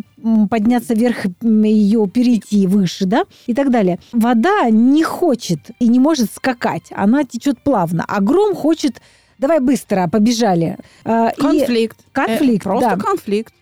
подняться 0.50 0.94
вверх, 0.94 1.26
ее 1.42 2.08
перейти 2.08 2.66
выше, 2.66 3.04
да, 3.04 3.24
и 3.46 3.54
так 3.54 3.70
далее. 3.70 3.98
Вода 4.12 4.70
не 4.70 5.02
хочет 5.02 5.60
и 5.78 5.86
не 5.86 6.00
может 6.00 6.32
скакать, 6.32 6.90
она 6.90 7.24
течет 7.24 7.60
плавно, 7.60 8.04
а 8.08 8.20
гром 8.20 8.54
хочет 8.54 9.00
Давай 9.39 9.61
быстро, 9.61 10.09
побежали. 10.09 10.78
А, 11.05 11.28
и- 11.28 11.41
Конфликт. 11.41 11.99
конфликт, 12.12 12.66
Э, 12.66 12.68
Просто 12.68 12.91
да. 12.91 12.97
конфликт. 12.97 13.53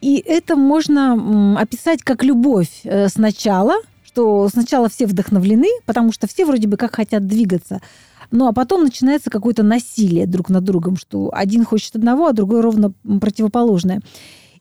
И 0.00 0.22
это 0.26 0.54
можно 0.56 1.58
описать 1.58 2.02
как 2.02 2.22
любовь 2.24 2.80
э, 2.84 3.08
сначала, 3.08 3.74
что 4.04 4.48
сначала 4.50 4.88
все 4.88 5.06
вдохновлены, 5.06 5.68
потому 5.86 6.12
что 6.12 6.26
все 6.26 6.44
вроде 6.44 6.68
бы 6.68 6.76
как 6.76 6.94
хотят 6.94 7.26
двигаться. 7.26 7.80
Ну 8.30 8.46
а 8.46 8.52
потом 8.52 8.84
начинается 8.84 9.30
какое-то 9.30 9.62
насилие 9.62 10.26
друг 10.26 10.50
над 10.50 10.64
другом, 10.64 10.96
что 10.96 11.30
один 11.32 11.64
хочет 11.64 11.96
одного, 11.96 12.26
а 12.26 12.32
другой 12.32 12.60
ровно 12.60 12.92
противоположное. 13.20 14.00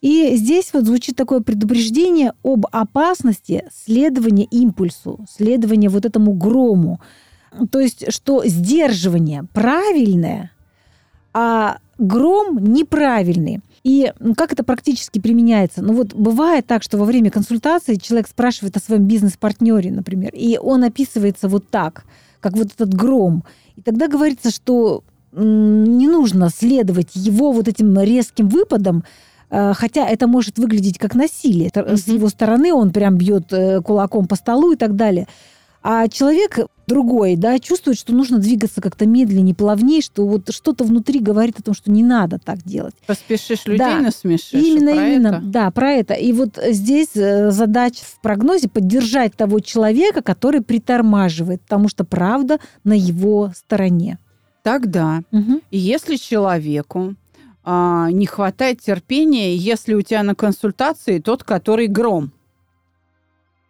И 0.01 0.35
здесь 0.35 0.69
вот 0.73 0.85
звучит 0.85 1.15
такое 1.15 1.39
предупреждение 1.39 2.33
об 2.43 2.65
опасности 2.71 3.65
следования 3.73 4.43
импульсу, 4.45 5.25
следования 5.29 5.89
вот 5.89 6.05
этому 6.05 6.33
грому. 6.33 6.99
То 7.71 7.79
есть, 7.79 8.11
что 8.13 8.43
сдерживание 8.45 9.45
правильное, 9.53 10.51
а 11.33 11.77
гром 11.97 12.57
неправильный. 12.57 13.61
И 13.83 14.13
как 14.37 14.53
это 14.53 14.63
практически 14.63 15.19
применяется? 15.19 15.81
Ну 15.81 15.93
вот 15.93 16.13
бывает 16.13 16.65
так, 16.65 16.83
что 16.83 16.97
во 16.97 17.05
время 17.05 17.31
консультации 17.31 17.95
человек 17.95 18.27
спрашивает 18.27 18.77
о 18.77 18.79
своем 18.79 19.05
бизнес-партнере, 19.05 19.91
например, 19.91 20.31
и 20.33 20.57
он 20.57 20.83
описывается 20.83 21.49
вот 21.49 21.69
так, 21.69 22.05
как 22.39 22.53
вот 22.53 22.67
этот 22.73 22.93
гром. 22.93 23.43
И 23.75 23.81
тогда 23.81 24.07
говорится, 24.07 24.51
что 24.51 25.03
не 25.33 26.07
нужно 26.07 26.49
следовать 26.49 27.09
его 27.15 27.51
вот 27.51 27.67
этим 27.67 27.99
резким 27.99 28.47
выпадам, 28.47 29.03
э, 29.49 29.73
хотя 29.73 30.07
это 30.07 30.27
может 30.27 30.57
выглядеть 30.59 30.97
как 30.97 31.15
насилие. 31.15 31.67
Это 31.73 31.97
С 31.97 32.07
его 32.07 32.29
стороны 32.29 32.73
он 32.73 32.91
прям 32.91 33.17
бьет 33.17 33.51
э, 33.51 33.81
кулаком 33.81 34.27
по 34.27 34.35
столу 34.35 34.73
и 34.73 34.75
так 34.75 34.95
далее. 34.95 35.27
А 35.85 36.07
человек 36.07 36.59
другой, 36.87 37.35
да, 37.35 37.59
чувствует, 37.59 37.97
что 37.97 38.13
нужно 38.13 38.37
двигаться 38.39 38.81
как-то 38.81 39.05
медленнее, 39.05 39.53
плавнее, 39.53 40.01
что 40.01 40.25
вот 40.25 40.53
что-то 40.53 40.85
внутри 40.85 41.19
говорит 41.19 41.59
о 41.59 41.63
том, 41.63 41.73
что 41.73 41.91
не 41.91 42.03
надо 42.03 42.39
так 42.39 42.63
делать. 42.63 42.93
Поспешишь 43.05 43.65
людей 43.65 43.79
Да. 43.79 43.99
насмешишь. 43.99 44.53
именно, 44.53 44.91
про 44.93 45.07
именно, 45.07 45.27
это? 45.27 45.41
да, 45.43 45.71
про 45.71 45.91
это. 45.91 46.13
И 46.13 46.31
вот 46.31 46.57
здесь 46.69 47.09
э, 47.15 47.51
задача 47.51 48.03
в 48.05 48.19
прогнозе 48.21 48.69
поддержать 48.69 49.35
того 49.35 49.59
человека, 49.59 50.21
который 50.21 50.61
притормаживает, 50.61 51.61
потому 51.61 51.89
что 51.89 52.05
правда 52.05 52.59
на 52.85 52.93
его 52.93 53.51
стороне. 53.55 54.17
Тогда, 54.61 55.21
Мгм. 55.31 55.61
если 55.71 56.15
человеку 56.15 57.15
а, 57.65 58.09
не 58.11 58.25
хватает 58.25 58.81
терпения, 58.81 59.55
если 59.55 59.93
у 59.93 60.01
тебя 60.01 60.23
на 60.23 60.35
консультации 60.35 61.19
тот, 61.19 61.43
который 61.43 61.87
гром, 61.87 62.31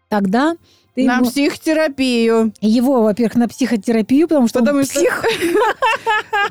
Тогда 0.09 0.55
ты 0.95 1.05
на 1.05 1.17
ему- 1.17 1.25
психотерапию. 1.25 2.53
его, 2.61 3.01
во-первых, 3.01 3.35
на 3.35 3.47
психотерапию, 3.47 4.27
потому 4.27 4.47
что 4.47 4.59
он 4.59 4.65
Потому 4.65 4.83
что 4.83 4.93
псих. 4.99 5.25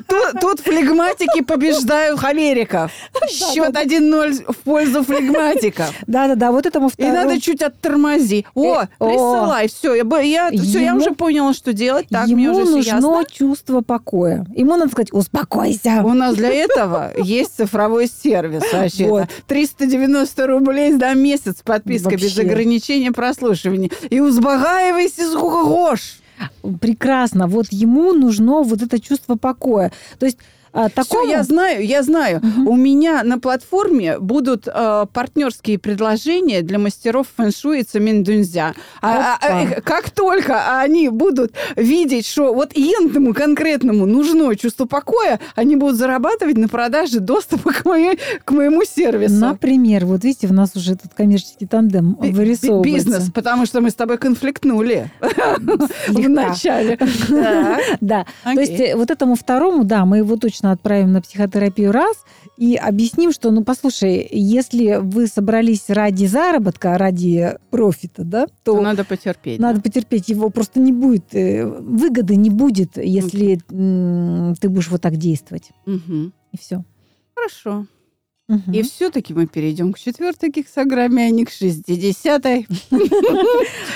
тут, 0.41 0.59
флегматики 0.59 1.41
побеждают 1.41 2.19
холериков. 2.19 2.91
Счет 3.29 3.75
1-0 3.75 4.51
в 4.51 4.57
пользу 4.57 5.03
флегматиков. 5.03 5.93
Да-да-да, 6.07 6.51
вот 6.51 6.65
этому 6.65 6.91
И 6.97 7.03
надо 7.05 7.39
чуть 7.39 7.61
оттормози. 7.61 8.45
О, 8.53 8.81
Э, 8.83 8.87
о. 8.99 9.05
присылай, 9.07 9.67
все, 9.67 9.93
я, 9.95 10.49
уже 10.95 11.11
поняла, 11.11 11.53
что 11.53 11.73
делать. 11.73 12.07
Так, 12.09 12.27
мне 12.27 12.49
уже 12.49 12.63
все 12.63 12.71
нужно 12.75 13.01
чувство 13.31 13.81
покоя. 13.81 14.45
Ему 14.55 14.75
надо 14.75 14.91
сказать, 14.91 15.13
успокойся. 15.13 16.01
У 16.03 16.13
нас 16.13 16.35
для 16.35 16.49
этого 16.49 17.11
есть 17.17 17.55
цифровой 17.57 18.07
сервис 18.07 18.63
вообще. 18.73 19.07
Вот. 19.07 19.27
390 19.47 20.47
рублей 20.47 20.93
за 20.93 21.13
месяц 21.13 21.61
подписка 21.63 22.15
без 22.17 22.37
ограничения 22.37 23.11
прослушивания. 23.11 23.89
И 24.09 24.19
узбагаивайся, 24.33 25.29
сколько 25.31 25.63
гош. 25.63 26.17
Прекрасно. 26.81 27.47
Вот 27.47 27.67
ему 27.71 28.13
нужно 28.13 28.63
вот 28.63 28.81
это 28.81 28.99
чувство 28.99 29.35
покоя. 29.35 29.91
То 30.19 30.25
есть 30.25 30.39
А, 30.73 30.89
такому... 30.89 31.29
я 31.29 31.43
знаю, 31.43 31.85
я 31.85 32.01
знаю. 32.01 32.39
Мгм. 32.41 32.67
У 32.67 32.75
меня 32.75 33.23
на 33.23 33.39
платформе 33.39 34.17
будут 34.19 34.67
э, 34.67 35.05
партнерские 35.13 35.77
предложения 35.77 36.61
для 36.61 36.79
мастеров 36.79 37.27
фэншуй 37.35 37.81
и 37.81 37.83
цемендунзя. 37.83 38.73
А, 39.01 39.37
а, 39.39 39.63
э, 39.63 39.81
как 39.81 40.09
только 40.09 40.79
они 40.79 41.09
будут 41.09 41.53
видеть, 41.75 42.25
что 42.25 42.53
вот 42.53 42.73
этому 42.75 43.33
конкретному 43.33 44.05
нужно 44.05 44.55
чувство 44.55 44.85
покоя, 44.85 45.39
они 45.55 45.75
будут 45.75 45.97
зарабатывать 45.97 46.57
на 46.57 46.67
продаже 46.67 47.19
доступа 47.19 47.71
к, 47.71 47.85
моей, 47.85 48.17
к 48.43 48.51
моему 48.51 48.83
сервису. 48.83 49.35
Например, 49.35 50.05
вот 50.05 50.23
видите, 50.23 50.47
у 50.47 50.53
нас 50.53 50.75
уже 50.75 50.95
тут 50.95 51.13
коммерческий 51.13 51.67
тандем 51.67 52.17
би- 52.19 52.31
вырисовывается. 52.31 53.09
Бизнес, 53.09 53.31
потому 53.31 53.65
что 53.65 53.81
мы 53.81 53.91
с 53.91 53.95
тобой 53.95 54.17
конфликтнули 54.17 55.11
в 56.07 56.29
начале. 56.29 56.97
Да, 58.01 58.25
то 58.43 58.59
есть 58.59 58.79
э, 58.79 58.95
вот 58.95 59.11
этому 59.11 59.35
второму, 59.35 59.83
да, 59.83 60.05
мы 60.05 60.17
его 60.17 60.35
точно 60.35 60.62
отправим 60.71 61.11
на 61.11 61.21
психотерапию 61.21 61.91
раз 61.91 62.23
и 62.57 62.75
объясним, 62.75 63.31
что, 63.31 63.51
ну, 63.51 63.63
послушай, 63.63 64.27
если 64.31 64.97
вы 65.01 65.27
собрались 65.27 65.89
ради 65.89 66.25
заработка, 66.25 66.97
ради 66.97 67.57
профита, 67.69 68.23
да, 68.23 68.47
То 68.63 68.75
то 68.75 68.81
надо 68.81 69.03
потерпеть. 69.03 69.59
надо 69.59 69.81
потерпеть, 69.81 70.29
его 70.29 70.49
просто 70.49 70.79
не 70.79 70.91
будет, 70.91 71.33
э, 71.35 71.65
выгоды 71.65 72.35
не 72.35 72.49
будет, 72.49 72.97
если 72.97 73.59
м, 73.71 74.55
ты 74.59 74.69
будешь 74.69 74.89
вот 74.89 75.01
так 75.01 75.17
действовать. 75.17 75.71
да. 75.85 75.93
Мгм. 75.93 76.33
И 76.51 76.57
все. 76.57 76.83
Хорошо. 77.35 77.85
И 78.71 78.83
все-таки 78.83 79.33
мы 79.33 79.47
перейдем 79.47 79.93
к 79.93 79.99
четвертой 79.99 80.49
гексограмме, 80.49 81.27
а 81.27 81.29
не 81.29 81.45
к 81.45 81.49
60-й. 81.49 82.67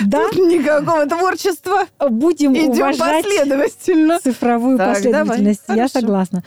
Да, 0.05 0.23
никакого 0.31 1.05
творчества. 1.05 1.85
будем 2.09 2.53
Идем 2.55 2.69
уважать 2.69 3.25
последовательно. 3.25 4.19
цифровую 4.19 4.77
последовательность. 4.77 5.63
Я 5.67 5.89
согласна. 5.89 6.43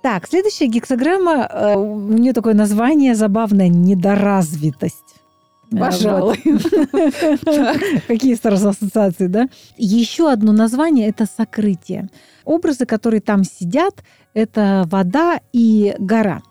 Так, 0.00 0.26
следующая 0.28 0.66
гексограмма, 0.66 1.48
э, 1.50 1.76
у 1.76 2.12
нее 2.12 2.34
такое 2.34 2.52
название 2.52 3.14
забавное 3.14 3.68
«недоразвитость». 3.68 5.16
Э, 5.72 5.78
Пожалуй. 5.78 6.36
Какие 8.06 8.34
сразу 8.34 8.68
ассоциации, 8.68 9.28
да? 9.28 9.48
Еще 9.78 10.30
одно 10.30 10.52
название– 10.52 11.08
это 11.10 11.24
«сокрытие». 11.26 12.10
Образы, 12.44 12.84
которые 12.84 13.22
там 13.22 13.44
сидят, 13.44 14.04
это 14.34 14.84
вода 14.90 15.40
и 15.54 15.94
гора. 15.98 16.42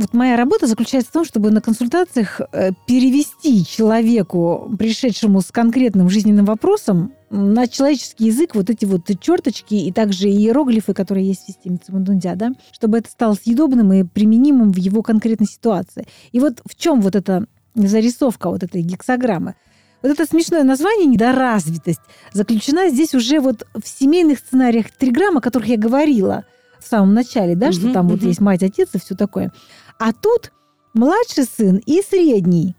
Вот 0.00 0.14
моя 0.14 0.34
работа 0.38 0.66
заключается 0.66 1.10
в 1.10 1.12
том, 1.12 1.26
чтобы 1.26 1.50
на 1.50 1.60
консультациях 1.60 2.40
э, 2.52 2.70
перевести 2.86 3.66
человеку, 3.66 4.74
пришедшему 4.78 5.42
с 5.42 5.52
конкретным 5.52 6.08
жизненным 6.08 6.46
вопросом, 6.46 7.12
на 7.28 7.68
человеческий 7.68 8.24
язык 8.24 8.54
вот 8.54 8.70
эти 8.70 8.86
вот 8.86 9.02
черточки 9.20 9.74
и 9.74 9.92
также 9.92 10.30
иероглифы, 10.30 10.94
которые 10.94 11.26
есть 11.26 11.42
в 11.42 11.46
системе 11.48 11.78
Цимандундя, 11.84 12.34
да, 12.34 12.52
чтобы 12.72 12.96
это 12.96 13.10
стало 13.10 13.34
съедобным 13.34 13.92
и 13.92 14.04
применимым 14.04 14.72
в 14.72 14.78
его 14.78 15.02
конкретной 15.02 15.46
ситуации. 15.46 16.08
И 16.32 16.40
вот 16.40 16.62
в 16.64 16.76
чем 16.76 17.02
вот 17.02 17.14
эта 17.14 17.44
зарисовка 17.74 18.48
вот 18.48 18.62
этой 18.62 18.80
гексограммы? 18.80 19.54
Вот 20.00 20.12
это 20.12 20.24
смешное 20.24 20.64
название 20.64 21.04
«недоразвитость» 21.04 22.00
заключена 22.32 22.88
здесь 22.88 23.14
уже 23.14 23.38
вот 23.38 23.66
в 23.74 23.86
семейных 23.86 24.38
сценариях 24.38 24.90
триграмм, 24.92 25.36
о 25.36 25.40
которых 25.42 25.68
я 25.68 25.76
говорила 25.76 26.46
в 26.80 26.88
самом 26.88 27.14
начале, 27.14 27.54
да, 27.54 27.72
что 27.72 27.86
Мгм, 27.86 27.92
там 27.92 28.08
вот 28.08 28.20
мгм. 28.20 28.28
есть 28.28 28.40
мать, 28.40 28.62
отец 28.62 28.88
и 28.94 28.98
все 28.98 29.14
такое. 29.14 29.52
А 30.00 30.14
тут 30.14 30.50
младший 30.94 31.44
сын 31.44 31.76
и 31.84 32.00
средний, 32.00 32.74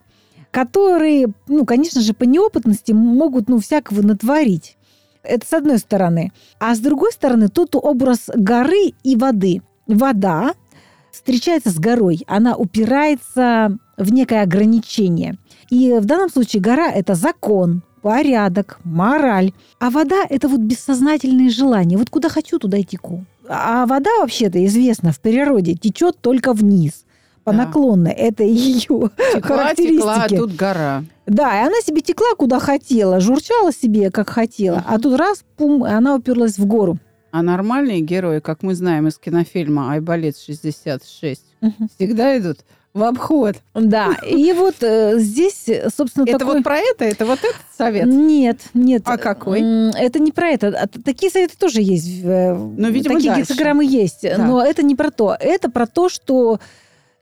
которые, 0.49 1.27
ну, 1.47 1.65
конечно 1.65 2.01
же, 2.01 2.15
по 2.15 2.23
неопытности 2.23 2.93
могут, 2.93 3.47
ну, 3.47 3.59
всякого 3.59 4.01
натворить. 4.01 4.75
Это 5.21 5.45
с 5.45 5.53
одной 5.53 5.77
стороны. 5.77 6.31
А 6.59 6.73
с 6.73 6.79
другой 6.79 7.11
стороны, 7.11 7.47
тут 7.49 7.75
образ 7.75 8.31
горы 8.33 8.93
и 9.03 9.15
воды. 9.15 9.61
Вода 9.85 10.55
встречается 11.11 11.69
с 11.69 11.77
горой, 11.77 12.23
она 12.25 12.55
упирается 12.55 13.77
в 13.97 14.11
некое 14.11 14.41
ограничение. 14.41 15.37
И 15.69 15.93
в 15.99 16.05
данном 16.05 16.31
случае 16.31 16.63
гора– 16.63 16.91
это 16.91 17.13
закон, 17.13 17.83
порядок, 18.01 18.79
мораль. 18.83 19.53
А 19.79 19.91
вода– 19.91 20.25
это 20.29 20.47
вот 20.47 20.61
бессознательные 20.61 21.51
желания. 21.51 21.97
Вот 21.97 22.09
куда 22.09 22.29
хочу, 22.29 22.57
туда 22.57 22.77
и 22.77 22.83
теку. 22.83 23.25
А 23.47 23.85
вода, 23.85 24.09
вообще-то, 24.21 24.65
известно, 24.65 25.11
в 25.11 25.19
природе 25.19 25.75
течет 25.75 26.17
только 26.19 26.53
вниз, 26.53 27.05
по 27.43 27.51
Да. 27.51 27.65
наклонной. 27.65 28.11
Это 28.11 28.43
ее 28.45 28.77
Текла, 28.79 29.09
текла, 29.09 29.35
а 29.35 29.41
характеристики. 29.41 30.37
тут 30.37 30.55
гора. 30.55 31.03
Да, 31.27 31.61
и 31.61 31.65
она 31.67 31.79
себе 31.85 32.01
текла 32.01 32.35
куда 32.37 32.59
хотела, 32.59 33.19
журчала 33.19 33.71
себе 33.71 34.11
как 34.11 34.29
хотела, 34.29 34.83
а 34.87 34.99
тут 34.99 35.17
раз, 35.17 35.43
пум, 35.57 35.85
и 35.85 35.89
она 35.89 36.15
уперлась 36.15 36.57
в 36.57 36.65
гору. 36.65 36.97
А 37.31 37.41
нормальные 37.41 38.01
герои, 38.01 38.39
как 38.39 38.61
мы 38.61 38.75
знаем 38.75 39.07
из 39.07 39.17
кинофильма 39.17 39.93
«Айболит 39.93 40.35
66», 40.35 41.37
всегда 41.95 42.37
идут 42.37 42.57
в 42.93 43.03
обход. 43.03 43.55
Да, 43.73 44.09
и 44.27 44.51
вот 44.57 44.75
э, 44.81 45.17
здесь, 45.17 45.65
собственно, 45.95 46.25
Это 46.27 46.39
такой... 46.39 46.55
вот 46.55 46.63
про 46.65 46.77
это? 46.79 47.05
Это 47.05 47.25
вот 47.25 47.39
этот 47.39 47.55
совет? 47.77 48.05
Нет, 48.05 48.59
нет. 48.73 49.03
А 49.05 49.17
какой? 49.17 49.61
Это 49.97 50.19
не 50.19 50.33
про 50.33 50.49
это. 50.49 50.67
А 50.77 50.87
Такие 50.87 51.31
советы 51.31 51.53
тоже 51.57 51.81
есть. 51.81 52.21
Ну, 52.21 52.89
видимо, 52.89 53.15
Такие 53.15 53.31
дальше. 53.31 53.41
гексограммы 53.53 53.85
есть. 53.85 54.23
Да. 54.23 54.37
Но 54.45 54.61
это 54.61 54.83
не 54.83 54.95
про 54.97 55.09
то. 55.09 55.37
Это 55.39 55.71
про 55.71 55.87
то, 55.87 56.09
что 56.09 56.59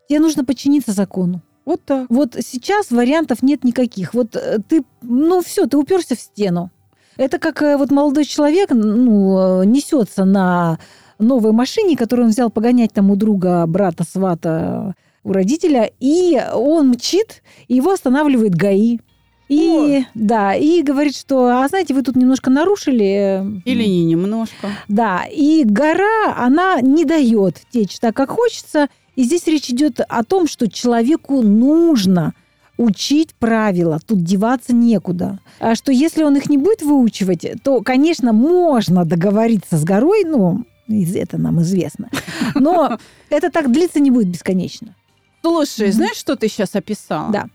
тебе 0.10 0.20
нужно 0.20 0.43
подчиниться 0.43 0.91
закону. 0.91 1.41
Вот 1.66 1.82
так. 1.86 2.07
Вот 2.10 2.36
сейчас 2.43 2.89
вариантов 2.89 3.43
нет 3.43 3.64
никаких. 3.64 4.16
Вот 4.16 4.36
э, 4.36 4.57
ты, 4.68 4.84
ну 5.03 5.41
все, 5.43 5.68
ты 5.68 5.78
уперся 5.78 6.16
в 6.16 6.20
стену. 6.20 6.72
Это 7.16 7.38
как 7.38 7.62
э, 7.62 7.78
вот 7.78 7.91
молодой 7.91 8.26
человек, 8.26 8.72
ну, 8.72 9.62
э, 9.62 9.66
несется 9.66 10.26
на 10.26 10.80
новой 11.20 11.51
машине, 11.51 11.95
которую 11.95 12.26
он 12.26 12.32
взял 12.32 12.49
погонять 12.49 12.91
там 12.91 13.12
у 13.12 13.16
друга, 13.16 13.66
брата, 13.68 14.03
свата, 14.03 14.95
у 15.24 15.32
родителя, 15.32 15.91
и 15.99 16.41
он 16.53 16.89
мчит, 16.89 17.43
и 17.68 17.76
его 17.76 17.91
останавливает 17.91 18.55
ГАИ. 18.55 18.99
И, 19.47 20.05
да, 20.14 20.53
и 20.55 20.82
говорит, 20.84 21.16
что, 21.16 21.47
а 21.47 21.68
знаете, 21.68 21.93
вы 21.93 22.03
тут 22.03 22.16
немножко 22.16 22.49
нарушили. 22.51 23.62
Или 23.66 23.84
не 23.84 24.05
немножко. 24.05 24.70
да, 24.88 25.26
и 25.26 25.64
гора, 25.66 26.36
она 26.38 26.82
не 26.82 27.03
дает 27.03 27.62
течь 27.72 27.99
так, 27.99 28.16
как 28.16 28.30
хочется. 28.30 28.88
И 29.20 29.24
здесь 29.26 29.45
речь 29.47 29.70
идет 29.70 29.99
о 29.99 30.24
том, 30.24 30.47
что 30.47 30.72
человеку 30.72 31.41
нужно 31.41 32.34
учить 32.78 33.36
правила, 33.36 33.99
тут 33.99 34.24
деваться 34.24 34.74
некуда. 34.74 35.39
А 35.59 35.76
что 35.76 35.91
если 35.91 36.24
он 36.24 36.38
их 36.38 36.49
не 36.49 36.57
будет 36.57 36.84
выучивать, 36.84 37.45
то, 37.61 37.82
конечно, 37.82 38.32
можно 38.32 39.03
договориться 39.03 39.76
с 39.78 39.84
горой, 39.84 40.24
ну, 40.24 40.63
это 40.88 41.38
нам 41.38 41.61
известно. 41.63 42.09
Но 42.55 42.97
это 43.30 43.51
так 43.51 43.70
длиться 43.74 43.99
не 43.99 44.09
будет 44.09 44.30
бесконечно. 44.30 44.95
Слушай, 45.41 45.91
знаешь, 45.91 46.15
что 46.15 46.38
ты 46.38 46.47
сейчас 46.47 46.74
описала? 46.76 47.30
Да. 47.30 47.47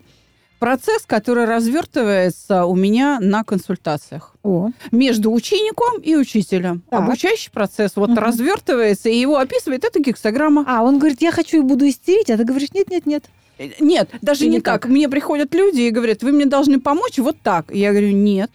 Процесс, 0.64 1.02
который 1.06 1.44
развертывается 1.44 2.64
у 2.64 2.74
меня 2.74 3.18
на 3.20 3.44
консультациях. 3.44 4.34
О, 4.42 4.70
Между 4.92 5.30
учеником 5.30 6.00
и 6.00 6.16
учителем. 6.16 6.82
Так. 6.88 7.00
Обучающий 7.02 7.50
процесс 7.52 7.96
вот 7.96 8.08
Мгм. 8.08 8.18
развертывается, 8.18 9.10
и 9.10 9.14
его 9.18 9.36
описывает 9.36 9.84
эта 9.84 10.00
гексограмма. 10.00 10.64
а 10.66 10.82
он 10.82 10.98
говорит, 10.98 11.20
я 11.20 11.32
хочу 11.32 11.58
и 11.58 11.60
буду 11.60 11.86
истерить, 11.86 12.30
а 12.30 12.38
ты 12.38 12.44
говоришь, 12.44 12.72
нет-нет-нет. 12.72 13.24
Э, 13.58 13.68
Нет, 13.78 14.08
даже 14.22 14.46
Или 14.46 14.52
не 14.52 14.60
так. 14.62 14.80
как? 14.80 14.90
Мне 14.90 15.06
приходят 15.10 15.52
люди 15.54 15.82
и 15.82 15.90
говорят, 15.90 16.22
вы 16.22 16.32
мне 16.32 16.46
должны 16.46 16.80
помочь 16.80 17.18
вот 17.18 17.36
так. 17.42 17.66
И 17.70 17.78
я 17.78 17.90
говорю, 17.90 18.12
нет, 18.12 18.50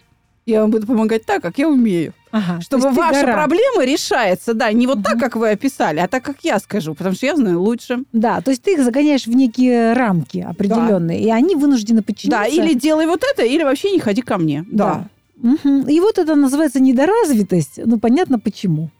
я 0.46 0.62
вам 0.62 0.72
буду 0.72 0.88
помогать 0.88 1.24
так, 1.24 1.40
как 1.42 1.58
я 1.58 1.68
умею. 1.68 2.12
Ага, 2.32 2.60
то 2.68 2.78
Чтобы 2.78 2.90
ваша 2.94 3.20
гора. 3.22 3.32
проблема 3.34 3.84
решается, 3.84 4.54
да, 4.54 4.70
не 4.72 4.86
вот 4.86 5.02
так, 5.02 5.14
Мгм. 5.14 5.20
как 5.20 5.36
вы 5.36 5.50
описали, 5.50 5.98
а 5.98 6.06
так, 6.06 6.22
как 6.22 6.36
я 6.42 6.58
скажу, 6.60 6.94
потому 6.94 7.14
что 7.16 7.26
я 7.26 7.34
знаю 7.36 7.60
лучше. 7.60 8.04
Да, 8.12 8.40
то 8.40 8.50
есть 8.52 8.62
ты 8.62 8.74
их 8.74 8.84
загоняешь 8.84 9.26
в 9.26 9.34
некие 9.34 9.92
рамки 9.94 10.38
определенные, 10.48 11.20
и 11.20 11.30
они 11.30 11.56
вынуждены 11.56 12.02
подчиниться. 12.02 12.38
Да, 12.40 12.46
или 12.46 12.74
делай 12.74 13.06
вот 13.06 13.22
это, 13.24 13.42
или 13.44 13.64
вообще 13.64 13.90
не 13.90 13.98
ходи 13.98 14.22
ко 14.22 14.38
мне. 14.38 14.64
Да. 14.70 15.08
Мгм. 15.42 15.88
И 15.88 15.98
вот 16.00 16.18
это 16.18 16.34
называется 16.36 16.80
недоразвитость. 16.80 17.80
Ну, 17.84 17.98
понятно 17.98 18.38
почему. 18.38 18.90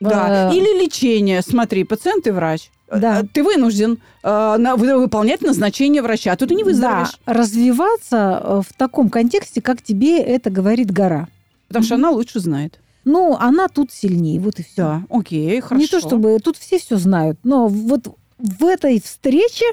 Да. 0.00 0.50
Э, 0.50 0.54
Или 0.56 0.82
лечение. 0.84 1.42
Смотри, 1.42 1.84
пациент 1.84 2.26
и 2.26 2.30
врач. 2.32 2.70
Да. 2.90 3.20
Э, 3.20 3.24
Ты 3.32 3.44
вынужден 3.44 3.98
э, 4.24 4.56
на- 4.58 4.74
вы- 4.74 4.98
выполнять 4.98 5.42
назначение 5.42 6.02
врача, 6.02 6.32
а 6.32 6.36
тут 6.36 6.48
ты 6.48 6.54
не 6.56 6.64
выздоровеешь. 6.64 7.12
Да, 7.24 7.32
развиваться 7.32 8.40
э, 8.42 8.60
в 8.68 8.72
таком 8.76 9.08
контексте, 9.10 9.60
как 9.62 9.80
тебе 9.82 10.18
это 10.18 10.50
говорит 10.50 10.90
гора. 10.90 11.28
Потому 11.72 11.84
что 11.84 11.94
она 11.96 12.10
лучше 12.10 12.40
знает. 12.40 12.80
Ну, 13.04 13.36
она 13.36 13.68
тут 13.68 13.90
сильнее, 13.90 14.38
вот 14.38 14.60
и 14.60 14.62
все. 14.62 14.76
Да, 14.76 15.02
окей, 15.10 15.60
хорошо. 15.60 15.80
Не 15.80 15.88
то 15.88 16.00
чтобы 16.00 16.38
тут 16.38 16.56
все 16.56 16.78
все 16.78 16.96
знают, 16.96 17.38
но 17.42 17.66
вот 17.66 18.16
в 18.38 18.64
этой 18.64 19.00
встрече 19.00 19.64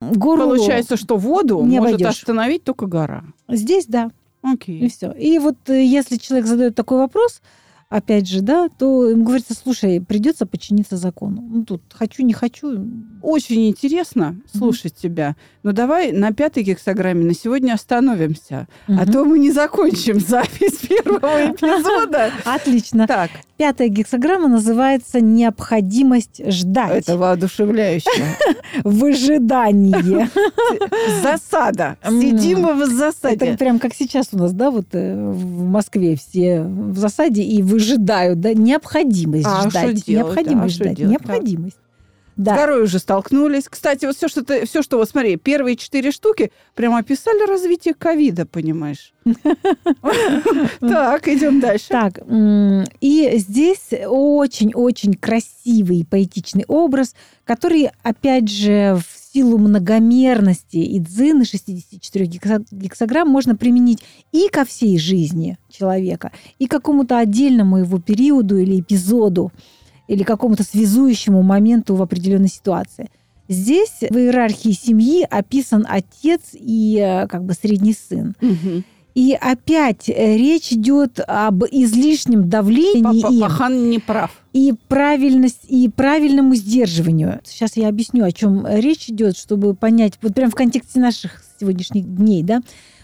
гору 0.00 0.42
Получается, 0.42 0.96
что 0.96 1.16
воду 1.16 1.62
не 1.62 1.78
может 1.78 1.94
обойдешь. 1.94 2.20
остановить 2.20 2.64
только 2.64 2.86
гора. 2.86 3.24
здесь 3.48 3.86
да, 3.86 4.10
и 4.42 4.52
Окей. 4.54 4.88
все. 4.90 5.12
И 5.12 5.38
вот 5.38 5.56
э, 5.68 5.84
если 5.84 6.16
человек 6.16 6.46
задает 6.46 6.74
такой 6.74 6.98
вопрос, 6.98 7.40
опять 7.92 8.26
же, 8.26 8.40
да, 8.40 8.68
то 8.68 9.08
им 9.10 9.22
говорится, 9.22 9.54
слушай, 9.54 10.00
придется 10.00 10.46
подчиниться 10.46 10.96
закону. 10.96 11.42
Ну, 11.42 11.64
тут 11.64 11.82
хочу, 11.92 12.22
не 12.22 12.32
хочу. 12.32 12.86
Очень 13.20 13.68
интересно 13.68 14.36
слушать 14.52 14.94
mm-hmm. 14.94 15.02
тебя. 15.02 15.36
Но 15.62 15.72
давай 15.72 16.10
на 16.12 16.32
пятой 16.32 16.62
гексограмме 16.62 17.24
на 17.24 17.34
сегодня 17.34 17.74
остановимся. 17.74 18.66
Mm-hmm. 18.88 18.96
А 18.98 19.12
то 19.12 19.24
мы 19.24 19.38
не 19.38 19.52
закончим 19.52 20.20
запись 20.26 20.78
первого 20.78 21.52
эпизода. 21.52 22.32
Отлично. 22.44 23.06
Так. 23.06 23.30
Пятая 23.58 23.88
гексограмма 23.88 24.48
называется 24.48 25.20
«Необходимость 25.20 26.42
ждать». 26.50 27.04
Это 27.04 27.16
воодушевляюще. 27.16 28.10
В 28.82 29.04
ожидании. 29.04 30.28
Засада. 31.22 31.96
Сидим 32.04 32.66
в 32.76 32.86
засаде. 32.86 33.46
Это 33.46 33.58
прям 33.58 33.78
как 33.78 33.94
сейчас 33.94 34.28
у 34.32 34.38
нас, 34.38 34.52
да, 34.52 34.70
вот 34.70 34.86
э, 34.92 35.14
в 35.14 35.64
Москве 35.64 36.16
все 36.16 36.62
в 36.62 36.96
засаде 36.96 37.42
и 37.42 37.62
выжидают, 37.82 38.40
да, 38.40 38.54
необходимость 38.54 39.46
а 39.46 39.68
ждать. 39.68 40.06
Необходимость 40.06 40.80
а 40.80 40.84
ждать. 40.84 40.98
Необходимость. 40.98 41.76
Да. 42.36 42.54
Второй 42.54 42.84
уже 42.84 42.98
столкнулись. 42.98 43.68
Кстати, 43.68 44.06
вот 44.06 44.16
все, 44.16 44.26
что 44.28 44.42
ты, 44.42 44.64
все, 44.64 44.82
что 44.82 44.96
вот 44.96 45.08
смотри, 45.08 45.36
первые 45.36 45.76
четыре 45.76 46.10
штуки 46.10 46.50
прямо 46.74 46.98
описали 46.98 47.46
развитие 47.46 47.94
ковида, 47.94 48.46
понимаешь? 48.46 49.12
Так, 50.80 51.28
идем 51.28 51.60
дальше. 51.60 51.88
Так, 51.88 52.18
и 53.00 53.32
здесь 53.36 53.90
очень-очень 54.06 55.14
красивый 55.14 56.06
поэтичный 56.08 56.64
образ, 56.66 57.14
который, 57.44 57.90
опять 58.02 58.48
же, 58.48 58.96
в 58.96 59.21
силу 59.32 59.58
многомерности 59.58 60.76
и 60.76 60.98
дзины 60.98 61.44
64 61.44 62.26
гексограмм 62.26 63.28
можно 63.28 63.56
применить 63.56 64.02
и 64.32 64.48
ко 64.48 64.64
всей 64.64 64.98
жизни 64.98 65.58
человека, 65.70 66.32
и 66.58 66.66
к 66.66 66.70
какому-то 66.70 67.18
отдельному 67.18 67.78
его 67.78 67.98
периоду 67.98 68.58
или 68.58 68.80
эпизоду 68.80 69.52
или 70.08 70.24
какому-то 70.24 70.64
связующему 70.64 71.42
моменту 71.42 71.94
в 71.94 72.02
определенной 72.02 72.48
ситуации. 72.48 73.08
Здесь 73.48 74.00
в 74.00 74.16
иерархии 74.16 74.72
семьи 74.72 75.26
описан 75.28 75.86
отец 75.88 76.50
и 76.52 76.98
э, 76.98 77.26
как 77.28 77.44
бы 77.44 77.54
средний 77.54 77.94
сын. 77.94 78.34
Угу. 78.40 78.82
И 79.14 79.36
опять 79.38 80.08
э, 80.08 80.36
речь 80.36 80.72
идет 80.72 81.20
об 81.26 81.64
излишнем 81.64 82.48
давлении. 82.48 83.22
Папа, 83.22 83.40
Пахан 83.40 83.90
не 83.90 83.98
прав. 83.98 84.30
И 84.52 84.74
правильность, 84.88 85.64
и 85.68 85.88
правильному 85.88 86.54
сдерживанию. 86.54 87.40
Сейчас 87.44 87.76
я 87.76 87.88
объясню, 87.88 88.24
о 88.24 88.32
чем 88.32 88.66
речь 88.66 89.08
идет, 89.08 89.36
чтобы 89.36 89.74
понять, 89.74 90.14
вот 90.22 90.34
прям 90.34 90.50
в 90.50 90.54
контексте 90.54 91.00
наших 91.00 91.42
сегодняшних 91.60 92.04
дней, 92.04 92.42
да. 92.42 92.60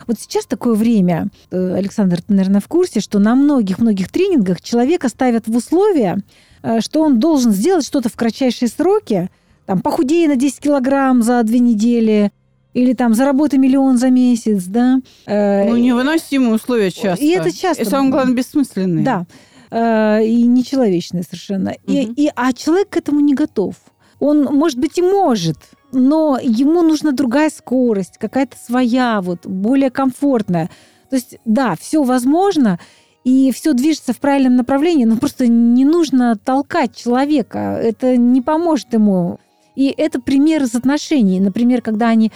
Вот 0.06 0.18
сейчас 0.18 0.46
такое 0.46 0.74
время, 0.74 1.28
э, 1.50 1.74
Александр, 1.74 2.22
ты, 2.22 2.32
наверное, 2.32 2.60
в 2.60 2.68
курсе, 2.68 3.00
что 3.00 3.18
на 3.18 3.34
многих-многих 3.34 4.10
тренингах 4.10 4.60
человека 4.62 5.08
ставят 5.08 5.46
в 5.46 5.56
условия, 5.56 6.22
Э, 6.62 6.80
что 6.80 7.02
он 7.02 7.18
должен 7.18 7.52
сделать 7.52 7.86
что-то 7.86 8.08
в 8.08 8.16
кратчайшие 8.16 8.68
сроки, 8.68 9.30
там, 9.66 9.80
похудее 9.80 10.28
на 10.28 10.36
10 10.36 10.60
килограмм 10.60 11.22
за 11.22 11.42
две 11.42 11.58
недели, 11.58 12.32
или 12.78 12.92
там 12.92 13.12
заработай 13.12 13.58
миллион 13.58 13.98
за 13.98 14.08
месяц, 14.10 14.64
да. 14.64 15.00
Э, 15.26 15.68
ну, 15.68 15.76
невыносимые 15.76 16.54
условия 16.54 16.92
часто. 16.92 17.24
И 17.24 17.28
это 17.30 17.50
часто. 17.50 17.82
И 17.82 17.84
самое 17.84 18.12
главное, 18.12 18.34
бессмысленные. 18.36 19.04
Да. 19.04 19.26
Э, 19.70 20.24
и 20.24 20.42
нечеловечные 20.44 21.24
совершенно. 21.24 21.70
Угу. 21.70 21.92
И, 21.92 22.26
и, 22.26 22.30
а 22.36 22.52
человек 22.52 22.90
к 22.90 22.96
этому 22.96 23.18
не 23.18 23.34
готов. 23.34 23.74
Он, 24.20 24.44
может 24.44 24.78
быть, 24.78 24.96
и 24.96 25.02
может, 25.02 25.56
но 25.90 26.38
ему 26.40 26.82
нужна 26.82 27.10
другая 27.10 27.50
скорость, 27.50 28.16
какая-то 28.18 28.56
своя, 28.56 29.20
вот, 29.22 29.44
более 29.44 29.90
комфортная. 29.90 30.70
То 31.10 31.16
есть, 31.16 31.38
да, 31.44 31.74
все 31.80 32.04
возможно, 32.04 32.78
и 33.24 33.50
все 33.50 33.72
движется 33.72 34.12
в 34.12 34.18
правильном 34.18 34.54
направлении, 34.54 35.04
но 35.04 35.16
просто 35.16 35.48
не 35.48 35.84
нужно 35.84 36.36
толкать 36.36 36.94
человека, 36.94 37.80
это 37.82 38.16
не 38.16 38.40
поможет 38.40 38.92
ему. 38.92 39.40
И 39.74 39.92
это 39.96 40.20
пример 40.20 40.62
из 40.62 40.74
отношений. 40.74 41.40
Например, 41.40 41.82
когда 41.82 42.08
они 42.08 42.32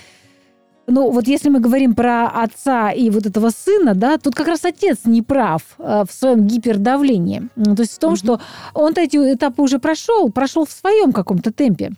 ну, 0.93 1.11
вот 1.11 1.27
если 1.27 1.49
мы 1.49 1.61
говорим 1.61 1.95
про 1.95 2.29
отца 2.29 2.91
и 2.91 3.09
вот 3.09 3.25
этого 3.25 3.49
сына, 3.49 3.95
да, 3.95 4.19
тут 4.19 4.35
как 4.35 4.47
раз 4.47 4.65
отец 4.67 4.99
не 5.07 5.23
прав 5.23 5.63
э, 5.79 6.05
в 6.07 6.13
своем 6.13 6.47
гипердавлении. 6.47 7.49
То 7.55 7.81
есть 7.83 7.95
в 7.95 7.99
том, 7.99 8.13
угу. 8.13 8.17
что 8.19 8.41
он 8.75 8.93
эти 8.97 9.17
этапы 9.17 9.63
уже 9.63 9.79
прошел, 9.79 10.31
прошел 10.31 10.67
в 10.67 10.71
своем 10.71 11.13
каком-то 11.13 11.51
темпе. 11.51 11.93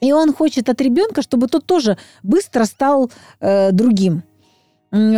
И 0.00 0.12
он 0.12 0.34
хочет 0.34 0.68
от 0.68 0.78
ребенка, 0.82 1.22
чтобы 1.22 1.48
тот 1.48 1.64
тоже 1.64 1.96
быстро 2.22 2.64
стал 2.64 3.10
э, 3.40 3.72
другим 3.72 4.22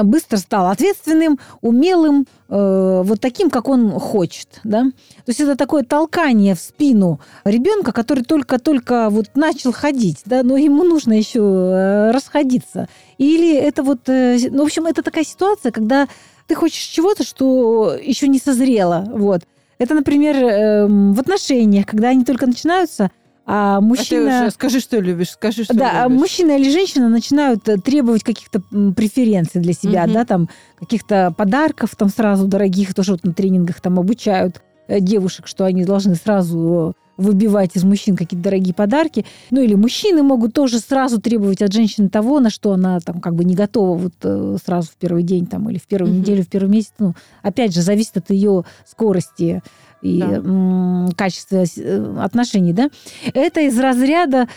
быстро 0.03 0.39
стал 0.39 0.71
ответственным, 0.71 1.39
умелым, 1.61 2.27
э, 2.49 3.03
вот 3.05 3.21
таким, 3.21 3.51
как 3.51 3.69
он 3.69 3.91
хочет. 3.91 4.61
Да? 4.65 4.85
То 4.85 5.29
есть 5.29 5.41
это 5.41 5.57
такое 5.57 5.83
толкание 5.83 6.55
в 6.55 6.61
спину 6.61 7.21
ребенка, 7.45 7.93
который 7.93 8.25
только-только 8.25 9.11
вот 9.11 9.27
начал 9.35 9.73
ходить, 9.73 10.23
да, 10.25 10.43
но 10.43 10.57
ему 10.57 10.85
нужно 10.85 11.13
еще 11.13 11.41
э, 11.41 12.11
расходиться. 12.13 12.89
Или 13.19 13.55
это 13.55 13.83
вот, 13.83 14.09
э, 14.09 14.39
ну, 14.51 14.63
в 14.63 14.67
общем, 14.67 14.87
это 14.87 15.03
такая 15.03 15.25
ситуация, 15.25 15.73
когда 15.73 16.09
ты 16.47 16.55
хочешь 16.55 16.83
чего-то, 16.83 17.25
что 17.25 17.97
еще 18.01 18.29
не 18.29 18.39
созрело. 18.39 19.05
Вот. 19.09 19.43
Это, 19.79 19.95
например, 19.95 20.37
э, 20.37 20.87
в 20.87 21.21
отношениях, 21.21 21.87
когда 21.87 22.09
они 22.09 22.25
только 22.25 22.47
начинаются– 22.47 23.11
а 23.47 23.81
мужчина... 23.81 24.43
А 24.43 24.45
ты 24.47 24.51
скажи, 24.51 24.81
что 24.81 24.99
любишь, 24.99 25.31
скажи, 25.31 25.63
что 25.63 25.75
да, 25.75 26.05
любишь. 26.05 26.21
мужчина 26.21 26.59
или 26.59 26.69
женщина 26.69 27.09
начинают 27.09 27.69
э, 27.69 27.77
требовать 27.79 28.25
каких-то 28.25 28.61
преференций 28.61 29.61
для 29.61 29.73
себя, 29.73 30.05
угу. 30.05 30.13
да, 30.15 30.25
там 30.25 30.49
каких-то 30.77 31.33
подарков 31.37 31.95
там 31.97 32.09
сразу 32.09 32.49
дорогих, 32.49 32.93
тоже 32.93 33.13
вот 33.13 33.25
на 33.25 33.33
тренингах 33.33 33.81
там 33.81 34.01
обучают 34.01 34.63
э, 34.89 34.99
девушек, 34.99 35.47
что 35.47 35.65
они 35.65 35.85
должны 35.85 36.17
сразу 36.17 36.97
выбивать 37.17 37.77
из 37.77 37.85
мужчин 37.85 38.17
какие-то 38.17 38.45
дорогие 38.45 38.75
подарки. 38.75 39.25
Ну 39.51 39.61
или 39.61 39.75
мужчины 39.75 40.23
могут 40.23 40.53
тоже 40.53 40.81
сразу 40.81 41.21
требовать 41.21 41.63
от 41.63 41.73
женщины 41.73 42.09
того, 42.09 42.41
на 42.41 42.51
что 42.51 42.73
она 42.73 43.01
там 43.01 43.21
как 43.21 43.35
бы 43.35 43.45
не 43.45 43.55
готова 43.55 43.97
вот 43.97 44.15
э, 44.23 44.57
сразу 44.65 44.89
в 44.89 44.97
первый 44.97 45.23
день 45.23 45.47
там 45.47 45.69
или 45.71 45.79
в 45.79 45.87
первую 45.87 46.13
mm 46.13 46.19
неделю, 46.19 46.43
в 46.43 46.49
первый 46.49 46.69
месяц. 46.69 46.93
Ну, 46.99 47.15
опять 47.43 47.75
же, 47.75 47.83
зависит 47.83 48.17
от 48.17 48.31
ее 48.31 48.65
скорости 48.87 49.63
и 50.03 50.21
да. 50.21 51.15
качество 51.17 51.65
э, 51.77 52.17
отношений, 52.21 52.73
да, 52.73 52.91
это 53.35 53.61
из 53.61 53.79
разряда 53.79 54.49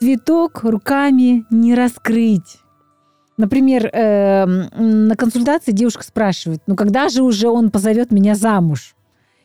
цветок 0.00 0.64
руками 0.64 1.44
не 1.50 1.74
раскрыть. 1.74 2.58
Например, 3.36 3.88
э, 3.92 4.44
на 4.46 5.16
консультации 5.16 5.72
девушка 5.72 6.04
спрашивает, 6.04 6.62
ну 6.66 6.76
когда 6.76 7.08
же 7.08 7.22
уже 7.22 7.48
он 7.48 7.70
позовет 7.70 8.10
меня 8.10 8.34
замуж? 8.34 8.94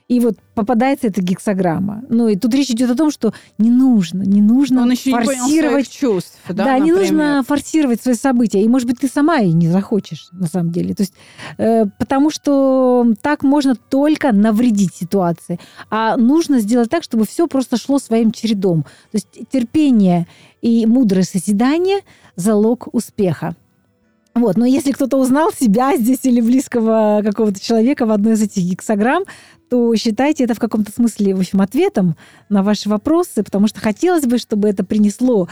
И 0.08 0.22
вот 0.22 0.38
попадается 0.56 1.08
эта 1.08 1.22
гексограмма. 1.22 2.04
Ну, 2.10 2.30
и 2.30 2.38
тут 2.38 2.54
речь 2.54 2.70
идет 2.70 2.90
о 2.90 2.96
том, 2.96 3.12
что 3.12 3.34
не 3.58 3.70
нужно, 3.70 4.24
не 4.24 4.42
нужно 4.42 4.84
Он 4.84 4.92
еще 4.92 5.12
форсировать 5.12 5.88
не 5.88 5.92
чувств, 5.92 6.40
да, 6.48 6.64
да 6.64 6.80
не 6.80 6.94
нужно 6.94 7.44
форсировать 7.46 8.02
свои 8.02 8.16
события. 8.16 8.64
И, 8.64 8.70
может 8.70 8.88
быть, 8.88 9.00
ты 9.00 9.10
сама 9.10 9.40
и 9.40 9.52
не 9.52 9.68
захочешь, 9.68 10.30
на 10.32 10.48
самом 10.48 10.72
деле. 10.72 10.96
То 10.96 11.04
есть, 11.04 11.14
э, 11.58 11.86
потому 12.00 12.30
что 12.30 13.06
так 13.22 13.44
можно 13.44 13.76
только 13.76 14.32
навредить 14.32 14.96
ситуации. 14.96 15.60
А 15.90 16.16
нужно 16.16 16.62
сделать 16.62 16.90
так, 16.90 17.04
чтобы 17.04 17.26
все 17.26 17.48
просто 17.48 17.76
шло 17.76 18.00
своим 18.00 18.32
чередом. 18.32 18.84
То 19.12 19.16
есть 19.16 19.28
терпение 19.52 20.26
и 20.62 20.86
мудрое 20.86 21.24
созидание– 21.24 22.00
залог 22.38 22.88
успеха. 22.94 23.56
Вот, 24.36 24.56
но 24.56 24.66
если 24.66 24.92
кто-то 24.92 25.18
узнал 25.18 25.52
себя 25.52 25.98
здесь 25.98 26.20
или 26.24 26.40
близкого 26.42 27.22
какого-то 27.26 27.60
человека 27.60 28.06
в 28.06 28.12
одной 28.12 28.34
из 28.34 28.44
этих 28.44 28.64
гексограмм, 28.64 29.24
то 29.70 29.96
считайте 29.96 30.44
это 30.44 30.54
в 30.54 30.60
каком-то 30.60 30.92
смысле, 30.92 31.36
в 31.36 31.40
общем, 31.40 31.62
ответом 31.62 32.16
на 32.50 32.64
ваши 32.64 32.90
вопросы, 32.90 33.44
потому 33.44 33.68
что 33.68 33.80
хотелось 33.80 34.26
бы, 34.26 34.38
чтобы 34.38 34.70
это 34.70 34.84
принесло 34.84 35.48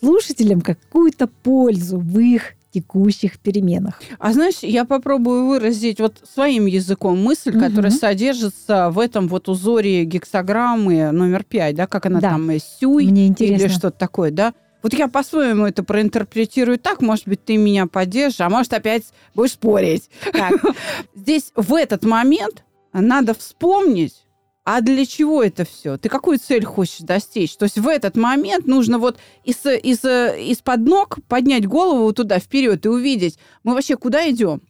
слушателям 0.00 0.60
какую-то 0.60 1.26
пользу 1.26 1.98
в 1.98 2.18
их 2.18 2.54
текущих 2.72 3.38
переменах. 3.38 4.00
А 4.18 4.32
знаешь, 4.32 4.58
я 4.62 4.84
попробую 4.84 5.46
выразить 5.46 6.00
вот 6.00 6.16
своим 6.30 6.66
языком 6.66 7.18
мысль, 7.22 7.50
угу. 7.50 7.60
которая 7.60 7.90
содержится 7.90 8.90
в 8.90 8.98
этом 8.98 9.28
вот 9.28 9.48
узоре 9.48 10.04
гексограммы 10.04 11.10
номер 11.10 11.44
пять, 11.44 11.74
да, 11.74 11.86
как 11.86 12.06
она 12.06 12.20
да. 12.20 12.30
там, 12.30 12.50
э, 12.50 12.58
сюй 12.58 13.06
Мне 13.06 13.26
интересно. 13.26 13.64
или 13.64 13.68
что-то 13.72 13.98
такое, 13.98 14.30
да? 14.30 14.54
Вот 14.82 14.94
я 14.94 15.08
по-своему 15.08 15.66
это 15.66 15.82
проинтерпретирую 15.82 16.78
так, 16.78 17.00
может 17.00 17.26
быть, 17.26 17.44
ты 17.44 17.56
меня 17.56 17.86
поддержишь, 17.86 18.40
а 18.40 18.48
может, 18.48 18.72
опять 18.72 19.04
будешь 19.34 19.52
спорить. 19.52 20.08
Здесь 21.16 21.50
в 21.56 21.74
этот 21.74 22.04
момент 22.04 22.64
надо 22.92 23.34
вспомнить, 23.34 24.24
а 24.64 24.80
для 24.80 25.06
чего 25.06 25.42
это 25.42 25.64
все? 25.64 25.96
Ты 25.96 26.08
какую 26.08 26.38
цель 26.38 26.64
хочешь 26.64 26.98
достичь? 26.98 27.56
То 27.56 27.64
есть 27.64 27.78
в 27.78 27.88
этот 27.88 28.16
момент 28.16 28.66
нужно 28.66 28.98
вот 28.98 29.18
из, 29.44 29.64
из, 29.64 30.04
из-под 30.04 30.80
ног 30.80 31.18
поднять 31.26 31.66
голову 31.66 32.12
туда 32.12 32.38
вперед 32.38 32.84
и 32.84 32.88
увидеть, 32.88 33.38
мы 33.64 33.74
вообще 33.74 33.96
куда 33.96 34.28
идем? 34.30 34.60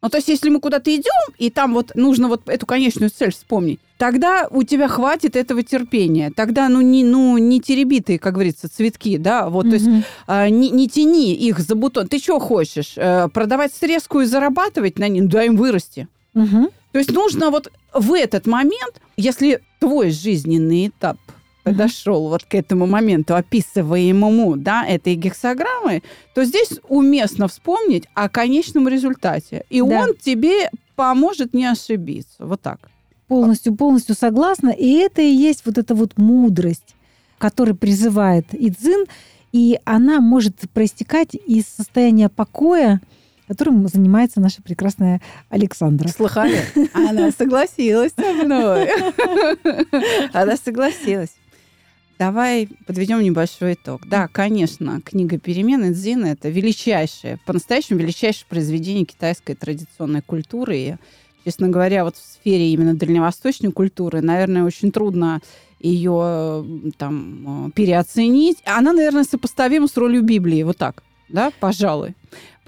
Ну, 0.00 0.08
то 0.08 0.18
есть, 0.18 0.28
если 0.28 0.48
мы 0.48 0.60
куда-то 0.60 0.94
идем, 0.94 1.34
и 1.38 1.50
там 1.50 1.74
вот 1.74 1.96
нужно 1.96 2.28
вот 2.28 2.48
эту 2.48 2.66
конечную 2.66 3.10
цель 3.10 3.32
вспомнить, 3.32 3.80
тогда 3.96 4.46
у 4.50 4.62
тебя 4.62 4.86
хватит 4.86 5.34
этого 5.34 5.64
терпения. 5.64 6.32
Тогда, 6.34 6.68
ну, 6.68 6.80
не, 6.80 7.02
ну, 7.02 7.36
не 7.36 7.60
тереби 7.60 8.00
ты, 8.00 8.18
как 8.18 8.34
говорится, 8.34 8.68
цветки, 8.68 9.18
да, 9.18 9.48
вот, 9.48 9.66
mm-hmm. 9.66 9.70
то 9.70 9.74
есть 9.74 10.06
а, 10.28 10.48
не, 10.48 10.70
не 10.70 10.88
тяни 10.88 11.34
их 11.34 11.58
за 11.58 11.74
бутон. 11.74 12.06
Ты 12.06 12.18
что 12.18 12.38
хочешь? 12.38 12.94
А, 12.96 13.28
продавать 13.28 13.74
срезку 13.74 14.20
и 14.20 14.26
зарабатывать 14.26 15.00
на 15.00 15.08
них? 15.08 15.28
Дай 15.28 15.46
им 15.46 15.56
вырасти. 15.56 16.06
Mm-hmm. 16.34 16.72
То 16.98 17.00
есть 17.00 17.12
нужно 17.12 17.50
вот 17.50 17.70
в 17.94 18.12
этот 18.12 18.48
момент, 18.48 19.00
если 19.16 19.60
твой 19.78 20.10
жизненный 20.10 20.88
этап 20.88 21.16
подошел 21.62 22.28
вот 22.28 22.42
к 22.42 22.56
этому 22.56 22.88
моменту, 22.88 23.36
описываемому, 23.36 24.56
да, 24.56 24.84
этой 24.84 25.14
гексограммы, 25.14 26.02
то 26.34 26.44
здесь 26.44 26.72
уместно 26.88 27.46
вспомнить 27.46 28.08
о 28.14 28.28
конечном 28.28 28.88
результате. 28.88 29.64
И 29.70 29.80
Да. 29.80 30.02
он 30.02 30.14
тебе 30.16 30.70
поможет 30.96 31.54
не 31.54 31.66
ошибиться. 31.66 32.44
Вот 32.44 32.62
так. 32.62 32.90
Полностью, 33.28 33.76
полностью 33.76 34.16
согласна. 34.16 34.70
И 34.70 34.94
это 34.94 35.22
и 35.22 35.30
есть 35.30 35.62
вот 35.66 35.78
эта 35.78 35.94
вот 35.94 36.18
мудрость, 36.18 36.96
которая 37.38 37.76
призывает 37.76 38.46
Идзин, 38.50 39.06
и 39.52 39.78
она 39.84 40.20
может 40.20 40.56
проистекать 40.74 41.36
из 41.46 41.64
состояния 41.68 42.28
покоя, 42.28 43.00
которым 43.48 43.88
занимается 43.88 44.40
наша 44.40 44.62
прекрасная 44.62 45.20
Александра. 45.48 46.08
Слыхали? 46.08 46.60
Она 46.92 47.30
согласилась 47.30 48.12
со 48.14 48.32
мной. 48.32 48.88
Она 50.32 50.56
согласилась. 50.56 51.30
Давай 52.18 52.68
подведем 52.86 53.20
небольшой 53.20 53.74
итог. 53.74 54.06
Да, 54.06 54.26
конечно, 54.26 55.00
книга 55.00 55.38
«Перемены» 55.38 55.92
Дзина– 55.92 56.26
это 56.26 56.48
величайшее, 56.48 57.38
по-настоящему 57.46 58.00
величайшее 58.00 58.46
произведение 58.48 59.04
китайской 59.04 59.54
традиционной 59.54 60.20
культуры. 60.20 60.76
И, 60.76 60.96
честно 61.44 61.68
говоря, 61.68 62.02
вот 62.02 62.16
в 62.16 62.20
сфере 62.20 62.72
именно 62.72 62.94
дальневосточной 62.94 63.70
культуры, 63.70 64.20
наверное, 64.20 64.64
очень 64.64 64.90
трудно 64.90 65.40
ее 65.78 66.66
там 66.96 67.68
э, 67.68 67.70
переоценить. 67.70 68.58
Она, 68.64 68.92
наверное, 68.92 69.22
сопоставима 69.22 69.86
с 69.86 69.96
ролью 69.96 70.22
Библии. 70.22 70.64
Вот 70.64 70.76
так, 70.76 71.04
да, 71.28 71.52
пожалуй. 71.60 72.14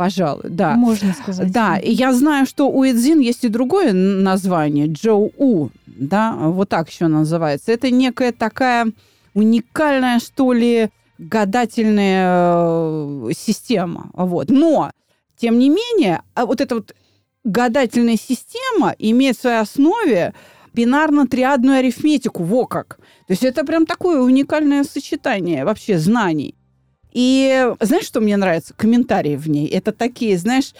Пожалуй, 0.01 0.44
да. 0.48 0.76
Можно 0.76 1.12
сказать. 1.12 1.53
Да, 1.53 1.76
и 1.76 1.92
я 1.92 2.14
знаю, 2.14 2.46
что 2.46 2.70
у 2.70 2.84
Эдзин 2.84 3.20
есть 3.20 3.44
и 3.44 3.48
другое 3.48 3.92
название, 3.92 4.86
Джоу-У, 4.86 5.68
да, 5.86 6.34
вот 6.38 6.70
так 6.70 6.88
еще 6.88 7.09
называется. 7.09 7.70
Это 7.70 7.90
некая 7.90 8.32
такая 8.32 8.92
уникальная, 9.34 10.18
что 10.18 10.55
ли, 10.55 10.88
гадательная 11.18 13.28
э, 13.28 13.32
система. 13.36 14.09
Вот. 14.14 14.48
Но, 14.48 14.90
тем 15.36 15.59
не 15.59 15.68
менее, 15.68 16.22
а 16.34 16.46
вот 16.46 16.62
эта 16.62 16.76
вот 16.76 16.94
гадательная 17.44 18.16
система 18.16 18.94
имеет 18.98 19.36
в 19.36 19.42
своей 19.42 19.59
основе 19.59 20.32
бинарно-триадную 20.72 21.80
арифметику, 21.80 22.42
во 22.42 22.64
как. 22.64 22.96
То 23.26 23.34
есть 23.34 23.44
это 23.44 23.66
прям 23.66 23.84
такое 23.84 24.22
уникальное 24.22 24.82
сочетание 24.82 25.66
вообще 25.66 25.98
знаний. 25.98 26.55
И 27.12 27.72
знаешь, 27.80 28.04
что 28.04 28.20
мне 28.20 28.36
нравится? 28.36 28.74
Комментарии 28.74 29.36
в 29.36 29.48
ней. 29.48 29.66
Это 29.66 29.92
такие, 29.92 30.38
знаешь, 30.38 30.72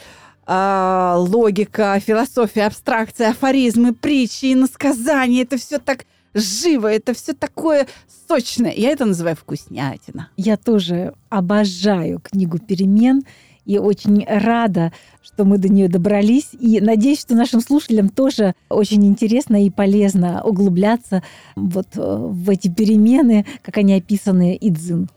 а, 0.47 1.17
логика, 1.19 2.01
философия, 2.05 2.67
абстракция, 2.67 3.31
афоризмы, 3.31 3.95
притчи, 3.95 4.53
иносказания. 4.53 5.43
Это 5.43 5.59
все 5.59 5.79
так 5.79 6.07
живо, 6.35 6.89
это 6.89 7.15
все 7.15 7.33
такое 7.33 7.87
сочное. 8.29 8.73
Я 8.73 8.91
это 8.91 9.05
называю 9.05 9.37
вкуснятина. 9.37 10.29
Я 10.37 10.57
тоже 10.57 11.15
обожаю 11.29 12.21
книгу 12.21 12.59
«Перемен» 12.59 13.23
и 13.65 13.79
очень 13.79 14.25
рада, 14.27 14.93
что 15.23 15.45
мы 15.45 15.59
до 15.59 15.69
нее 15.69 15.89
добрались. 15.89 16.49
И 16.59 16.81
надеюсь, 16.81 17.21
что 17.21 17.35
нашим 17.35 17.61
слушателям 17.61 18.09
тоже 18.09 18.55
очень 18.69 19.07
интересно 19.07 19.65
и 19.65 19.71
полезно 19.71 20.43
углубляться 20.43 21.23
вот 21.55 21.89
э, 21.95 22.01
в 22.01 22.51
эти 22.51 22.69
перемены, 22.69 23.47
как 23.63 23.79
они 23.79 23.95
описаны 23.95 24.59
Идзин. 24.61 25.09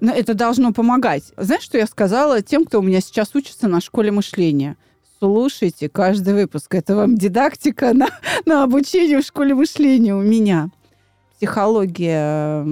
Но 0.00 0.12
это 0.12 0.34
должно 0.34 0.72
помогать. 0.72 1.24
Знаешь, 1.36 1.62
что 1.62 1.78
я 1.78 1.86
сказала 1.86 2.42
тем, 2.42 2.64
кто 2.64 2.80
у 2.80 2.82
меня 2.82 3.00
сейчас 3.00 3.34
учится 3.34 3.68
на 3.68 3.80
школе 3.80 4.10
мышления? 4.10 4.76
Слушайте 5.18 5.88
каждый 5.88 6.34
выпуск. 6.34 6.74
Это 6.74 6.96
вам 6.96 7.16
дидактика 7.16 7.92
на, 7.94 8.08
на 8.44 8.64
обучение 8.64 9.20
в 9.20 9.24
школе 9.24 9.54
мышления 9.54 10.14
у 10.14 10.22
меня. 10.22 10.70
Психология 11.36 12.64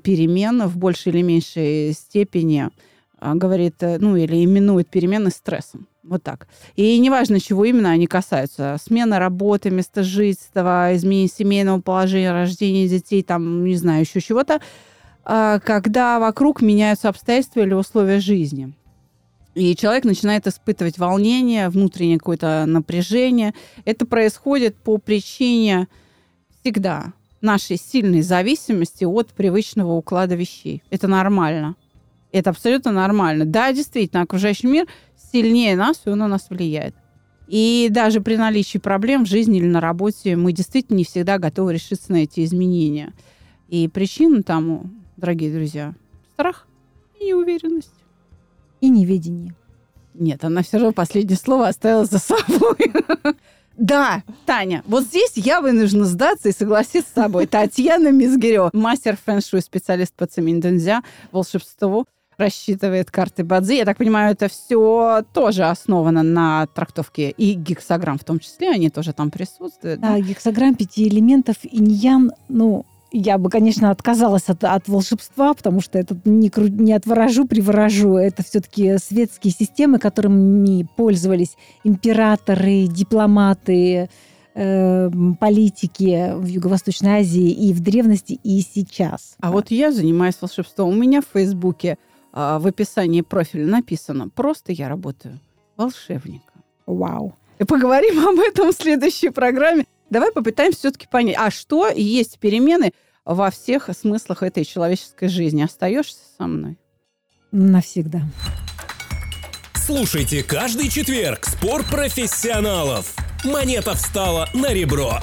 перемен 0.00 0.66
в 0.66 0.76
большей 0.76 1.12
или 1.12 1.22
меньшей 1.22 1.92
степени 1.92 2.70
а, 3.18 3.34
говорит, 3.34 3.76
э, 3.80 3.98
ну 3.98 4.16
или 4.16 4.44
именует 4.44 4.88
перемены 4.88 5.30
стрессом. 5.30 5.88
Вот 6.04 6.22
так. 6.22 6.46
И 6.76 6.98
неважно, 6.98 7.40
чего 7.40 7.64
именно 7.64 7.90
они 7.90 8.06
касаются. 8.06 8.76
Смена 8.80 9.18
работы, 9.18 9.70
места 9.70 10.04
жительства, 10.04 10.94
изменение 10.94 11.28
семейного 11.28 11.80
положения, 11.80 12.32
рождение 12.32 12.88
детей, 12.88 13.22
там, 13.24 13.64
не 13.64 13.74
знаю, 13.74 14.02
еще 14.02 14.20
чего-то 14.20 14.60
когда 15.26 16.20
вокруг 16.20 16.62
меняются 16.62 17.08
обстоятельства 17.08 17.60
или 17.60 17.74
условия 17.74 18.20
жизни. 18.20 18.72
И 19.56 19.74
человек 19.74 20.04
начинает 20.04 20.46
испытывать 20.46 20.98
волнение, 20.98 21.68
внутреннее 21.68 22.18
какое-то 22.18 22.64
напряжение. 22.66 23.54
Это 23.84 24.06
происходит 24.06 24.76
по 24.76 24.98
причине 24.98 25.88
всегда 26.60 27.12
нашей 27.40 27.76
сильной 27.76 28.22
зависимости 28.22 29.04
от 29.04 29.28
привычного 29.28 29.92
уклада 29.92 30.34
вещей. 30.34 30.82
Это 30.90 31.08
нормально. 31.08 31.74
Это 32.32 32.50
абсолютно 32.50 32.92
нормально. 32.92 33.46
Да, 33.46 33.72
действительно, 33.72 34.22
окружающий 34.22 34.66
мир 34.66 34.86
сильнее 35.32 35.74
нас, 35.74 36.02
и 36.04 36.10
он 36.10 36.18
на 36.18 36.28
нас 36.28 36.50
влияет. 36.50 36.94
И 37.48 37.88
даже 37.90 38.20
при 38.20 38.36
наличии 38.36 38.78
проблем 38.78 39.24
в 39.24 39.28
жизни 39.28 39.58
или 39.58 39.66
на 39.66 39.80
работе 39.80 40.36
мы 40.36 40.52
действительно 40.52 40.98
не 40.98 41.04
всегда 41.04 41.38
готовы 41.38 41.72
решиться 41.72 42.12
на 42.12 42.24
эти 42.24 42.44
изменения. 42.44 43.12
И 43.68 43.88
причина 43.88 44.42
тому, 44.42 44.90
дорогие 45.16 45.52
друзья, 45.52 45.94
страх 46.34 46.66
и 47.18 47.26
неуверенность. 47.26 47.92
И 48.80 48.88
неведение. 48.88 49.54
Нет, 50.14 50.44
она 50.44 50.62
все 50.62 50.78
равно 50.78 50.92
последнее 50.92 51.36
слово 51.36 51.68
оставила 51.68 52.04
за 52.04 52.18
собой. 52.18 52.76
Да, 53.78 54.22
Таня, 54.46 54.82
вот 54.86 55.04
здесь 55.04 55.32
я 55.34 55.60
вынуждена 55.60 56.06
сдаться 56.06 56.48
и 56.48 56.52
согласиться 56.52 57.10
с 57.10 57.12
тобой. 57.12 57.46
Татьяна 57.46 58.10
Мизгирева, 58.10 58.70
мастер 58.72 59.18
фэн-шуй, 59.22 59.60
специалист 59.60 60.14
по 60.14 60.24
цеминь-дунзя, 60.24 61.02
волшебству, 61.30 62.06
рассчитывает 62.38 63.10
карты 63.10 63.44
Бадзи. 63.44 63.74
Я 63.74 63.84
так 63.84 63.98
понимаю, 63.98 64.32
это 64.32 64.48
все 64.48 65.22
тоже 65.34 65.64
основано 65.64 66.22
на 66.22 66.66
трактовке 66.68 67.30
и 67.30 67.52
гексограмм 67.52 68.18
в 68.18 68.24
том 68.24 68.38
числе, 68.38 68.70
они 68.70 68.88
тоже 68.88 69.12
там 69.12 69.30
присутствуют. 69.30 70.00
да? 70.00 70.12
Да, 70.12 70.20
гексограмм 70.20 70.74
пяти 70.74 71.06
элементов 71.08 71.56
иньян, 71.62 72.32
ну, 72.48 72.86
я 73.16 73.38
бы, 73.38 73.50
конечно, 73.50 73.90
отказалась 73.90 74.48
от, 74.48 74.64
от 74.64 74.88
волшебства, 74.88 75.54
потому 75.54 75.80
что 75.80 75.98
это 75.98 76.16
не, 76.24 76.48
кру- 76.48 76.70
не 76.70 76.92
отворожу, 76.92 77.46
приворожу. 77.46 78.16
Это 78.16 78.42
все-таки 78.42 78.98
светские 78.98 79.52
системы, 79.52 79.98
которыми 79.98 80.86
пользовались 80.96 81.56
императоры, 81.84 82.86
дипломаты, 82.86 84.08
э, 84.54 85.10
политики 85.40 86.32
в 86.34 86.46
Юго-Восточной 86.46 87.20
Азии 87.20 87.50
и 87.50 87.72
в 87.72 87.80
древности, 87.80 88.38
и 88.42 88.60
сейчас. 88.60 89.36
А 89.40 89.50
вот 89.50 89.70
я 89.70 89.92
занимаюсь 89.92 90.36
волшебством. 90.40 90.90
У 90.90 90.94
меня 90.94 91.20
в 91.20 91.26
Фейсбуке 91.32 91.98
а, 92.32 92.58
в 92.58 92.66
описании 92.66 93.22
профиля 93.22 93.66
написано 93.66 94.28
«Просто 94.28 94.72
я 94.72 94.88
работаю 94.88 95.40
волшебником». 95.76 96.62
Вау. 96.86 97.34
И 97.58 97.64
поговорим 97.64 98.26
об 98.28 98.38
этом 98.38 98.72
в 98.72 98.76
следующей 98.76 99.30
программе. 99.30 99.86
Давай 100.10 100.30
попытаемся 100.32 100.78
все-таки 100.78 101.06
понять, 101.10 101.36
а 101.38 101.50
что 101.50 101.88
есть 101.88 102.38
перемены 102.38 102.92
во 103.34 103.50
всех 103.50 103.90
смыслах 103.92 104.42
этой 104.42 104.64
человеческой 104.64 105.28
жизни. 105.28 105.62
Остаешься 105.62 106.20
со 106.38 106.46
мной? 106.46 106.78
Навсегда. 107.52 108.22
Слушайте 109.74 110.42
каждый 110.42 110.88
четверг 110.88 111.44
спор 111.44 111.84
профессионалов. 111.84 113.14
Монета 113.44 113.94
встала 113.94 114.48
на 114.54 114.72
ребро. 114.72 115.20